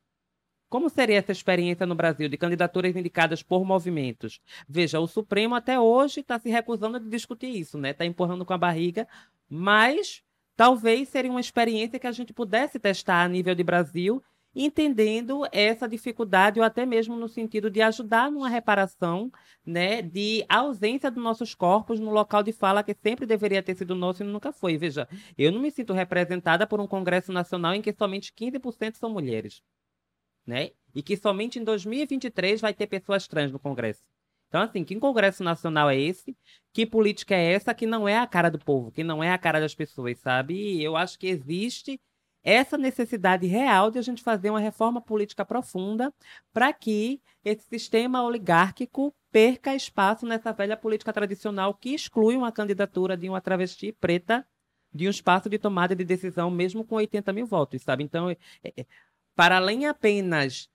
Como 0.68 0.89
seria 0.89 1.20
essa 1.20 1.32
experiência 1.32 1.86
no 1.86 1.93
Brasil 1.93 2.28
de 2.28 2.36
candidaturas 2.36 2.95
indicadas 2.95 3.43
por 3.43 3.64
movimentos? 3.64 4.41
Veja, 4.68 4.99
o 4.99 5.05
Supremo 5.05 5.53
até 5.53 5.80
hoje 5.80 6.22
está 6.22 6.39
se 6.39 6.49
recusando 6.49 6.99
de 6.99 7.07
discutir 7.07 7.49
isso, 7.49 7.78
né? 7.78 7.91
Está 7.91 8.03
empurrando 8.03 8.43
com 8.47 8.53
a 8.53 8.57
barriga, 8.57 9.07
mas 9.47 10.24
talvez 10.55 11.09
seria 11.09 11.30
uma 11.30 11.39
experiência 11.39 11.99
que 11.99 12.07
a 12.07 12.12
gente 12.12 12.34
pudesse 12.34 12.80
testar 12.80 13.22
a 13.22 13.28
nível 13.28 13.53
de 13.53 13.64
Brasil 13.64 14.24
entendendo 14.56 15.47
essa 15.52 15.88
dificuldade 15.88 16.60
ou 16.60 16.66
até 16.66 16.86
mesmo 16.86 17.16
no 17.16 17.28
sentido 17.28 17.70
de 17.70 17.82
ajudar 17.82 18.30
numa 18.30 18.49
reparação, 18.49 19.32
né, 19.66 20.02
de 20.02 20.45
ausência 20.49 21.10
dos 21.10 21.24
nossos 21.24 21.56
corpos 21.56 21.99
no 21.99 22.12
local 22.12 22.43
de 22.43 22.52
fala 22.52 22.84
que 22.84 22.93
sempre 22.93 23.26
deveria 23.26 23.64
ter 23.64 23.76
sido 23.76 23.95
nosso 23.95 24.24
e 24.24 24.26
nunca 24.26 24.52
foi. 24.52 24.78
Veja, 24.78 25.08
eu 25.38 25.52
não 25.52 25.62
me 25.62 25.72
sinto 25.72 25.93
representada 25.93 26.68
por 26.68 26.80
um 26.80 26.88
Congresso 26.88 27.32
Nacional 27.32 27.74
em 27.74 27.82
que 27.82 27.93
somente 27.93 28.34
15% 28.34 28.97
são 28.97 29.10
mulheres, 29.10 29.62
né? 30.45 30.72
E 30.93 31.02
que 31.02 31.16
somente 31.16 31.60
em 31.60 31.64
2023 31.64 32.60
vai 32.60 32.74
ter 32.74 32.88
pessoas 32.88 33.28
trans 33.28 33.52
no 33.52 33.60
Congresso. 33.60 34.04
Então, 34.49 34.62
assim, 34.62 34.84
que 34.84 34.99
Congresso 34.99 35.45
Nacional 35.45 35.89
é 35.89 35.97
esse? 35.97 36.36
Que 36.74 36.86
política 36.86 37.34
é 37.34 37.54
essa 37.54 37.74
que 37.74 37.86
não 37.86 38.06
é 38.06 38.18
a 38.18 38.28
cara 38.28 38.49
do 38.52 38.60
povo, 38.60 38.91
que 38.91 39.02
não 39.02 39.24
é 39.24 39.32
a 39.32 39.38
cara 39.38 39.62
das 39.62 39.74
pessoas, 39.74 40.20
sabe? 40.20 40.54
E 40.56 40.84
eu 40.84 40.97
acho 40.97 41.18
que 41.18 41.28
existe 41.28 42.02
essa 42.44 42.78
necessidade 42.78 43.46
real 43.48 43.92
de 43.92 44.00
a 44.00 44.02
gente 44.02 44.24
fazer 44.24 44.50
uma 44.50 44.60
reforma 44.60 45.02
política 45.02 45.46
profunda 45.46 46.14
para 46.52 46.74
que 46.74 47.22
esse 47.44 47.64
sistema 47.68 48.24
oligárquico 48.24 49.14
perca 49.32 49.76
espaço 49.76 50.26
nessa 50.26 50.52
velha 50.52 50.76
política 50.76 51.14
tradicional 51.14 51.74
que 51.74 51.94
exclui 51.94 52.36
uma 52.36 52.52
candidatura 52.52 53.16
de 53.16 53.30
uma 53.30 53.42
travesti 53.42 53.92
preta 53.92 54.46
de 54.94 55.08
um 55.08 55.10
espaço 55.10 55.50
de 55.50 55.58
tomada 55.58 55.96
de 55.96 56.04
decisão, 56.04 56.52
mesmo 56.52 56.84
com 56.84 56.96
80 56.96 57.32
mil 57.32 57.46
votos, 57.46 57.82
sabe? 57.82 58.04
Então, 58.04 58.30
é, 58.30 58.38
é, 58.64 58.86
para 59.36 59.56
além 59.56 59.88
apenas 59.88 60.70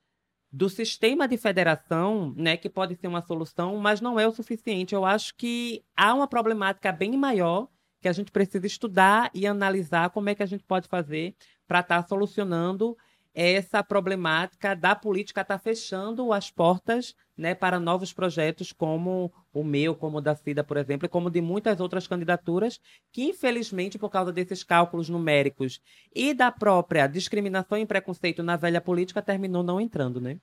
do 0.51 0.71
sistema 0.71 1.29
de 1.29 1.37
federação, 1.37 2.33
né, 2.35 2.57
que 2.57 2.71
pode 2.71 2.97
ser 2.97 3.09
uma 3.09 3.21
solução, 3.21 3.77
mas 3.77 4.01
não 4.01 4.19
é 4.19 4.27
o 4.27 4.33
suficiente. 4.33 4.95
Eu 4.95 5.05
acho 5.05 5.35
que 5.35 5.85
há 5.95 6.15
uma 6.15 6.27
problemática 6.27 6.91
bem 6.93 7.17
maior 7.17 7.69
que 8.01 8.09
a 8.09 8.13
gente 8.13 8.31
precisa 8.31 8.67
estudar 8.67 9.31
e 9.35 9.47
analisar 9.47 10.11
como 10.11 10.31
é 10.31 10.35
que 10.35 10.43
a 10.43 10.47
gente 10.47 10.65
pode 10.65 10.89
fazer 10.89 11.35
para 11.67 11.81
estar 11.81 12.03
tá 12.03 12.09
solucionando 12.09 12.97
essa 13.35 13.85
problemática 13.85 14.75
da 14.75 14.97
política 14.97 15.43
estar 15.43 15.59
tá 15.59 15.63
fechando 15.63 16.33
as 16.33 16.51
portas 16.51 17.15
né, 17.37 17.55
para 17.55 17.79
novos 17.79 18.11
projetos 18.11 18.73
como 18.73 19.31
o 19.53 19.63
meu, 19.63 19.95
como 19.95 20.17
o 20.17 20.21
da 20.23 20.35
Cida, 20.35 20.65
por 20.65 20.79
exemplo, 20.79 21.05
e 21.05 21.09
como 21.09 21.31
de 21.31 21.43
muitas 21.43 21.79
outras 21.79 22.07
candidaturas 22.07 22.81
que, 23.13 23.25
infelizmente, 23.25 23.99
por 23.99 24.09
causa 24.09 24.33
desses 24.33 24.65
cálculos 24.65 25.11
numéricos 25.11 25.83
e 26.15 26.33
da 26.33 26.51
própria 26.51 27.07
discriminação 27.07 27.77
e 27.77 27.85
preconceito 27.85 28.43
na 28.43 28.57
velha 28.57 28.81
política, 28.81 29.21
terminou 29.21 29.63
não 29.63 29.79
entrando, 29.79 30.19
né? 30.19 30.41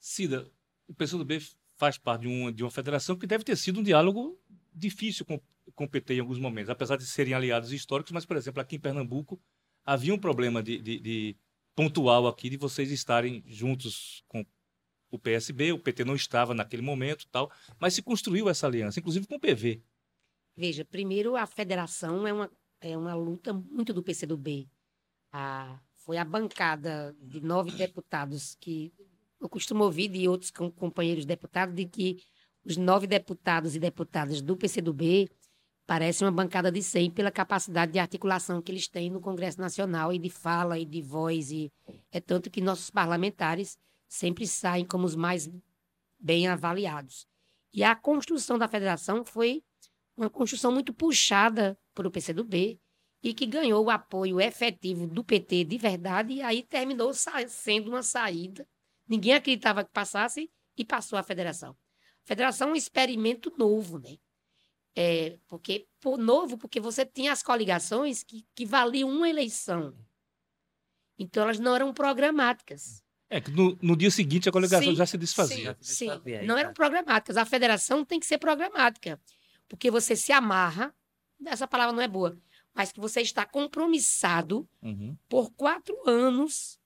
Cida, 0.00 0.50
o 0.88 0.94
PCdoB 0.94 1.38
faz 1.76 1.96
parte 1.96 2.22
de 2.22 2.28
uma, 2.28 2.52
de 2.52 2.64
uma 2.64 2.72
federação 2.72 3.16
que 3.16 3.26
deve 3.26 3.44
ter 3.44 3.56
sido 3.56 3.78
um 3.78 3.84
diálogo 3.84 4.36
difícil 4.74 5.24
com, 5.24 5.40
com 5.76 5.84
o 5.84 5.88
PT 5.88 6.14
em 6.14 6.20
alguns 6.20 6.40
momentos, 6.40 6.70
apesar 6.70 6.96
de 6.96 7.06
serem 7.06 7.34
aliados 7.34 7.72
históricos, 7.72 8.10
mas, 8.10 8.26
por 8.26 8.36
exemplo, 8.36 8.60
aqui 8.60 8.74
em 8.74 8.80
Pernambuco, 8.80 9.40
havia 9.84 10.14
um 10.14 10.18
problema 10.18 10.62
de, 10.62 10.78
de, 10.78 10.98
de 10.98 11.36
pontual 11.74 12.26
aqui 12.26 12.50
de 12.50 12.56
vocês 12.56 12.90
estarem 12.90 13.42
juntos 13.46 14.22
com 14.28 14.44
o 15.10 15.18
PSB, 15.18 15.72
o 15.72 15.78
PT 15.78 16.04
não 16.04 16.14
estava 16.14 16.54
naquele 16.54 16.82
momento, 16.82 17.26
tal, 17.30 17.50
mas 17.78 17.94
se 17.94 18.02
construiu 18.02 18.48
essa 18.48 18.66
aliança, 18.66 18.98
inclusive 18.98 19.26
com 19.26 19.34
o 19.34 19.40
PV. 19.40 19.82
Veja, 20.56 20.84
primeiro 20.84 21.36
a 21.36 21.46
federação 21.46 22.26
é 22.26 22.32
uma, 22.32 22.50
é 22.80 22.96
uma 22.96 23.14
luta 23.14 23.52
muito 23.52 23.92
do 23.92 24.02
PCdoB. 24.02 24.68
A, 25.30 25.78
foi 25.94 26.16
a 26.16 26.24
bancada 26.24 27.14
de 27.20 27.40
nove 27.40 27.72
deputados 27.72 28.56
que 28.60 28.92
eu 29.40 29.48
costumo 29.48 29.84
ouvir 29.84 30.08
de 30.08 30.28
outros 30.28 30.50
companheiros 30.50 31.24
deputados 31.24 31.74
de 31.74 31.84
que 31.84 32.22
os 32.64 32.76
nove 32.76 33.06
deputados 33.06 33.74
e 33.74 33.78
deputadas 33.78 34.40
do 34.40 34.56
PCdoB 34.56 35.28
Parece 35.92 36.24
uma 36.24 36.32
bancada 36.32 36.72
de 36.72 36.82
100 36.82 37.10
pela 37.10 37.30
capacidade 37.30 37.92
de 37.92 37.98
articulação 37.98 38.62
que 38.62 38.72
eles 38.72 38.88
têm 38.88 39.10
no 39.10 39.20
Congresso 39.20 39.60
Nacional 39.60 40.10
e 40.10 40.18
de 40.18 40.30
fala 40.30 40.78
e 40.78 40.86
de 40.86 41.02
voz. 41.02 41.50
E 41.50 41.70
é 42.10 42.18
tanto 42.18 42.50
que 42.50 42.62
nossos 42.62 42.88
parlamentares 42.88 43.76
sempre 44.08 44.46
saem 44.46 44.86
como 44.86 45.04
os 45.04 45.14
mais 45.14 45.50
bem 46.18 46.48
avaliados. 46.48 47.26
E 47.74 47.84
a 47.84 47.94
construção 47.94 48.56
da 48.56 48.66
federação 48.66 49.22
foi 49.22 49.62
uma 50.16 50.30
construção 50.30 50.72
muito 50.72 50.94
puxada 50.94 51.78
por 51.94 52.06
o 52.06 52.10
PCdoB 52.10 52.80
e 53.22 53.34
que 53.34 53.44
ganhou 53.44 53.84
o 53.84 53.90
apoio 53.90 54.40
efetivo 54.40 55.06
do 55.06 55.22
PT 55.22 55.64
de 55.64 55.76
verdade 55.76 56.32
e 56.32 56.40
aí 56.40 56.62
terminou 56.62 57.12
sendo 57.48 57.90
uma 57.90 58.02
saída. 58.02 58.66
Ninguém 59.06 59.34
acreditava 59.34 59.84
que 59.84 59.92
passasse 59.92 60.50
e 60.74 60.86
passou 60.86 61.18
a 61.18 61.22
federação. 61.22 61.72
A 62.24 62.28
federação 62.28 62.70
é 62.70 62.72
um 62.72 62.76
experimento 62.76 63.52
novo, 63.58 63.98
né? 63.98 64.16
É, 64.94 65.38
porque, 65.48 65.86
por 66.00 66.18
novo, 66.18 66.58
porque 66.58 66.78
você 66.78 67.04
tinha 67.04 67.32
as 67.32 67.42
coligações 67.42 68.22
que, 68.22 68.46
que 68.54 68.66
valiam 68.66 69.08
uma 69.08 69.28
eleição. 69.28 69.94
Então, 71.18 71.44
elas 71.44 71.58
não 71.58 71.74
eram 71.74 71.92
programáticas. 71.92 73.02
É 73.30 73.40
que 73.40 73.50
no, 73.50 73.78
no 73.80 73.96
dia 73.96 74.10
seguinte 74.10 74.48
a 74.48 74.52
coligação 74.52 74.90
sim, 74.90 74.94
já 74.94 75.06
se 75.06 75.16
desfazia. 75.16 75.76
Sim, 75.80 76.08
sim. 76.22 76.46
não 76.46 76.58
eram 76.58 76.74
programáticas. 76.74 77.38
A 77.38 77.46
federação 77.46 78.04
tem 78.04 78.20
que 78.20 78.26
ser 78.26 78.36
programática. 78.36 79.18
Porque 79.66 79.90
você 79.90 80.14
se 80.14 80.32
amarra, 80.32 80.94
essa 81.46 81.66
palavra 81.66 81.94
não 81.94 82.02
é 82.02 82.08
boa, 82.08 82.38
mas 82.74 82.92
que 82.92 83.00
você 83.00 83.22
está 83.22 83.46
compromissado 83.46 84.68
uhum. 84.82 85.16
por 85.30 85.50
quatro 85.52 85.96
anos 86.06 86.78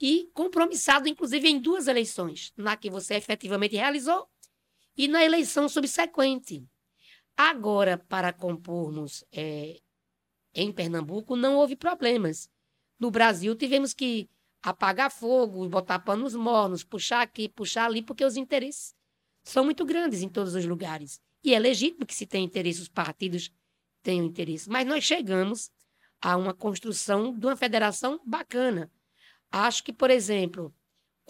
e 0.00 0.30
compromissado, 0.32 1.06
inclusive, 1.06 1.46
em 1.46 1.60
duas 1.60 1.86
eleições, 1.86 2.54
na 2.56 2.76
que 2.76 2.88
você 2.88 3.14
efetivamente 3.14 3.76
realizou 3.76 4.26
e 4.96 5.06
na 5.06 5.22
eleição 5.22 5.68
subsequente. 5.68 6.64
Agora, 7.36 7.96
para 7.96 8.32
compormos 8.32 9.24
é, 9.32 9.80
em 10.54 10.72
Pernambuco, 10.72 11.36
não 11.36 11.56
houve 11.56 11.76
problemas. 11.76 12.50
No 12.98 13.10
Brasil, 13.10 13.54
tivemos 13.54 13.94
que 13.94 14.28
apagar 14.62 15.10
fogo, 15.10 15.68
botar 15.68 16.00
panos 16.00 16.34
mornos, 16.34 16.84
puxar 16.84 17.22
aqui, 17.22 17.48
puxar 17.48 17.86
ali, 17.86 18.02
porque 18.02 18.24
os 18.24 18.36
interesses 18.36 18.94
são 19.42 19.64
muito 19.64 19.84
grandes 19.84 20.22
em 20.22 20.28
todos 20.28 20.54
os 20.54 20.64
lugares. 20.66 21.20
E 21.42 21.54
é 21.54 21.58
legítimo 21.58 22.04
que 22.04 22.14
se 22.14 22.26
tenha 22.26 22.44
interesse, 22.44 22.82
os 22.82 22.88
partidos 22.88 23.50
tenham 24.02 24.26
interesse. 24.26 24.68
Mas 24.68 24.86
nós 24.86 25.02
chegamos 25.02 25.70
a 26.20 26.36
uma 26.36 26.52
construção 26.52 27.36
de 27.36 27.46
uma 27.46 27.56
federação 27.56 28.20
bacana. 28.26 28.90
Acho 29.50 29.82
que, 29.82 29.92
por 29.92 30.10
exemplo, 30.10 30.74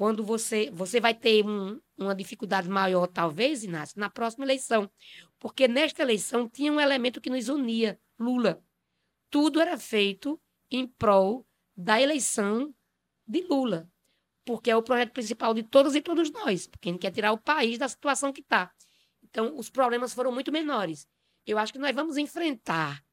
quando 0.00 0.24
você, 0.24 0.70
você 0.72 0.98
vai 0.98 1.12
ter 1.12 1.44
um, 1.44 1.78
uma 1.98 2.14
dificuldade 2.14 2.66
maior, 2.70 3.06
talvez, 3.06 3.64
Inácio, 3.64 4.00
na 4.00 4.08
próxima 4.08 4.46
eleição. 4.46 4.90
Porque 5.38 5.68
nesta 5.68 6.00
eleição 6.00 6.48
tinha 6.48 6.72
um 6.72 6.80
elemento 6.80 7.20
que 7.20 7.28
nos 7.28 7.50
unia, 7.50 8.00
Lula. 8.18 8.64
Tudo 9.28 9.60
era 9.60 9.76
feito 9.76 10.40
em 10.70 10.86
prol 10.86 11.46
da 11.76 12.00
eleição 12.00 12.74
de 13.26 13.42
Lula. 13.42 13.90
Porque 14.42 14.70
é 14.70 14.76
o 14.76 14.82
projeto 14.82 15.12
principal 15.12 15.52
de 15.52 15.64
todas 15.64 15.94
e 15.94 16.00
todos 16.00 16.32
nós. 16.32 16.66
Porque 16.66 16.88
a 16.88 16.92
gente 16.92 17.02
quer 17.02 17.10
tirar 17.10 17.32
o 17.32 17.38
país 17.38 17.76
da 17.76 17.86
situação 17.86 18.32
que 18.32 18.40
está. 18.40 18.72
Então, 19.22 19.54
os 19.54 19.68
problemas 19.68 20.14
foram 20.14 20.32
muito 20.32 20.50
menores. 20.50 21.06
Eu 21.44 21.58
acho 21.58 21.74
que 21.74 21.78
nós 21.78 21.94
vamos 21.94 22.16
enfrentar 22.16 23.04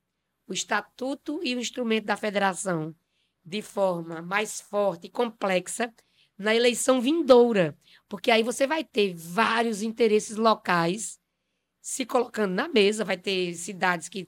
o 0.48 0.54
estatuto 0.54 1.42
e 1.44 1.54
o 1.54 1.60
instrumento 1.60 2.06
da 2.06 2.16
federação 2.16 2.96
de 3.44 3.62
forma 3.62 4.22
mais 4.22 4.62
forte 4.62 5.08
e 5.08 5.10
complexa 5.10 5.94
na 6.38 6.56
eleição 6.56 7.02
vindoura, 7.02 7.78
porque 8.08 8.32
aí 8.32 8.44
você 8.44 8.68
vai 8.68 8.84
ter 8.84 9.14
vários 9.16 9.82
interesses 9.82 10.36
locais 10.38 11.20
se 11.82 12.06
colocando 12.06 12.54
na 12.54 12.68
mesa, 12.68 13.06
vai 13.06 13.18
ter 13.18 13.54
cidades 13.54 14.10
que, 14.10 14.28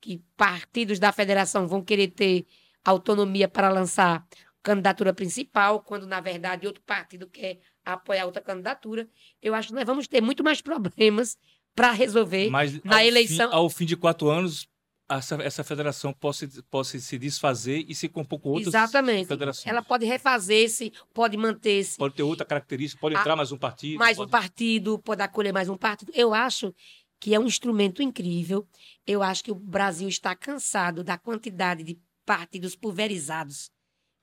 que 0.00 0.22
partidos 0.36 0.98
da 0.98 1.12
federação 1.12 1.66
vão 1.66 1.82
querer 1.82 2.08
ter 2.08 2.46
autonomia 2.84 3.48
para 3.48 3.68
lançar 3.68 4.26
candidatura 4.62 5.12
principal, 5.12 5.80
quando 5.80 6.06
na 6.06 6.20
verdade 6.20 6.66
outro 6.66 6.82
partido 6.82 7.26
quer 7.26 7.60
apoiar 7.84 8.24
outra 8.24 8.40
candidatura. 8.40 9.08
Eu 9.42 9.54
acho 9.54 9.68
que 9.68 9.74
nós 9.74 9.84
vamos 9.84 10.08
ter 10.08 10.20
muito 10.20 10.42
mais 10.42 10.62
problemas 10.62 11.36
para 11.74 11.90
resolver 11.90 12.48
Mas 12.48 12.82
na 12.82 13.04
eleição. 13.04 13.50
Fim, 13.50 13.54
ao 13.56 13.68
fim 13.68 13.84
de 13.84 13.96
quatro 13.96 14.30
anos, 14.30 14.68
essa, 15.08 15.34
essa 15.42 15.62
federação 15.64 16.12
possa, 16.12 16.48
possa 16.70 16.98
se 16.98 17.18
desfazer 17.18 17.84
e 17.88 17.94
se 17.94 18.08
compor 18.08 18.40
com 18.40 18.48
outras 18.50 18.68
Exatamente. 18.68 19.26
federações. 19.28 19.66
Ela 19.66 19.82
pode 19.82 20.06
refazer-se, 20.06 20.92
pode 21.12 21.36
manter-se. 21.36 21.96
Pode 21.98 22.14
ter 22.14 22.22
outra 22.22 22.46
característica, 22.46 23.00
pode 23.00 23.14
entrar 23.16 23.36
mais 23.36 23.52
um 23.52 23.58
partido. 23.58 23.98
mais 23.98 24.16
um 24.18 24.22
pode- 24.22 24.30
partido, 24.32 24.98
pode 24.98 25.22
acolher 25.22 25.52
mais 25.52 25.68
um 25.68 25.76
partido. 25.76 26.10
Eu 26.14 26.32
acho 26.32 26.74
que 27.20 27.34
é 27.34 27.38
um 27.40 27.46
instrumento 27.46 28.02
incrível. 28.02 28.66
Eu 29.06 29.22
acho 29.22 29.44
que 29.44 29.50
o 29.50 29.54
Brasil 29.54 30.08
está 30.08 30.34
cansado 30.34 31.04
da 31.04 31.16
quantidade 31.18 31.82
de 31.84 31.98
partidos 32.26 32.74
pulverizados 32.74 33.70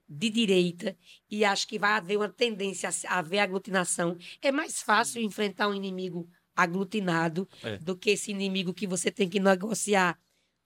de 0.09 0.29
direita 0.29 0.97
e 1.29 1.45
acho 1.45 1.67
que 1.67 1.79
vai 1.79 1.91
haver 1.93 2.17
uma 2.17 2.27
tendência 2.27 2.89
a 3.07 3.19
haver 3.19 3.39
aglutinação. 3.39 4.17
É 4.41 4.51
mais 4.51 4.81
fácil 4.81 5.21
enfrentar 5.21 5.67
um 5.69 5.73
inimigo 5.73 6.27
aglutinado 6.55 7.47
É. 7.63 7.77
do 7.77 7.95
que 7.95 8.09
esse 8.09 8.31
inimigo 8.31 8.73
que 8.73 8.85
você 8.87 9.09
tem 9.11 9.29
que 9.29 9.39
negociar 9.39 10.19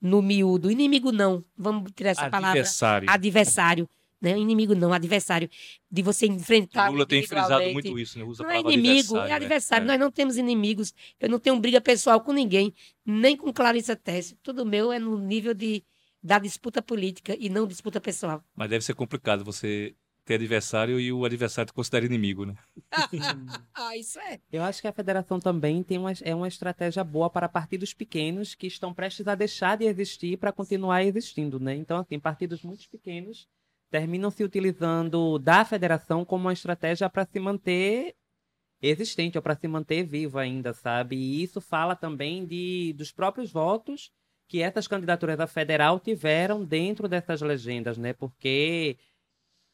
no 0.05 0.21
miúdo. 0.21 0.69
Inimigo 0.69 1.11
não, 1.11 1.43
vamos 1.57 1.91
tirar 1.95 2.11
essa 2.11 2.29
palavra 2.29 2.59
Adversário. 2.61 3.09
adversário, 3.09 3.89
né? 4.21 4.37
Inimigo 4.37 4.75
não, 4.75 4.93
adversário. 4.93 5.49
De 5.89 6.03
você 6.03 6.27
enfrentar. 6.27 6.89
Lula 6.89 7.07
tem 7.07 7.25
frisado 7.25 7.65
muito 7.71 7.97
isso, 7.97 8.19
né? 8.19 8.23
Usa 8.23 8.43
a 8.43 8.45
Não 8.45 8.53
é 8.53 8.59
inimigo, 8.59 9.17
adversário, 9.17 9.25
é 9.25 9.29
né? 9.29 9.35
adversário. 9.35 9.83
É. 9.83 9.87
Nós 9.87 9.99
não 9.99 10.11
temos 10.11 10.37
inimigos. 10.37 10.93
Eu 11.19 11.27
não 11.27 11.39
tenho 11.39 11.59
briga 11.59 11.81
pessoal 11.81 12.21
com 12.21 12.31
ninguém, 12.31 12.71
nem 13.03 13.35
com 13.35 13.51
Clarissa 13.51 13.95
Tesse. 13.95 14.37
Tudo 14.43 14.63
meu 14.63 14.91
é 14.91 14.99
no 14.99 15.17
nível 15.17 15.55
de, 15.55 15.83
da 16.21 16.37
disputa 16.37 16.83
política 16.83 17.35
e 17.39 17.49
não 17.49 17.65
disputa 17.65 17.99
pessoal. 17.99 18.43
Mas 18.55 18.69
deve 18.69 18.85
ser 18.85 18.93
complicado 18.93 19.43
você 19.43 19.95
ter 20.25 20.35
adversário 20.35 20.99
e 20.99 21.13
o 21.13 21.23
adversário 21.23 21.67
te 21.67 21.73
considera 21.73 22.05
inimigo, 22.05 22.45
né? 22.45 22.55
ah, 23.73 23.95
isso 23.95 24.19
é. 24.19 24.39
Eu 24.51 24.63
acho 24.63 24.81
que 24.81 24.87
a 24.87 24.93
federação 24.93 25.39
também 25.39 25.83
tem 25.83 25.97
uma, 25.97 26.11
é 26.23 26.33
uma 26.33 26.47
estratégia 26.47 27.03
boa 27.03 27.29
para 27.29 27.47
partidos 27.47 27.93
pequenos 27.93 28.55
que 28.55 28.67
estão 28.67 28.93
prestes 28.93 29.27
a 29.27 29.35
deixar 29.35 29.77
de 29.77 29.85
existir 29.85 30.37
para 30.37 30.51
continuar 30.51 31.03
existindo, 31.03 31.59
né? 31.59 31.75
Então, 31.75 31.99
assim, 31.99 32.19
partidos 32.19 32.63
muito 32.63 32.89
pequenos 32.89 33.47
terminam 33.91 34.31
se 34.31 34.43
utilizando 34.43 35.37
da 35.37 35.63
federação 35.63 36.25
como 36.25 36.45
uma 36.45 36.53
estratégia 36.53 37.09
para 37.09 37.25
se 37.25 37.39
manter 37.39 38.15
existente 38.81 39.37
ou 39.37 39.41
para 39.41 39.55
se 39.55 39.67
manter 39.67 40.03
vivo 40.03 40.37
ainda, 40.37 40.73
sabe? 40.73 41.15
E 41.15 41.43
isso 41.43 41.61
fala 41.61 41.95
também 41.95 42.45
de, 42.45 42.93
dos 42.97 43.11
próprios 43.11 43.51
votos 43.51 44.11
que 44.47 44.61
essas 44.61 44.87
candidaturas 44.87 45.39
a 45.39 45.47
federal 45.47 45.99
tiveram 45.99 46.63
dentro 46.63 47.07
dessas 47.07 47.41
legendas, 47.41 47.97
né? 47.97 48.13
Porque 48.13 48.97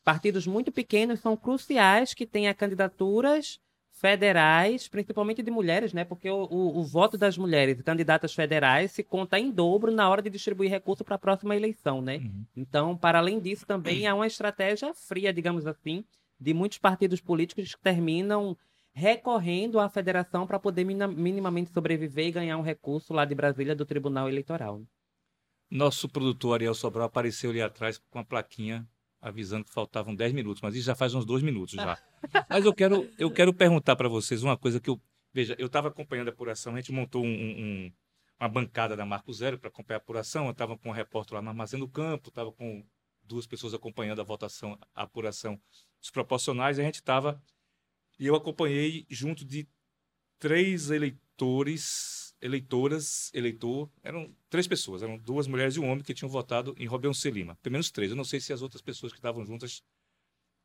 partidos 0.03 0.47
muito 0.47 0.71
pequenos 0.71 1.19
são 1.19 1.35
cruciais 1.37 2.13
que 2.13 2.25
tenham 2.25 2.53
candidaturas 2.53 3.59
federais, 3.91 4.87
principalmente 4.87 5.43
de 5.43 5.51
mulheres, 5.51 5.93
né? 5.93 6.03
Porque 6.03 6.29
o, 6.29 6.47
o, 6.49 6.79
o 6.79 6.83
voto 6.83 7.17
das 7.17 7.37
mulheres 7.37 7.79
candidatas 7.83 8.33
federais 8.33 8.91
se 8.91 9.03
conta 9.03 9.37
em 9.37 9.51
dobro 9.51 9.91
na 9.91 10.09
hora 10.09 10.21
de 10.21 10.29
distribuir 10.29 10.71
recursos 10.71 11.05
para 11.05 11.15
a 11.15 11.19
próxima 11.19 11.55
eleição, 11.55 12.01
né? 12.01 12.17
Uhum. 12.17 12.45
Então, 12.55 12.97
para 12.97 13.19
além 13.19 13.39
disso, 13.39 13.65
também 13.65 14.07
há 14.07 14.15
uma 14.15 14.25
estratégia 14.25 14.91
fria, 14.93 15.31
digamos 15.31 15.67
assim, 15.67 16.03
de 16.39 16.53
muitos 16.53 16.79
partidos 16.79 17.21
políticos 17.21 17.75
que 17.75 17.81
terminam 17.81 18.57
recorrendo 18.93 19.79
à 19.79 19.87
federação 19.87 20.47
para 20.47 20.59
poder 20.59 20.83
minimamente 20.83 21.71
sobreviver 21.71 22.27
e 22.27 22.31
ganhar 22.31 22.57
um 22.57 22.63
recurso 22.63 23.13
lá 23.13 23.23
de 23.23 23.35
Brasília 23.35 23.75
do 23.75 23.85
Tribunal 23.85 24.27
Eleitoral. 24.27 24.81
Nosso 25.69 26.09
produtor 26.09 26.55
Ariel 26.55 26.73
Sobral 26.73 27.05
apareceu 27.05 27.51
ali 27.51 27.61
atrás 27.61 27.97
com 27.97 28.19
uma 28.19 28.25
plaquinha 28.25 28.85
avisando 29.21 29.65
que 29.65 29.71
faltavam 29.73 30.15
10 30.15 30.33
minutos, 30.33 30.61
mas 30.61 30.75
isso 30.75 30.85
já 30.85 30.95
faz 30.95 31.13
uns 31.13 31.25
dois 31.25 31.43
minutos 31.43 31.75
já. 31.75 31.97
mas 32.49 32.65
eu 32.65 32.73
quero, 32.73 33.09
eu 33.19 33.31
quero 33.31 33.53
perguntar 33.53 33.95
para 33.95 34.09
vocês 34.09 34.41
uma 34.43 34.57
coisa 34.57 34.79
que 34.79 34.89
eu. 34.89 34.99
Veja, 35.33 35.55
eu 35.59 35.67
estava 35.67 35.87
acompanhando 35.89 36.27
a 36.27 36.31
apuração, 36.31 36.73
a 36.73 36.77
gente 36.77 36.91
montou 36.91 37.23
um- 37.23 37.27
um- 37.27 37.93
uma 38.39 38.49
bancada 38.49 38.95
da 38.97 39.05
Marco 39.05 39.31
Zero 39.31 39.57
para 39.59 39.69
acompanhar 39.69 39.97
a 39.99 40.01
apuração. 40.01 40.45
Eu 40.45 40.51
estava 40.51 40.77
com 40.77 40.89
um 40.89 40.93
repórter 40.93 41.35
lá 41.35 41.41
no 41.41 41.49
Armazém 41.49 41.79
do 41.79 41.87
Campo, 41.87 42.29
estava 42.29 42.51
com 42.51 42.83
duas 43.23 43.45
pessoas 43.47 43.73
acompanhando 43.73 44.19
a 44.19 44.23
votação, 44.23 44.77
a 44.95 45.03
apuração 45.03 45.61
dos 45.99 46.09
proporcionais, 46.09 46.77
e 46.77 46.81
a 46.81 46.83
gente 46.83 46.95
estava. 46.95 47.41
E 48.19 48.25
eu 48.25 48.35
acompanhei 48.35 49.05
junto 49.09 49.45
de 49.45 49.67
três 50.39 50.89
eleitores, 50.89 52.20
eleitoras, 52.41 53.31
eleitor, 53.33 53.89
eram 54.03 54.35
três 54.49 54.67
pessoas, 54.67 55.03
eram 55.03 55.17
duas 55.17 55.47
mulheres 55.47 55.75
e 55.75 55.79
um 55.79 55.87
homem 55.89 56.03
que 56.03 56.13
tinham 56.13 56.29
votado 56.29 56.73
em 56.77 56.85
Robeon 56.87 57.11
Lima. 57.25 57.55
Pelo 57.61 57.73
menos 57.73 57.91
três. 57.91 58.09
Eu 58.11 58.17
não 58.17 58.23
sei 58.23 58.39
se 58.39 58.51
as 58.53 58.61
outras 58.61 58.81
pessoas 58.81 59.11
que 59.11 59.19
estavam 59.19 59.45
juntas 59.45 59.83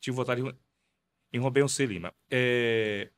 tinham 0.01 0.15
votado 0.17 0.41
em, 0.49 0.55
em 1.33 1.39
Robeon 1.41 1.67
Lima. 1.81 2.13
É, 2.31 3.11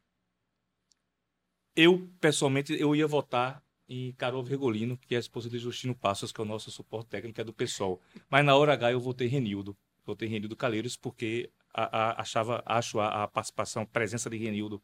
Eu, 1.76 2.08
pessoalmente, 2.20 2.72
eu 2.78 2.94
ia 2.96 3.06
votar 3.06 3.62
em 3.88 4.12
Carol 4.14 4.42
Vergolino, 4.42 4.98
que 4.98 5.14
é 5.14 5.16
a 5.18 5.20
esposa 5.20 5.48
de 5.48 5.58
Justino 5.58 5.94
Passos, 5.94 6.32
que 6.32 6.40
é 6.40 6.44
o 6.44 6.46
nosso 6.46 6.70
suporte 6.70 7.08
técnico, 7.08 7.40
é 7.40 7.44
do 7.44 7.52
PSOL. 7.52 8.00
Mas 8.28 8.44
na 8.44 8.54
hora 8.56 8.72
H 8.74 8.92
eu 8.92 9.00
votei 9.00 9.28
Renildo. 9.28 9.76
Votei 10.04 10.28
Renildo 10.28 10.56
Calheiros 10.56 10.96
porque 10.96 11.50
a- 11.72 12.10
a- 12.10 12.20
achava, 12.20 12.62
acho 12.66 12.98
a, 12.98 13.22
a 13.24 13.28
participação, 13.28 13.82
a 13.82 13.86
presença 13.86 14.28
de 14.28 14.36
Renildo 14.36 14.82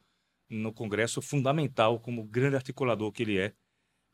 no 0.48 0.72
Congresso 0.72 1.20
fundamental 1.20 1.98
como 1.98 2.22
grande 2.24 2.56
articulador 2.56 3.10
que 3.10 3.22
ele 3.22 3.38
é. 3.38 3.52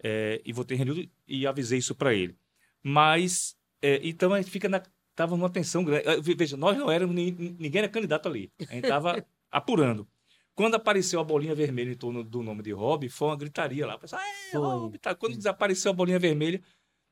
É, 0.02 0.40
e 0.44 0.52
votei 0.52 0.76
em 0.76 0.78
Renildo 0.78 1.08
e 1.28 1.46
avisei 1.46 1.78
isso 1.78 1.94
para 1.94 2.14
ele. 2.14 2.34
Mas, 2.82 3.56
é, 3.82 4.00
então 4.02 4.32
a 4.32 4.40
gente 4.40 4.50
fica 4.50 4.68
na. 4.68 4.82
Estava 5.10 5.36
numa 5.36 5.50
tensão 5.50 5.84
grande. 5.84 6.04
Ve- 6.22 6.34
Veja, 6.34 6.56
nós 6.56 6.76
não 6.78 6.90
éramos, 6.90 7.14
ni- 7.14 7.30
ninguém 7.32 7.80
era 7.80 7.88
candidato 7.88 8.26
ali. 8.28 8.50
A 8.60 8.72
gente 8.74 8.84
estava 8.84 9.24
apurando. 9.50 10.08
Quando 10.54 10.74
apareceu 10.76 11.20
a 11.20 11.24
bolinha 11.24 11.54
vermelha 11.54 11.90
em 11.92 11.96
torno 11.96 12.24
do 12.24 12.42
nome 12.42 12.62
de 12.62 12.72
Rob, 12.72 13.08
foi 13.08 13.28
uma 13.28 13.36
gritaria 13.36 13.86
lá. 13.86 13.98
Pessoal, 13.98 14.20
é. 14.22 14.56
Rob, 14.56 14.98
tá. 14.98 15.14
Quando 15.14 15.36
desapareceu 15.36 15.90
a 15.90 15.94
bolinha 15.94 16.18
vermelha, 16.18 16.62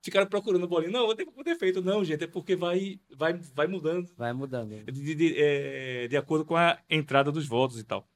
ficaram 0.03 0.27
procurando 0.27 0.65
a 0.65 0.69
bolinha. 0.69 0.91
Não, 0.91 1.05
vou 1.07 1.15
ter 1.15 1.27
com 1.27 1.43
defeito. 1.43 1.83
Não, 1.83 2.03
gente, 2.05 2.25
é 2.25 2.27
porque 2.27 2.57
vai, 2.57 2.99
vai, 3.15 3.35
vai 3.55 3.67
mudando 3.67 4.09
Vai 4.17 4.33
mudando. 4.33 4.71
de, 4.85 4.93
de- 4.93 5.15
de, 5.15 5.35
é, 5.37 6.09
de 6.09 6.17
acordo 6.17 6.45
com 6.47 6.57
a 6.57 6.79
entrada 6.89 7.31
dos 7.31 7.47
votos 7.47 7.79
e 7.79 7.85
tal. 7.85 8.09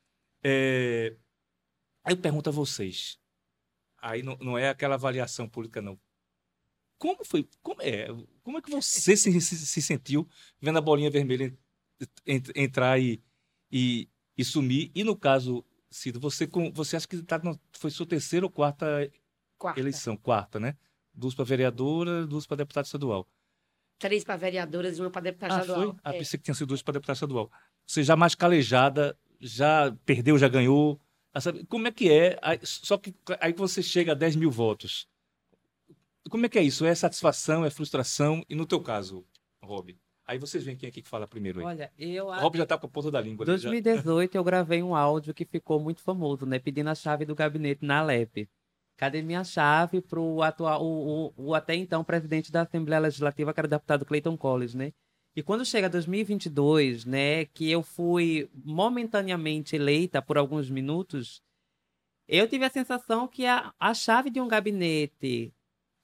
É, 0.42 1.14
aí 2.04 2.14
eu 2.14 2.18
pergunto 2.18 2.48
a 2.48 2.52
vocês. 2.52 3.18
Aí 4.02 4.22
não, 4.22 4.36
não 4.38 4.58
é 4.58 4.68
aquela 4.68 4.96
avaliação 4.96 5.48
política, 5.48 5.80
não. 5.80 5.98
Como 6.98 7.24
foi? 7.24 7.48
Como 7.62 7.80
é, 7.80 8.08
como 8.42 8.58
é 8.58 8.62
que 8.62 8.70
você 8.70 9.16
se, 9.16 9.40
se, 9.40 9.56
se 9.66 9.82
sentiu 9.82 10.28
vendo 10.60 10.78
a 10.78 10.80
bolinha 10.82 11.10
vermelha 11.10 11.56
en- 12.26 12.42
entrar 12.54 12.98
e, 13.00 13.22
e, 13.70 14.08
e 14.36 14.44
sumir? 14.44 14.90
E 14.94 15.02
no 15.04 15.16
caso, 15.16 15.64
Cido, 15.90 16.18
você, 16.18 16.46
com, 16.46 16.72
você 16.72 16.96
acha 16.96 17.06
que 17.06 17.22
tá 17.22 17.40
foi 17.72 17.90
sua 17.90 18.06
terceira 18.06 18.46
ou 18.46 18.50
quarta 18.50 19.10
Quarta. 19.58 19.78
eleição? 19.80 20.16
Quarta, 20.16 20.58
né? 20.58 20.76
Duas 21.14 21.34
para 21.34 21.44
vereadora, 21.44 22.26
duas 22.26 22.46
para 22.46 22.56
deputado 22.56 22.86
estadual. 22.86 23.28
Três 23.98 24.24
para 24.24 24.36
vereadoras 24.36 24.96
e 24.98 25.00
uma 25.00 25.10
para 25.10 25.22
deputada 25.22 25.54
Ah, 25.54 25.60
estadual. 25.60 25.88
foi? 25.92 26.00
Ah, 26.02 26.14
É. 26.14 26.18
pensei 26.18 26.38
que 26.38 26.44
tinha 26.44 26.54
sido 26.54 26.68
duas 26.68 26.82
para 26.82 26.94
deputado 26.94 27.14
estadual. 27.16 27.50
Você 27.86 28.02
já 28.02 28.16
mais 28.16 28.34
calejada, 28.34 29.16
já 29.40 29.92
perdeu, 30.04 30.38
já 30.38 30.48
ganhou. 30.48 31.00
Ah, 31.34 31.40
sabe, 31.40 31.64
Como 31.66 31.88
é 31.88 31.90
que 31.90 32.10
é? 32.10 32.38
Só 32.62 32.98
que 32.98 33.14
aí 33.40 33.52
você 33.52 33.82
chega 33.82 34.12
a 34.12 34.14
10 34.14 34.36
mil 34.36 34.50
votos. 34.50 35.08
Como 36.30 36.46
é 36.46 36.48
que 36.48 36.58
é 36.58 36.62
isso? 36.62 36.84
É 36.84 36.94
satisfação, 36.94 37.64
é 37.64 37.70
frustração? 37.70 38.44
E 38.48 38.54
no 38.54 38.66
teu 38.66 38.80
caso, 38.80 39.24
Rob? 39.62 39.98
Aí 40.26 40.38
vocês 40.38 40.62
veem 40.62 40.76
quem 40.76 40.88
aqui 40.88 41.02
que 41.02 41.08
fala 41.08 41.26
primeiro 41.26 41.60
aí. 41.60 41.66
Olha, 41.66 41.92
eu 41.98 42.30
Rob 42.30 42.56
já 42.56 42.64
tá 42.64 42.78
com 42.78 42.86
a 42.86 42.90
ponta 42.90 43.10
da 43.10 43.20
língua. 43.20 43.44
Em 43.44 43.58
já. 43.58 43.68
2018 43.68 44.34
eu 44.36 44.44
gravei 44.44 44.82
um 44.82 44.94
áudio 44.94 45.34
que 45.34 45.44
ficou 45.44 45.80
muito 45.80 46.00
famoso, 46.00 46.46
né? 46.46 46.58
Pedindo 46.58 46.88
a 46.88 46.94
chave 46.94 47.24
do 47.24 47.34
gabinete 47.34 47.84
na 47.84 47.98
Alep. 47.98 48.48
Cadê 48.96 49.20
minha 49.20 49.42
chave 49.42 50.00
pro 50.00 50.42
atual, 50.42 50.82
o, 50.84 51.32
o, 51.36 51.48
o 51.48 51.54
até 51.54 51.74
então 51.74 52.04
presidente 52.04 52.52
da 52.52 52.62
Assembleia 52.62 53.00
Legislativa, 53.00 53.52
que 53.52 53.58
era 53.58 53.66
o 53.66 53.70
deputado 53.70 54.04
Clayton 54.04 54.36
Collins, 54.36 54.74
né? 54.74 54.92
E 55.34 55.42
quando 55.42 55.64
chega 55.64 55.88
2022, 55.88 57.06
né, 57.06 57.46
que 57.46 57.70
eu 57.70 57.82
fui 57.82 58.50
momentaneamente 58.54 59.74
eleita 59.74 60.20
por 60.20 60.36
alguns 60.36 60.68
minutos, 60.68 61.42
eu 62.28 62.46
tive 62.46 62.66
a 62.66 62.70
sensação 62.70 63.26
que 63.26 63.46
a, 63.46 63.72
a 63.80 63.94
chave 63.94 64.28
de 64.28 64.40
um 64.40 64.48
gabinete 64.48 65.52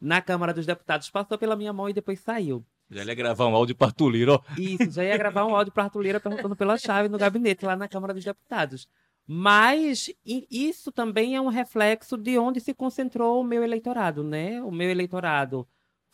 na 0.01 0.22
Câmara 0.22 0.55
dos 0.55 0.64
Deputados 0.64 1.11
passou 1.11 1.37
pela 1.37 1.57
minha 1.57 1.72
mão 1.72 1.89
e 1.89 1.93
depois 1.93 2.20
saiu. 2.20 2.64
Já 2.91 3.05
ia 3.05 3.14
gravar 3.14 3.47
um 3.47 3.55
áudio 3.55 3.76
para 3.76 3.89
Arthur 3.89 4.09
Lira, 4.09 4.33
ó. 4.33 4.41
Isso, 4.57 4.91
já 4.93 5.05
ia 5.05 5.16
gravar 5.18 5.45
um 5.45 5.55
áudio 5.55 5.72
para 5.72 5.85
Arthur 5.85 6.01
Lira 6.01 6.20
perguntando 6.20 6.57
pela 6.57 6.79
chave 6.79 7.09
no 7.11 7.18
gabinete 7.18 7.66
lá 7.66 7.76
na 7.76 7.87
Câmara 7.87 8.14
dos 8.14 8.24
Deputados. 8.24 8.89
Mas 9.26 10.11
isso 10.24 10.91
também 10.91 11.37
é 11.37 11.41
um 11.41 11.49
reflexo 11.49 12.16
de 12.16 12.39
onde 12.39 12.61
se 12.61 12.72
concentrou 12.72 13.43
o 13.43 13.45
meu 13.45 13.62
eleitorado, 13.62 14.24
né? 14.24 14.62
O 14.62 14.70
meu 14.70 14.89
eleitorado 14.89 15.68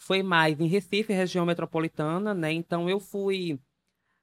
foi 0.05 0.23
mais 0.23 0.61
em 0.61 0.67
Recife, 0.67 1.13
região 1.13 1.47
metropolitana, 1.47 2.35
né? 2.35 2.53
Então 2.53 2.89
eu 2.91 3.01
fui 3.01 3.59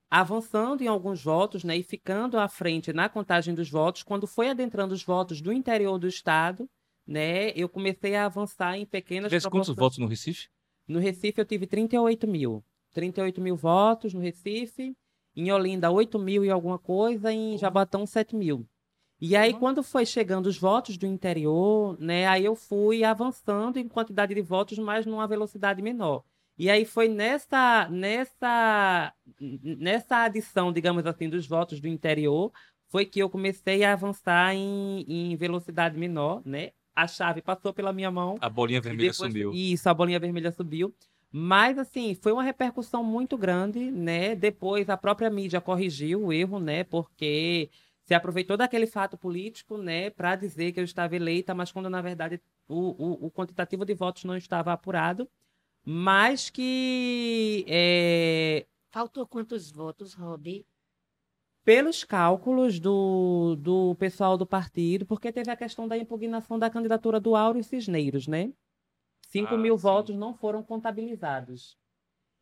avançando 0.10 0.82
em 0.82 0.88
alguns 0.88 1.24
votos, 1.24 1.64
né? 1.64 1.76
E 1.78 1.84
ficando 1.84 2.38
à 2.38 2.48
frente 2.48 2.94
na 2.94 3.10
contagem 3.10 3.56
dos 3.56 3.70
votos. 3.70 4.04
Quando 4.04 4.28
foi 4.28 4.50
adentrando 4.50 4.94
os 4.94 5.04
votos 5.04 5.42
do 5.42 5.52
interior 5.52 5.98
do 5.98 6.08
estado, 6.08 6.70
né? 7.08 7.50
Eu 7.52 7.68
comecei 7.68 8.16
a 8.16 8.26
avançar 8.26 8.78
em 8.78 8.86
pequenas. 8.86 9.30
Tivesse 9.30 9.50
quantos 9.50 9.76
votos 9.76 9.98
no 9.98 10.08
Recife? 10.08 10.50
No 10.88 11.00
Recife 11.00 11.42
eu 11.42 11.46
tive 11.46 11.66
38 11.66 12.28
mil. 12.28 12.64
38 12.94 13.42
mil 13.42 13.56
votos 13.56 14.14
no 14.14 14.20
Recife. 14.20 14.96
Em 15.36 15.52
Olinda, 15.52 15.90
8 15.90 16.20
mil 16.20 16.46
e 16.46 16.52
alguma 16.52 16.78
coisa. 16.78 17.34
Em 17.34 17.58
Jabatão, 17.58 18.06
7 18.06 18.36
mil. 18.36 18.68
E 19.22 19.36
aí, 19.36 19.54
quando 19.54 19.84
foi 19.84 20.04
chegando 20.04 20.48
os 20.48 20.58
votos 20.58 20.98
do 20.98 21.06
interior, 21.06 21.96
né, 22.00 22.26
aí 22.28 22.44
eu 22.44 22.56
fui 22.56 23.04
avançando 23.04 23.78
em 23.78 23.88
quantidade 23.88 24.34
de 24.34 24.42
votos, 24.42 24.80
mas 24.80 25.06
numa 25.06 25.28
velocidade 25.28 25.80
menor. 25.80 26.24
E 26.58 26.72
aí 26.72 26.86
foi 26.86 27.08
nessa, 27.08 27.88
nessa, 27.90 29.14
nessa 29.40 30.24
adição, 30.24 30.74
digamos 30.74 31.06
assim, 31.06 31.30
dos 31.30 31.46
votos 31.48 31.80
do 31.80 31.88
interior, 31.88 32.52
foi 32.88 33.06
que 33.06 33.20
eu 33.20 33.30
comecei 33.30 33.84
a 33.84 33.94
avançar 33.94 34.56
em, 34.56 35.06
em 35.08 35.36
velocidade 35.36 35.98
menor, 36.00 36.42
né? 36.44 36.72
A 36.96 37.08
chave 37.08 37.44
passou 37.44 37.72
pela 37.72 37.94
minha 37.94 38.12
mão. 38.12 38.38
A 38.42 38.50
bolinha 38.50 38.82
vermelha 38.82 39.12
depois, 39.12 39.32
subiu. 39.32 39.54
Isso, 39.54 39.88
a 39.88 39.94
bolinha 39.94 40.20
vermelha 40.20 40.52
subiu. 40.52 40.94
Mas, 41.32 41.78
assim, 41.78 42.16
foi 42.16 42.34
uma 42.34 42.44
repercussão 42.44 43.04
muito 43.04 43.38
grande, 43.38 43.90
né? 43.90 44.36
Depois 44.36 44.90
a 44.90 44.98
própria 44.98 45.30
mídia 45.30 45.62
corrigiu 45.62 46.26
o 46.26 46.34
erro, 46.34 46.60
né? 46.60 46.84
Porque 46.84 47.70
se 48.12 48.16
aproveitou 48.16 48.58
daquele 48.58 48.86
fato 48.86 49.18
político, 49.18 49.78
né, 49.78 50.10
para 50.10 50.36
dizer 50.36 50.74
que 50.74 50.82
eu 50.82 50.84
estava 50.84 51.16
eleita, 51.16 51.56
mas 51.56 51.72
quando 51.72 51.90
na 51.90 52.02
verdade 52.02 52.42
o, 52.68 52.90
o, 53.02 53.28
o 53.28 53.32
quantitativo 53.32 53.86
de 53.86 53.94
votos 53.94 54.26
não 54.26 54.36
estava 54.36 54.74
apurado, 54.74 55.30
mas 55.86 56.50
que 56.50 57.64
é... 57.70 58.66
faltou 58.90 59.26
quantos 59.26 59.72
votos, 59.72 60.14
Rob? 60.14 60.66
Pelos 61.64 62.04
cálculos 62.04 62.82
do, 62.82 63.56
do 63.58 63.96
pessoal 63.96 64.38
do 64.38 64.46
partido, 64.46 65.06
porque 65.06 65.32
teve 65.32 65.50
a 65.50 65.56
questão 65.56 65.88
da 65.88 65.98
impugnação 65.98 66.60
da 66.60 66.70
candidatura 66.70 67.18
do 67.18 67.34
Áureo 67.34 67.64
Cisneiros, 67.64 68.28
né? 68.28 68.52
5 69.30 69.54
ah, 69.54 69.58
mil 69.58 69.78
sim. 69.78 69.84
votos 69.84 70.18
não 70.18 70.34
foram 70.34 70.62
contabilizados. 70.62 71.78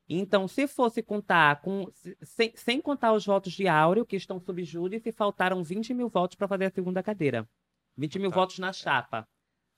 Então, 0.09 0.47
se 0.47 0.67
fosse 0.67 1.03
contar 1.03 1.61
com. 1.61 1.87
Sem, 2.23 2.51
sem 2.55 2.81
contar 2.81 3.13
os 3.13 3.23
votos 3.23 3.53
de 3.53 3.67
Áureo, 3.67 4.05
que 4.05 4.15
estão 4.15 4.39
sob 4.39 4.63
júdice, 4.63 5.11
faltaram 5.11 5.63
20 5.63 5.93
mil 5.93 6.09
votos 6.09 6.35
para 6.35 6.47
fazer 6.47 6.65
a 6.65 6.71
segunda 6.71 7.03
cadeira. 7.03 7.47
20 7.95 8.17
mil 8.17 8.31
tá. 8.31 8.35
votos 8.35 8.57
na 8.57 8.73
chapa, 8.73 9.27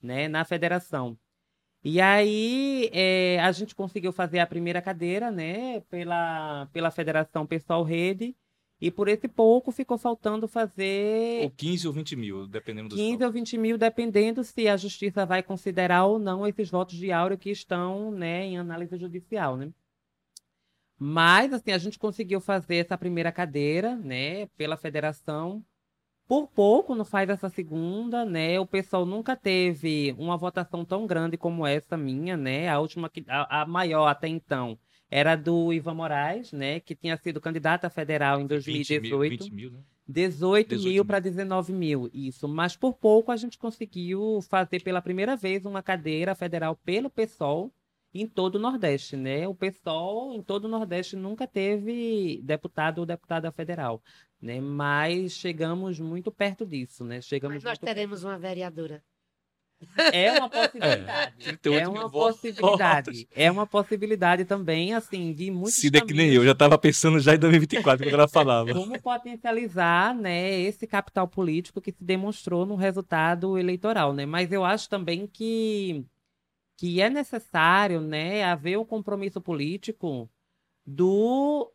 né? 0.02 0.28
Na 0.28 0.42
federação. 0.44 1.18
E 1.84 2.00
aí 2.00 2.88
é, 2.92 3.40
a 3.40 3.52
gente 3.52 3.74
conseguiu 3.74 4.12
fazer 4.12 4.38
a 4.38 4.46
primeira 4.46 4.80
cadeira, 4.80 5.30
né? 5.30 5.80
Pela, 5.90 6.66
pela 6.72 6.90
Federação 6.90 7.46
Pessoal 7.46 7.82
Rede. 7.82 8.34
E 8.80 8.90
por 8.90 9.06
esse 9.06 9.28
pouco 9.28 9.70
ficou 9.70 9.98
faltando 9.98 10.48
fazer. 10.48 11.42
Ou 11.42 11.50
15 11.50 11.86
ou 11.86 11.92
20 11.92 12.16
mil, 12.16 12.46
dependendo 12.48 12.88
do 12.88 12.96
15 12.96 13.10
votos. 13.10 13.26
ou 13.26 13.32
20 13.32 13.58
mil, 13.58 13.78
dependendo 13.78 14.42
se 14.42 14.66
a 14.66 14.76
justiça 14.76 15.26
vai 15.26 15.42
considerar 15.42 16.06
ou 16.06 16.18
não 16.18 16.46
esses 16.46 16.70
votos 16.70 16.96
de 16.96 17.12
Áureo 17.12 17.38
que 17.38 17.50
estão 17.50 18.10
né, 18.10 18.46
em 18.46 18.58
análise 18.58 18.96
judicial, 18.96 19.56
né? 19.56 19.70
Mas, 21.04 21.52
assim, 21.52 21.72
a 21.72 21.78
gente 21.78 21.98
conseguiu 21.98 22.40
fazer 22.40 22.76
essa 22.76 22.96
primeira 22.96 23.32
cadeira, 23.32 23.96
né, 23.96 24.46
pela 24.56 24.76
federação. 24.76 25.64
Por 26.28 26.46
pouco 26.46 26.94
não 26.94 27.04
faz 27.04 27.28
essa 27.28 27.50
segunda, 27.50 28.24
né? 28.24 28.60
O 28.60 28.66
pessoal 28.66 29.04
nunca 29.04 29.34
teve 29.34 30.14
uma 30.16 30.36
votação 30.36 30.84
tão 30.84 31.04
grande 31.04 31.36
como 31.36 31.66
essa 31.66 31.96
minha, 31.96 32.36
né? 32.36 32.68
A 32.68 32.78
última, 32.78 33.10
a, 33.26 33.62
a 33.62 33.66
maior 33.66 34.06
até 34.06 34.28
então, 34.28 34.78
era 35.10 35.34
do 35.34 35.72
Ivan 35.72 35.94
Moraes, 35.94 36.52
né? 36.52 36.78
Que 36.78 36.94
tinha 36.94 37.16
sido 37.16 37.40
candidato 37.40 37.84
a 37.84 37.90
federal 37.90 38.40
em 38.40 38.46
2018. 38.46 39.02
20 39.02 39.10
mil, 39.10 39.18
20 39.18 39.52
mil 39.52 39.70
né? 39.72 39.80
18, 40.06 40.68
18 40.68 40.88
mil 40.88 41.04
para 41.04 41.18
19 41.18 41.72
mil, 41.72 42.10
isso. 42.14 42.46
Mas 42.46 42.76
por 42.76 42.94
pouco 42.94 43.32
a 43.32 43.36
gente 43.36 43.58
conseguiu 43.58 44.40
fazer 44.48 44.84
pela 44.84 45.02
primeira 45.02 45.34
vez 45.34 45.66
uma 45.66 45.82
cadeira 45.82 46.36
federal 46.36 46.76
pelo 46.76 47.10
PSOL, 47.10 47.72
em 48.14 48.26
todo 48.26 48.56
o 48.56 48.58
Nordeste, 48.58 49.16
né? 49.16 49.48
O 49.48 49.54
PSOL 49.54 50.34
em 50.34 50.42
todo 50.42 50.66
o 50.66 50.68
Nordeste 50.68 51.16
nunca 51.16 51.46
teve 51.46 52.40
deputado 52.42 52.98
ou 52.98 53.06
deputada 53.06 53.50
federal, 53.50 54.02
né? 54.40 54.60
Mas 54.60 55.32
chegamos 55.32 55.98
muito 55.98 56.30
perto 56.30 56.66
disso, 56.66 57.04
né? 57.04 57.20
Chegamos 57.20 57.56
Mas 57.56 57.64
nós 57.64 57.78
teremos 57.78 58.20
perto. 58.20 58.32
uma 58.32 58.38
vereadora. 58.38 59.02
É 60.12 60.32
uma 60.32 60.48
possibilidade. 60.48 61.34
É, 61.64 61.74
é 61.74 61.88
uma 61.88 62.10
possibilidade. 62.10 63.28
É 63.34 63.50
uma 63.50 63.66
possibilidade 63.66 64.44
também, 64.44 64.94
assim, 64.94 65.32
de 65.32 65.50
muitos 65.50 65.74
Cida 65.74 65.98
é 65.98 66.00
que 66.00 66.14
nem 66.14 66.32
eu, 66.32 66.44
já 66.44 66.52
estava 66.52 66.78
pensando 66.78 67.18
já 67.18 67.34
em 67.34 67.38
2024 67.38 68.04
quando 68.04 68.14
ela 68.14 68.28
falava. 68.28 68.70
Como 68.72 69.00
potencializar, 69.00 70.14
né, 70.14 70.60
esse 70.60 70.86
capital 70.86 71.26
político 71.26 71.80
que 71.80 71.92
se 71.92 72.04
demonstrou 72.04 72.64
no 72.64 72.76
resultado 72.76 73.58
eleitoral, 73.58 74.12
né? 74.12 74.24
Mas 74.24 74.52
eu 74.52 74.64
acho 74.64 74.88
também 74.88 75.26
que 75.26 76.04
que 76.82 77.00
é 77.00 77.08
necessário 77.08 78.00
né, 78.00 78.42
haver 78.42 78.76
o 78.76 78.84
compromisso 78.84 79.40
político 79.40 80.28
do, 80.84 81.72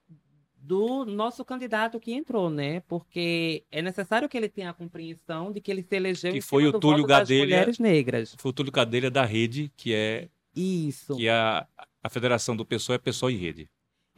do 0.57 1.05
nosso 1.05 1.45
candidato 1.45 1.97
que 1.97 2.11
entrou, 2.11 2.49
né? 2.49 2.81
Porque 2.89 3.63
é 3.71 3.81
necessário 3.81 4.27
que 4.27 4.35
ele 4.35 4.49
tenha 4.49 4.71
a 4.71 4.73
compreensão 4.73 5.49
de 5.49 5.61
que 5.61 5.71
ele 5.71 5.81
se 5.81 5.95
elegeu 5.95 6.33
que 6.33 6.41
foi 6.41 6.67
o 6.67 6.77
Túlio 6.77 7.05
Gadelha, 7.05 7.45
mulheres 7.45 7.79
negras. 7.79 8.35
Foi 8.37 8.49
o 8.49 8.53
Túlio 8.53 8.69
Gadelha 8.69 9.09
da 9.09 9.23
Rede, 9.23 9.71
que 9.77 9.93
é 9.93 10.27
isso. 10.53 11.15
Que 11.15 11.29
a, 11.29 11.65
a 12.03 12.09
Federação 12.09 12.53
do 12.53 12.65
Pessoal 12.65 12.97
é 12.97 12.99
Pessoal 12.99 13.31
e 13.31 13.37
Rede. 13.37 13.69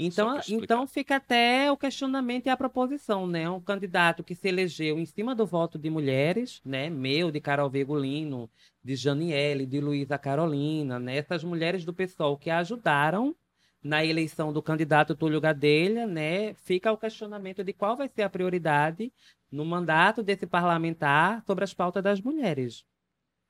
Então, 0.01 0.39
então 0.47 0.87
fica 0.87 1.17
até 1.17 1.69
o 1.69 1.75
questionamento 1.75 2.45
e 2.45 2.49
a 2.49 2.55
proposição, 2.55 3.27
né? 3.27 3.49
Um 3.49 3.59
candidato 3.59 4.23
que 4.23 4.33
se 4.33 4.47
elegeu 4.47 4.97
em 4.97 5.05
cima 5.05 5.35
do 5.35 5.45
voto 5.45 5.77
de 5.77 5.89
mulheres, 5.89 6.61
né? 6.63 6.89
Meu, 6.89 7.29
de 7.29 7.41
Carol 7.41 7.69
Vegolino, 7.69 8.49
de 8.89 8.95
Janiele, 8.95 9.67
de 9.67 9.79
Luísa 9.79 10.17
Carolina, 10.17 10.97
né? 10.97 11.17
Essas 11.17 11.43
mulheres 11.43 11.85
do 11.85 11.93
PSOL 11.93 12.35
que 12.35 12.49
ajudaram 12.49 13.35
na 13.83 14.03
eleição 14.03 14.51
do 14.51 14.63
candidato 14.63 15.15
Túlio 15.15 15.39
Gadelha, 15.39 16.07
né? 16.07 16.55
Fica 16.55 16.91
o 16.91 16.97
questionamento 16.97 17.63
de 17.63 17.71
qual 17.71 17.95
vai 17.95 18.09
ser 18.09 18.23
a 18.23 18.29
prioridade 18.29 19.13
no 19.51 19.63
mandato 19.63 20.23
desse 20.23 20.47
parlamentar 20.47 21.43
sobre 21.45 21.63
as 21.63 21.71
pautas 21.71 22.01
das 22.03 22.19
mulheres, 22.19 22.83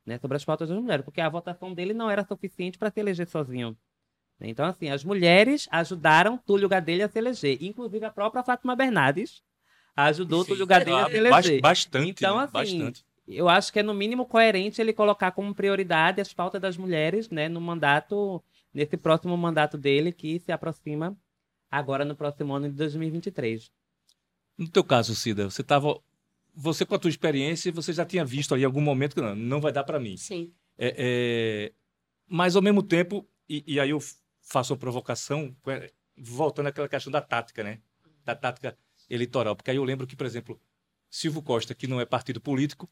né? 0.04 0.18
Sobre 0.18 0.36
as 0.36 0.44
pautas 0.44 0.68
das 0.68 0.78
mulheres, 0.78 1.06
porque 1.06 1.22
a 1.22 1.28
votação 1.30 1.72
dele 1.72 1.94
não 1.94 2.10
era 2.10 2.22
suficiente 2.22 2.76
para 2.76 2.90
se 2.90 3.00
eleger 3.00 3.26
sozinho. 3.26 3.74
Então, 4.42 4.66
assim, 4.66 4.90
as 4.90 5.02
mulheres 5.02 5.66
ajudaram 5.70 6.36
Túlio 6.36 6.68
Gadelha 6.68 7.06
a 7.06 7.08
se 7.08 7.18
eleger. 7.18 7.56
Inclusive, 7.62 8.04
a 8.04 8.10
própria 8.10 8.42
Fátima 8.42 8.76
Bernardes 8.76 9.42
ajudou 9.96 10.44
Sim, 10.44 10.50
Túlio 10.50 10.66
Gadelha 10.66 11.06
a 11.06 11.10
se 11.10 11.16
eleger. 11.16 11.60
Bastante, 11.62 12.10
então, 12.10 12.36
né? 12.36 12.44
assim, 12.44 12.52
bastante. 12.52 13.09
Eu 13.30 13.48
acho 13.48 13.72
que 13.72 13.78
é 13.78 13.82
no 13.82 13.94
mínimo 13.94 14.26
coerente 14.26 14.80
ele 14.80 14.92
colocar 14.92 15.32
como 15.32 15.54
prioridade 15.54 16.20
as 16.20 16.32
pautas 16.32 16.60
das 16.60 16.76
mulheres, 16.76 17.28
né, 17.30 17.48
no 17.48 17.60
mandato, 17.60 18.42
nesse 18.72 18.96
próximo 18.96 19.36
mandato 19.36 19.78
dele, 19.78 20.12
que 20.12 20.38
se 20.40 20.52
aproxima 20.52 21.16
agora 21.70 22.04
no 22.04 22.16
próximo 22.16 22.54
ano 22.54 22.68
de 22.68 22.74
2023. 22.76 23.70
No 24.58 24.68
teu 24.68 24.84
caso, 24.84 25.14
Cida, 25.14 25.48
você 25.48 25.62
estava 25.62 26.00
você 26.54 26.84
com 26.84 26.94
a 26.94 26.98
tua 26.98 27.10
experiência, 27.10 27.72
você 27.72 27.92
já 27.92 28.04
tinha 28.04 28.24
visto 28.24 28.52
ali 28.52 28.62
em 28.62 28.66
algum 28.66 28.80
momento 28.80 29.14
que 29.14 29.20
não, 29.20 29.34
não 29.34 29.60
vai 29.60 29.72
dar 29.72 29.84
para 29.84 30.00
mim. 30.00 30.16
Sim. 30.16 30.52
É, 30.76 30.94
é, 30.96 31.72
mas 32.28 32.56
ao 32.56 32.62
mesmo 32.62 32.82
tempo, 32.82 33.26
e, 33.48 33.62
e, 33.66 33.80
aí 33.80 33.90
eu 33.90 33.98
faço 34.40 34.72
uma 34.72 34.78
provocação, 34.78 35.54
é, 35.66 35.92
voltando 36.16 36.66
àquela 36.66 36.88
questão 36.88 37.10
da 37.10 37.20
tática, 37.20 37.62
né? 37.62 37.80
Da 38.24 38.34
tática 38.34 38.76
eleitoral. 39.08 39.56
Porque 39.56 39.70
aí 39.70 39.76
eu 39.76 39.84
lembro 39.84 40.06
que, 40.06 40.16
por 40.16 40.26
exemplo, 40.26 40.60
Silvio 41.08 41.42
Costa, 41.42 41.74
que 41.74 41.86
não 41.86 42.00
é 42.00 42.04
partido 42.04 42.40
político, 42.40 42.88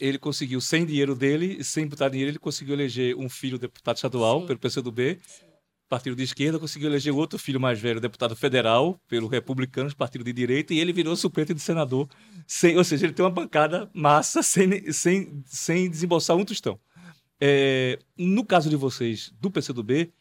ele 0.00 0.18
conseguiu, 0.18 0.60
sem 0.60 0.86
dinheiro 0.86 1.14
dele, 1.14 1.62
sem 1.62 1.86
botar 1.86 2.08
dinheiro, 2.08 2.30
ele 2.30 2.38
conseguiu 2.38 2.74
eleger 2.74 3.14
um 3.16 3.28
filho 3.28 3.58
deputado 3.58 3.96
estadual 3.96 4.40
Sim. 4.40 4.46
pelo 4.46 4.58
PCdoB, 4.58 5.20
Sim. 5.22 5.44
partido 5.88 6.16
de 6.16 6.22
esquerda, 6.22 6.58
conseguiu 6.58 6.88
eleger 6.88 7.14
outro 7.14 7.38
filho 7.38 7.60
mais 7.60 7.78
velho, 7.78 8.00
deputado 8.00 8.34
federal, 8.34 8.98
pelo 9.06 9.28
Republicanos, 9.28 9.92
partido 9.92 10.24
de 10.24 10.32
direita, 10.32 10.72
e 10.72 10.80
ele 10.80 10.92
virou 10.92 11.14
suplente 11.14 11.52
de 11.52 11.60
senador, 11.60 12.08
sem, 12.46 12.76
ou 12.76 12.84
seja, 12.84 13.06
ele 13.06 13.12
tem 13.12 13.24
uma 13.24 13.30
bancada 13.30 13.90
massa 13.92 14.42
sem, 14.42 14.90
sem, 14.90 15.42
sem 15.44 15.90
desembolsar 15.90 16.36
um 16.36 16.44
tostão. 16.44 16.80
É, 17.38 17.98
no 18.16 18.44
caso 18.44 18.68
de 18.68 18.76
vocês, 18.76 19.32
do 19.38 19.50
PCdoB, 19.50 20.12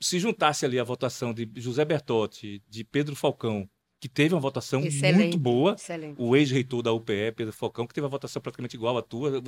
se 0.00 0.18
juntasse 0.18 0.64
ali 0.66 0.78
a 0.78 0.84
votação 0.84 1.32
de 1.32 1.48
José 1.56 1.84
Bertotti, 1.84 2.62
de 2.68 2.84
Pedro 2.84 3.16
Falcão, 3.16 3.68
que 4.08 4.14
teve 4.14 4.34
uma 4.34 4.40
votação 4.40 4.80
Excelente. 4.84 5.16
muito 5.18 5.38
boa, 5.38 5.74
Excelente. 5.74 6.14
o 6.18 6.36
ex-reitor 6.36 6.82
da 6.82 6.92
UPE, 6.92 7.32
Pedro 7.34 7.52
Falcão, 7.52 7.86
que 7.86 7.92
teve 7.94 8.04
uma 8.04 8.10
votação 8.10 8.40
praticamente 8.40 8.76
igual 8.76 8.96
à 8.96 9.02
tua. 9.02 9.42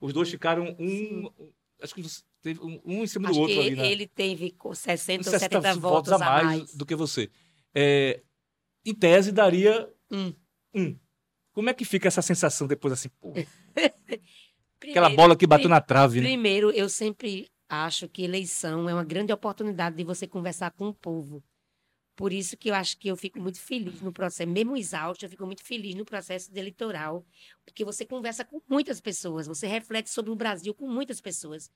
Os 0.00 0.12
dois 0.12 0.30
ficaram 0.30 0.76
um. 0.78 1.28
Acho 1.82 1.94
que 1.94 2.02
teve 2.40 2.60
um, 2.60 3.02
em 3.02 3.06
cima 3.06 3.28
Acho 3.28 3.38
do 3.38 3.42
outro 3.42 3.58
ali, 3.58 3.66
ele, 3.68 3.76
né? 3.76 3.90
ele 3.90 4.06
teve 4.06 4.52
co- 4.52 4.74
60 4.74 5.18
ou 5.18 5.24
60 5.24 5.60
70 5.60 5.80
votos 5.80 6.12
a 6.12 6.18
mais. 6.18 6.74
do 6.74 6.86
que 6.86 6.94
você. 6.94 7.28
É, 7.74 8.22
em 8.86 8.94
tese, 8.94 9.32
daria 9.32 9.90
Um. 10.10 10.32
um. 10.74 10.96
Como 11.52 11.68
é 11.70 11.74
que 11.74 11.84
fica 11.84 12.06
essa 12.08 12.22
sensação 12.22 12.66
depois, 12.66 12.92
assim, 12.92 13.08
pô, 13.20 13.32
aquela 13.74 13.92
Primeiro- 14.78 15.16
bola 15.16 15.36
que 15.36 15.46
bateu 15.46 15.68
na 15.68 15.80
trave, 15.80 16.20
né? 16.20 16.26
Primeiro, 16.28 16.70
eu 16.70 16.88
sempre 16.88 17.48
acho 17.68 18.08
que 18.08 18.22
eleição 18.22 18.88
é 18.88 18.94
uma 18.94 19.04
grande 19.04 19.32
oportunidade 19.32 19.96
de 19.96 20.04
você 20.04 20.26
conversar 20.26 20.70
com 20.72 20.88
o 20.88 20.94
povo. 20.94 21.42
Por 22.16 22.32
isso 22.32 22.56
que 22.56 22.70
eu 22.70 22.74
acho 22.74 22.96
que 22.98 23.08
eu 23.08 23.16
fico 23.16 23.40
muito 23.40 23.60
feliz 23.60 24.00
no 24.00 24.12
processo, 24.12 24.48
mesmo 24.48 24.76
exausto, 24.76 25.24
eu 25.24 25.30
fico 25.30 25.44
muito 25.44 25.64
feliz 25.64 25.94
no 25.96 26.04
processo 26.04 26.50
eleitoral, 26.54 27.26
porque 27.64 27.84
você 27.84 28.06
conversa 28.06 28.44
com 28.44 28.62
muitas 28.68 29.00
pessoas, 29.00 29.46
você 29.48 29.66
reflete 29.66 30.10
sobre 30.10 30.30
o 30.30 30.36
Brasil 30.36 30.72
com 30.74 30.88
muitas 30.88 31.20
pessoas. 31.20 31.70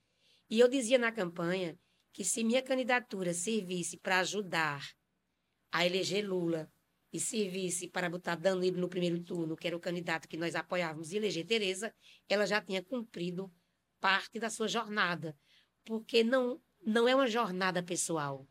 E 0.49 0.61
eu 0.61 0.69
dizia 0.69 0.97
na 0.97 1.11
campanha 1.11 1.77
que 2.13 2.25
se 2.25 2.45
minha 2.45 2.63
candidatura 2.63 3.35
servisse 3.35 3.97
para 3.97 4.21
ajudar 4.21 4.89
a 5.73 5.85
eleger 5.85 6.27
Lula 6.27 6.71
e 7.13 7.19
servisse 7.19 7.89
para 7.89 8.09
botar 8.09 8.37
Danilo 8.37 8.79
no 8.79 8.89
primeiro 8.89 9.21
turno, 9.23 9.57
que 9.57 9.67
era 9.67 9.77
o 9.77 9.81
candidato 9.81 10.29
que 10.29 10.37
nós 10.37 10.55
apoiávamos, 10.55 11.13
e 11.13 11.17
eleger 11.17 11.47
Tereza, 11.47 11.93
ela 12.29 12.47
já 12.47 12.61
tinha 12.61 12.83
cumprido 12.83 13.53
parte 14.01 14.39
da 14.39 14.51
sua 14.51 14.69
jornada, 14.69 15.37
porque 15.85 16.23
não 16.23 16.61
não 16.85 17.09
é 17.09 17.15
uma 17.15 17.27
jornada 17.27 17.83
pessoal. 17.83 18.47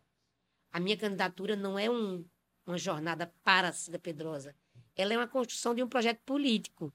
A 0.78 0.80
minha 0.80 0.96
candidatura 0.96 1.56
não 1.56 1.80
é 1.80 1.90
um, 1.90 2.24
uma 2.64 2.78
jornada 2.78 3.34
para 3.44 3.74
Cida 3.74 3.98
Pedrosa. 3.98 4.56
Ela 4.96 5.16
é 5.16 5.18
uma 5.18 5.28
construção 5.28 5.74
de 5.74 5.82
um 5.82 5.90
projeto 5.90 6.20
político, 6.20 6.94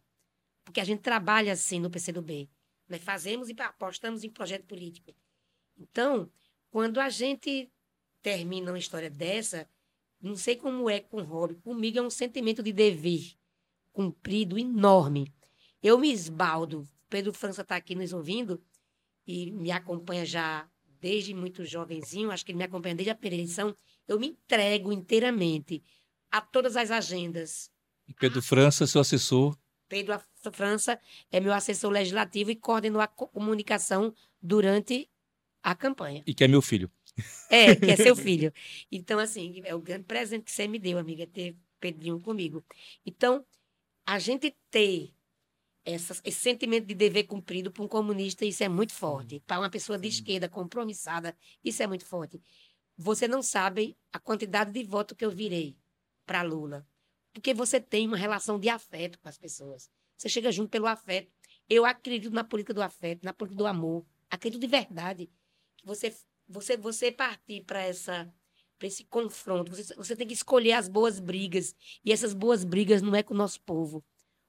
porque 0.65 0.81
a 0.81 0.85
gente 0.85 1.01
trabalha 1.01 1.53
assim 1.53 1.81
no 1.81 1.91
PCdoB. 1.91 2.49
Nós 2.89 3.03
fazemos 3.03 3.49
e 3.49 3.57
apostamos 3.59 4.23
em 4.23 4.31
projeto 4.31 4.67
político. 4.67 5.13
Então, 5.77 6.31
quando 6.71 7.01
a 7.01 7.09
gente 7.09 7.73
termina 8.23 8.71
uma 8.71 8.79
história 8.79 9.11
dessa, 9.11 9.69
não 10.21 10.37
sei 10.37 10.55
como 10.55 10.89
é 10.89 11.01
com 11.01 11.17
o 11.17 11.25
Rob, 11.25 11.57
comigo 11.57 11.99
é 11.99 12.03
um 12.03 12.09
sentimento 12.09 12.63
de 12.63 12.73
dever 12.73 13.35
cumprido 13.93 14.57
enorme. 14.57 15.35
Eu 15.83 15.99
me 15.99 16.13
esbaldo. 16.13 16.89
Pedro 17.11 17.33
França 17.33 17.63
está 17.63 17.75
aqui 17.75 17.97
nos 17.97 18.13
ouvindo 18.13 18.63
e 19.27 19.51
me 19.51 19.73
acompanha 19.73 20.25
já 20.25 20.71
desde 21.03 21.35
muito 21.35 21.65
jovenzinho, 21.65 22.31
acho 22.31 22.45
que 22.47 22.53
ele 22.53 22.59
me 22.59 22.65
acompanha 22.65 22.95
desde 22.95 23.11
a 23.11 23.19
eleição. 23.25 23.77
Eu 24.07 24.21
me 24.21 24.29
entrego 24.29 24.93
inteiramente 24.93 25.83
a 26.31 26.41
todas 26.41 26.77
as 26.77 26.93
agendas. 26.93 27.69
E 28.07 28.15
Pedro 28.15 28.41
França, 28.41 28.87
seu 28.87 29.01
assessor, 29.01 29.59
Pedro 29.89 30.19
França 30.53 30.99
é 31.31 31.41
meu 31.41 31.53
assessor 31.53 31.91
legislativo 31.91 32.51
e 32.53 32.57
coordenou 32.57 33.01
a 33.03 33.07
co- 33.09 33.27
comunicação 33.27 34.15
durante 34.41 35.11
a 35.63 35.75
campanha. 35.75 36.23
e 36.27 36.33
que 36.33 36.45
é 36.45 36.49
meu 36.49 36.63
filho. 36.63 36.91
É, 37.51 37.75
que 37.77 37.91
é 37.91 37.97
seu 37.97 38.15
filho. 38.17 38.53
Então, 38.91 39.19
assim, 39.19 39.61
é 39.65 39.75
o 39.75 39.81
grande 39.81 40.05
presente 40.05 40.45
que 40.45 40.53
você 40.53 40.67
me 40.69 40.79
deu, 40.79 40.99
amiga, 40.99 41.27
ter 41.27 41.57
Pedrinho 41.81 42.21
comigo. 42.21 42.65
Então, 43.05 43.45
a 44.07 44.19
gente 44.19 44.57
ter 44.71 45.13
essa- 45.85 46.21
esse 46.25 46.39
sentimento 46.41 46.87
de 46.87 46.95
dever 46.95 47.25
cumprido 47.25 47.71
para 47.71 47.83
um 47.83 47.89
comunista, 47.89 48.45
isso 48.45 48.63
é 48.63 48.69
muito 48.69 48.93
forte. 48.93 49.41
Para 49.41 49.59
uma 49.61 49.71
pessoa 49.71 49.99
de 49.99 50.09
esquerda 50.09 50.49
compromissada, 50.49 51.37
isso 51.65 51.83
é 51.83 51.87
muito 51.87 52.05
forte. 52.05 52.41
Você 52.97 53.27
não 53.27 53.43
sabe 53.43 53.97
a 54.13 54.19
quantidade 54.19 54.71
de 54.73 54.85
voto 54.85 55.15
que 55.15 55.25
eu 55.25 55.31
virei 55.31 55.77
para 56.27 56.43
Lula. 56.43 56.87
Porque 57.33 57.55
você 57.55 57.81
tem 57.81 58.07
uma 58.07 58.17
relação 58.17 58.59
de 58.61 58.69
afeto 58.69 59.19
com 59.19 59.29
as 59.29 59.39
pessoas. 59.39 59.91
Você 60.17 60.29
chega 60.29 60.53
junto 60.53 60.69
pelo 60.71 60.87
afeto. 60.87 61.33
Eu 61.69 61.85
acredito 61.85 62.33
na 62.33 62.45
política 62.45 62.75
do 62.75 62.83
afeto, 62.83 63.25
na 63.25 63.33
política 63.33 63.59
do 63.59 63.67
amor. 63.67 64.05
Acredito 64.31 64.61
de 64.61 64.67
verdade. 64.67 65.31
que 65.77 65.87
Você, 65.87 66.15
você, 66.47 66.77
você 66.77 67.11
partir 67.11 67.65
para 67.65 67.81
essa 67.81 68.33
para 68.79 68.89
esse 68.89 69.05
confronto, 69.05 69.71
você, 69.71 69.95
você 69.95 70.17
tem 70.17 70.27
que 70.27 70.35
escolher 70.35 70.73
as 70.73 70.89
boas 70.89 71.21
brigas. 71.21 71.73
E 72.05 72.11
essas 72.13 72.35
boas 72.35 72.65
brigas 72.65 73.01
não 73.01 73.15
é 73.15 73.23
com 73.23 73.33
o 73.33 73.37
nosso 73.37 73.61
povo. 73.63 74.05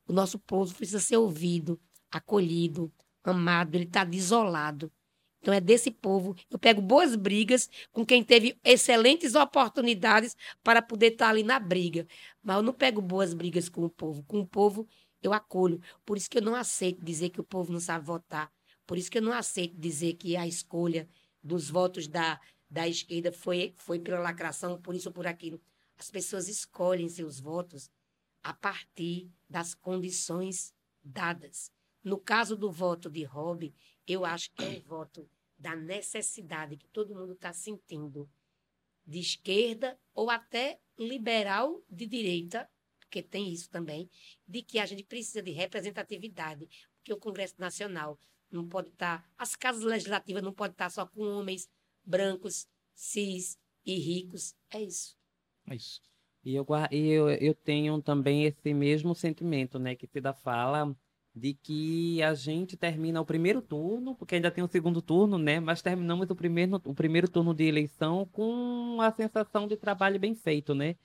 O 0.08 0.14
nosso 0.14 0.38
povo 0.40 0.74
precisa 0.76 1.00
ser 1.00 1.18
ouvido, 1.18 1.80
acolhido, 2.12 2.92
amado, 3.24 3.76
ele 3.76 3.86
está 3.86 4.04
desolado. 4.04 4.92
Então 5.40 5.54
é 5.54 5.60
desse 5.60 5.92
povo. 5.92 6.36
Eu 6.50 6.58
pego 6.58 6.82
boas 6.82 7.16
brigas 7.16 7.70
com 7.92 8.06
quem 8.06 8.24
teve 8.24 8.58
excelentes 8.64 9.36
oportunidades 9.36 10.38
para 10.64 10.82
poder 10.82 11.14
estar 11.14 11.30
ali 11.30 11.44
na 11.44 11.60
briga. 11.60 12.08
Mas 12.42 12.56
eu 12.56 12.64
não 12.64 12.74
pego 12.74 13.02
boas 13.02 13.34
brigas 13.34 13.68
com 13.68 13.84
o 13.84 13.90
povo. 13.90 14.24
Com 14.24 14.40
o 14.40 14.48
povo 14.48 14.88
eu 15.22 15.34
acolho. 15.34 15.82
Por 16.06 16.18
isso 16.18 16.30
que 16.30 16.38
eu 16.38 16.42
não 16.42 16.56
aceito 16.56 17.04
dizer 17.04 17.30
que 17.30 17.42
o 17.42 17.44
povo 17.44 17.74
não 17.74 17.80
sabe 17.80 18.06
votar. 18.06 18.50
Por 18.86 18.98
isso 18.98 19.12
que 19.12 19.18
eu 19.18 19.22
não 19.22 19.34
aceito 19.34 19.76
dizer 19.78 20.14
que 20.14 20.38
a 20.38 20.48
escolha 20.48 21.10
dos 21.44 21.70
votos 21.70 22.08
da, 22.08 22.40
da 22.70 22.88
esquerda 22.88 23.32
foi, 23.32 23.74
foi 23.76 24.00
pela 24.00 24.20
lacração, 24.20 24.82
por 24.82 24.96
isso 24.96 25.10
ou 25.10 25.14
por 25.14 25.28
aquilo. 25.28 25.60
As 25.98 26.10
pessoas 26.10 26.48
escolhem 26.48 27.10
seus 27.10 27.40
votos 27.40 27.90
a 28.42 28.54
partir 28.54 29.30
das 29.54 29.76
condições 29.76 30.74
dadas. 31.04 31.72
No 32.04 32.18
caso 32.18 32.58
do 32.58 32.72
voto 32.72 33.08
de 33.08 33.24
Rob, 33.24 33.72
eu 34.08 34.26
acho 34.26 34.52
que 34.52 34.64
é 34.64 34.70
um 34.70 34.82
voto 34.82 35.30
da 35.56 35.76
necessidade 35.76 36.76
que 36.76 36.88
todo 36.88 37.14
mundo 37.14 37.34
está 37.34 37.54
sentindo, 37.54 38.28
de 39.06 39.20
esquerda 39.20 39.96
ou 40.12 40.32
até 40.32 40.80
liberal 40.98 41.84
de 41.88 42.08
direita, 42.08 42.68
porque 43.00 43.22
tem 43.22 43.54
isso 43.54 43.70
também, 43.70 44.10
de 44.48 44.64
que 44.64 44.80
a 44.80 44.88
gente 44.88 45.04
precisa 45.04 45.44
de 45.44 45.52
representatividade, 45.52 46.68
porque 46.96 47.14
o 47.14 47.20
Congresso 47.20 47.56
Nacional 47.60 48.20
não 48.50 48.68
pode 48.68 48.90
estar, 48.90 49.30
as 49.38 49.56
casas 49.56 49.84
legislativas 49.84 50.42
não 50.42 50.54
podem 50.54 50.74
estar 50.74 50.90
só 50.90 51.06
com 51.06 51.22
homens 51.22 51.70
brancos, 52.04 52.68
cis 52.96 53.60
e 53.86 54.00
ricos. 54.00 54.56
É 54.72 54.82
isso. 54.82 55.16
É 55.68 55.76
isso. 55.76 56.13
E 56.44 56.56
eu, 56.56 56.66
e 56.92 57.10
eu, 57.10 57.30
eu 57.30 57.56
tenho 57.56 58.02
também 58.02 58.44
esse 58.44 58.74
mesmo 58.74 59.16
sentimento, 59.16 59.80
né, 59.80 59.96
que 59.96 60.08
Cida 60.08 60.34
fala, 60.34 60.94
de 61.34 61.54
que 61.54 62.22
a 62.22 62.34
gente 62.34 62.76
termina 62.76 63.22
o 63.22 63.26
primeiro 63.26 63.62
turno, 63.62 64.14
porque 64.16 64.36
ainda 64.36 64.52
tem 64.52 64.64
o 64.64 64.68
segundo 64.68 65.02
turno, 65.02 65.38
né, 65.38 65.60
mas 65.60 65.82
terminamos 65.82 66.30
o 66.30 66.36
primeiro, 66.36 66.82
o 66.86 66.94
primeiro 66.94 67.30
turno 67.30 67.54
de 67.54 67.64
eleição 67.64 68.28
com 68.32 68.98
a 69.02 69.12
sensação 69.12 69.68
de 69.68 69.78
trabalho 69.78 70.20
bem 70.20 70.36
feito, 70.36 70.76
né? 70.76 70.96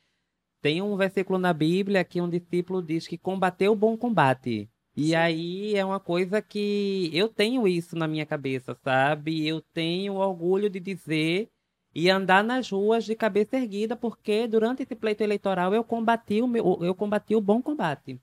Tem 0.60 0.82
um 0.82 0.96
versículo 0.96 1.38
na 1.38 1.52
Bíblia 1.52 2.04
que 2.04 2.20
um 2.20 2.28
discípulo 2.28 2.82
diz 2.82 3.06
que 3.06 3.16
combateu 3.16 3.72
o 3.72 3.76
bom 3.76 3.96
combate. 3.96 4.68
E 4.96 5.10
Sim. 5.10 5.14
aí 5.14 5.74
é 5.76 5.84
uma 5.84 6.00
coisa 6.00 6.42
que 6.42 7.08
eu 7.12 7.28
tenho 7.28 7.68
isso 7.68 7.94
na 7.96 8.08
minha 8.08 8.26
cabeça, 8.26 8.74
sabe? 8.82 9.46
Eu 9.46 9.60
tenho 9.60 10.14
orgulho 10.14 10.68
de 10.68 10.80
dizer 10.80 11.48
e 11.94 12.10
andar 12.10 12.44
nas 12.44 12.70
ruas 12.70 13.04
de 13.04 13.14
cabeça 13.14 13.56
erguida, 13.56 13.96
porque 13.96 14.46
durante 14.46 14.82
esse 14.82 14.94
pleito 14.94 15.22
eleitoral 15.22 15.74
eu 15.74 15.82
combati 15.82 16.40
o, 16.42 16.46
meu, 16.46 16.78
eu 16.82 16.94
combati 16.94 17.34
o 17.34 17.40
bom 17.40 17.62
combate. 17.62 18.20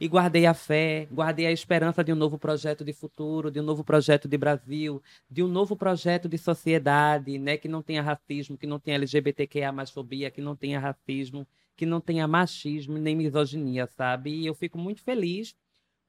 E 0.00 0.08
guardei 0.08 0.46
a 0.46 0.54
fé, 0.54 1.06
guardei 1.12 1.46
a 1.46 1.52
esperança 1.52 2.02
de 2.02 2.12
um 2.12 2.16
novo 2.16 2.36
projeto 2.36 2.84
de 2.84 2.92
futuro, 2.92 3.52
de 3.52 3.60
um 3.60 3.62
novo 3.62 3.84
projeto 3.84 4.26
de 4.26 4.36
Brasil, 4.36 5.00
de 5.30 5.44
um 5.44 5.46
novo 5.46 5.76
projeto 5.76 6.28
de 6.28 6.36
sociedade, 6.36 7.38
né, 7.38 7.56
que 7.56 7.68
não 7.68 7.82
tenha 7.82 8.02
racismo, 8.02 8.58
que 8.58 8.66
não 8.66 8.80
tenha 8.80 8.96
LGBTQIA 8.96 9.70
mais 9.70 9.90
fobia, 9.90 10.28
que 10.28 10.40
não 10.40 10.56
tenha 10.56 10.80
racismo, 10.80 11.46
que 11.76 11.86
não 11.86 12.00
tenha 12.00 12.26
machismo 12.26 12.98
nem 12.98 13.14
misoginia, 13.14 13.86
sabe? 13.86 14.30
E 14.30 14.46
eu 14.46 14.54
fico 14.54 14.76
muito 14.76 15.02
feliz 15.02 15.54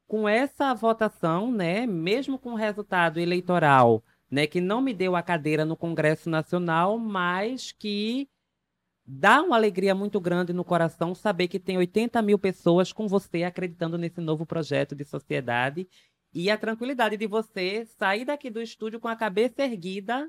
com 0.07 0.27
essa 0.27 0.73
votação, 0.73 1.51
né, 1.51 1.85
mesmo 1.85 2.39
com 2.39 2.53
o 2.53 2.55
resultado 2.55 3.19
eleitoral 3.19 4.03
né, 4.33 4.47
que 4.47 4.59
não 4.59 4.81
me 4.81 4.95
deu 4.95 5.15
a 5.15 5.21
cadeira 5.21 5.63
no 5.63 5.77
Congresso 5.77 6.27
Nacional, 6.27 6.97
mas 6.97 7.71
que 7.71 8.27
dá 9.05 9.43
uma 9.43 9.55
alegria 9.55 9.93
muito 9.93 10.19
grande 10.19 10.51
no 10.51 10.65
coração 10.65 11.13
saber 11.13 11.47
que 11.47 11.59
tem 11.59 11.77
80 11.77 12.19
mil 12.23 12.39
pessoas 12.39 12.91
com 12.91 13.07
você 13.07 13.43
acreditando 13.43 13.95
nesse 13.95 14.19
novo 14.19 14.43
projeto 14.43 14.95
de 14.95 15.05
sociedade 15.05 15.87
e 16.33 16.49
a 16.49 16.57
tranquilidade 16.57 17.15
de 17.15 17.27
você 17.27 17.85
sair 17.85 18.25
daqui 18.25 18.49
do 18.49 18.59
estúdio 18.59 18.99
com 18.99 19.07
a 19.07 19.15
cabeça 19.15 19.61
erguida, 19.61 20.27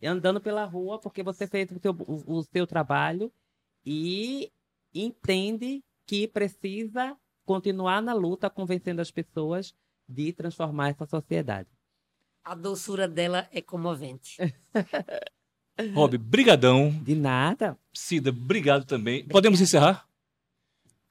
andando 0.00 0.40
pela 0.40 0.64
rua, 0.64 1.00
porque 1.00 1.24
você 1.24 1.44
fez 1.44 1.68
o 1.72 1.80
seu, 1.80 1.90
o, 1.92 2.38
o 2.38 2.42
seu 2.44 2.68
trabalho 2.68 3.32
e 3.84 4.52
entende 4.94 5.82
que 6.06 6.28
precisa 6.28 7.16
continuar 7.44 8.00
na 8.00 8.12
luta 8.12 8.48
convencendo 8.48 9.00
as 9.02 9.10
pessoas 9.10 9.74
de 10.08 10.32
transformar 10.32 10.90
essa 10.90 11.04
sociedade. 11.04 11.73
A 12.44 12.54
doçura 12.54 13.08
dela 13.08 13.48
é 13.50 13.62
comovente. 13.62 14.36
Rob, 15.94 16.18
brigadão. 16.18 16.90
De 17.02 17.14
nada. 17.14 17.76
Cida, 17.90 18.28
obrigado 18.28 18.84
também. 18.84 19.26
Podemos 19.26 19.62
encerrar? 19.62 20.06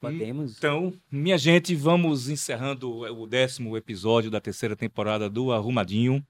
Podemos. 0.00 0.56
Então, 0.56 0.92
minha 1.10 1.36
gente, 1.36 1.74
vamos 1.74 2.28
encerrando 2.28 3.00
o 3.00 3.26
décimo 3.26 3.76
episódio 3.76 4.30
da 4.30 4.40
terceira 4.40 4.76
temporada 4.76 5.28
do 5.28 5.50
Arrumadinho. 5.50 6.24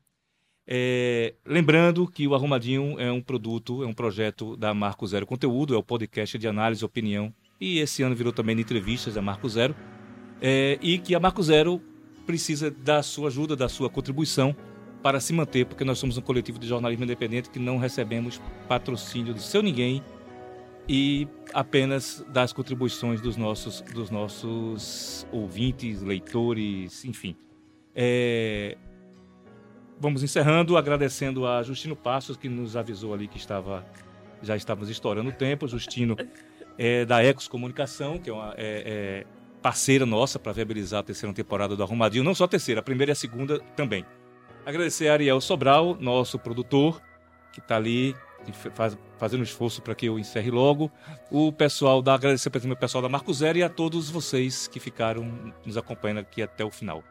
É, 0.66 1.34
lembrando 1.44 2.08
que 2.08 2.26
o 2.26 2.34
Arrumadinho 2.34 2.98
é 2.98 3.12
um 3.12 3.20
produto, 3.20 3.84
é 3.84 3.86
um 3.86 3.92
projeto 3.92 4.56
da 4.56 4.72
Marco 4.72 5.06
Zero 5.06 5.26
Conteúdo, 5.26 5.74
é 5.74 5.76
o 5.76 5.82
podcast 5.82 6.38
de 6.38 6.48
análise 6.48 6.82
e 6.82 6.86
opinião. 6.86 7.30
E 7.60 7.78
esse 7.78 8.02
ano 8.02 8.16
virou 8.16 8.32
também 8.32 8.56
de 8.56 8.62
entrevistas 8.62 9.14
da 9.14 9.20
Marco 9.20 9.48
Zero. 9.50 9.76
É, 10.40 10.78
e 10.80 10.98
que 10.98 11.14
a 11.14 11.20
Marco 11.20 11.42
Zero 11.42 11.78
precisa 12.24 12.70
da 12.70 13.02
sua 13.02 13.28
ajuda, 13.28 13.54
da 13.54 13.68
sua 13.68 13.90
contribuição 13.90 14.56
para 15.04 15.20
se 15.20 15.34
manter, 15.34 15.66
porque 15.66 15.84
nós 15.84 15.98
somos 15.98 16.16
um 16.16 16.22
coletivo 16.22 16.58
de 16.58 16.66
jornalismo 16.66 17.04
independente 17.04 17.50
que 17.50 17.58
não 17.58 17.76
recebemos 17.76 18.40
patrocínio 18.66 19.34
de 19.34 19.42
seu 19.42 19.60
ninguém 19.60 20.02
e 20.88 21.28
apenas 21.52 22.24
das 22.30 22.54
contribuições 22.54 23.20
dos 23.20 23.36
nossos, 23.36 23.82
dos 23.82 24.08
nossos 24.10 25.26
ouvintes, 25.30 26.00
leitores, 26.00 27.04
enfim. 27.04 27.36
É... 27.94 28.78
Vamos 30.00 30.22
encerrando, 30.22 30.74
agradecendo 30.74 31.46
a 31.46 31.62
Justino 31.62 31.94
Passos, 31.94 32.38
que 32.38 32.48
nos 32.48 32.74
avisou 32.74 33.12
ali 33.12 33.28
que 33.28 33.36
estava 33.36 33.84
já 34.42 34.56
estávamos 34.56 34.88
estourando 34.88 35.28
o 35.28 35.32
tempo. 35.34 35.68
Justino 35.68 36.16
é 36.78 37.04
da 37.04 37.22
Ecos 37.22 37.46
Comunicação, 37.46 38.16
que 38.16 38.30
é, 38.30 38.32
uma, 38.32 38.54
é, 38.56 39.26
é 39.26 39.26
parceira 39.60 40.06
nossa 40.06 40.38
para 40.38 40.52
viabilizar 40.52 41.00
a 41.00 41.02
terceira 41.02 41.34
temporada 41.34 41.76
do 41.76 41.82
Arrumadinho, 41.82 42.24
não 42.24 42.34
só 42.34 42.44
a 42.44 42.48
terceira, 42.48 42.80
a 42.80 42.82
primeira 42.82 43.10
e 43.10 43.12
a 43.12 43.16
segunda 43.16 43.60
também. 43.76 44.02
Agradecer 44.66 45.08
a 45.08 45.12
Ariel 45.12 45.40
Sobral, 45.40 45.96
nosso 46.00 46.38
produtor, 46.38 47.02
que 47.52 47.60
está 47.60 47.76
ali 47.76 48.16
faz, 48.74 48.96
fazendo 49.18 49.42
esforço 49.42 49.82
para 49.82 49.94
que 49.94 50.06
eu 50.06 50.18
encerre 50.18 50.50
logo. 50.50 50.90
O 51.30 51.52
pessoal 51.52 52.02
da 52.02 52.14
agradecer 52.14 52.48
o 52.48 52.76
pessoal 52.76 53.02
da 53.02 53.08
Marco 53.08 53.32
Zero 53.32 53.58
e 53.58 53.62
a 53.62 53.68
todos 53.68 54.10
vocês 54.10 54.66
que 54.66 54.80
ficaram 54.80 55.52
nos 55.64 55.76
acompanhando 55.76 56.20
aqui 56.20 56.42
até 56.42 56.64
o 56.64 56.70
final. 56.70 57.02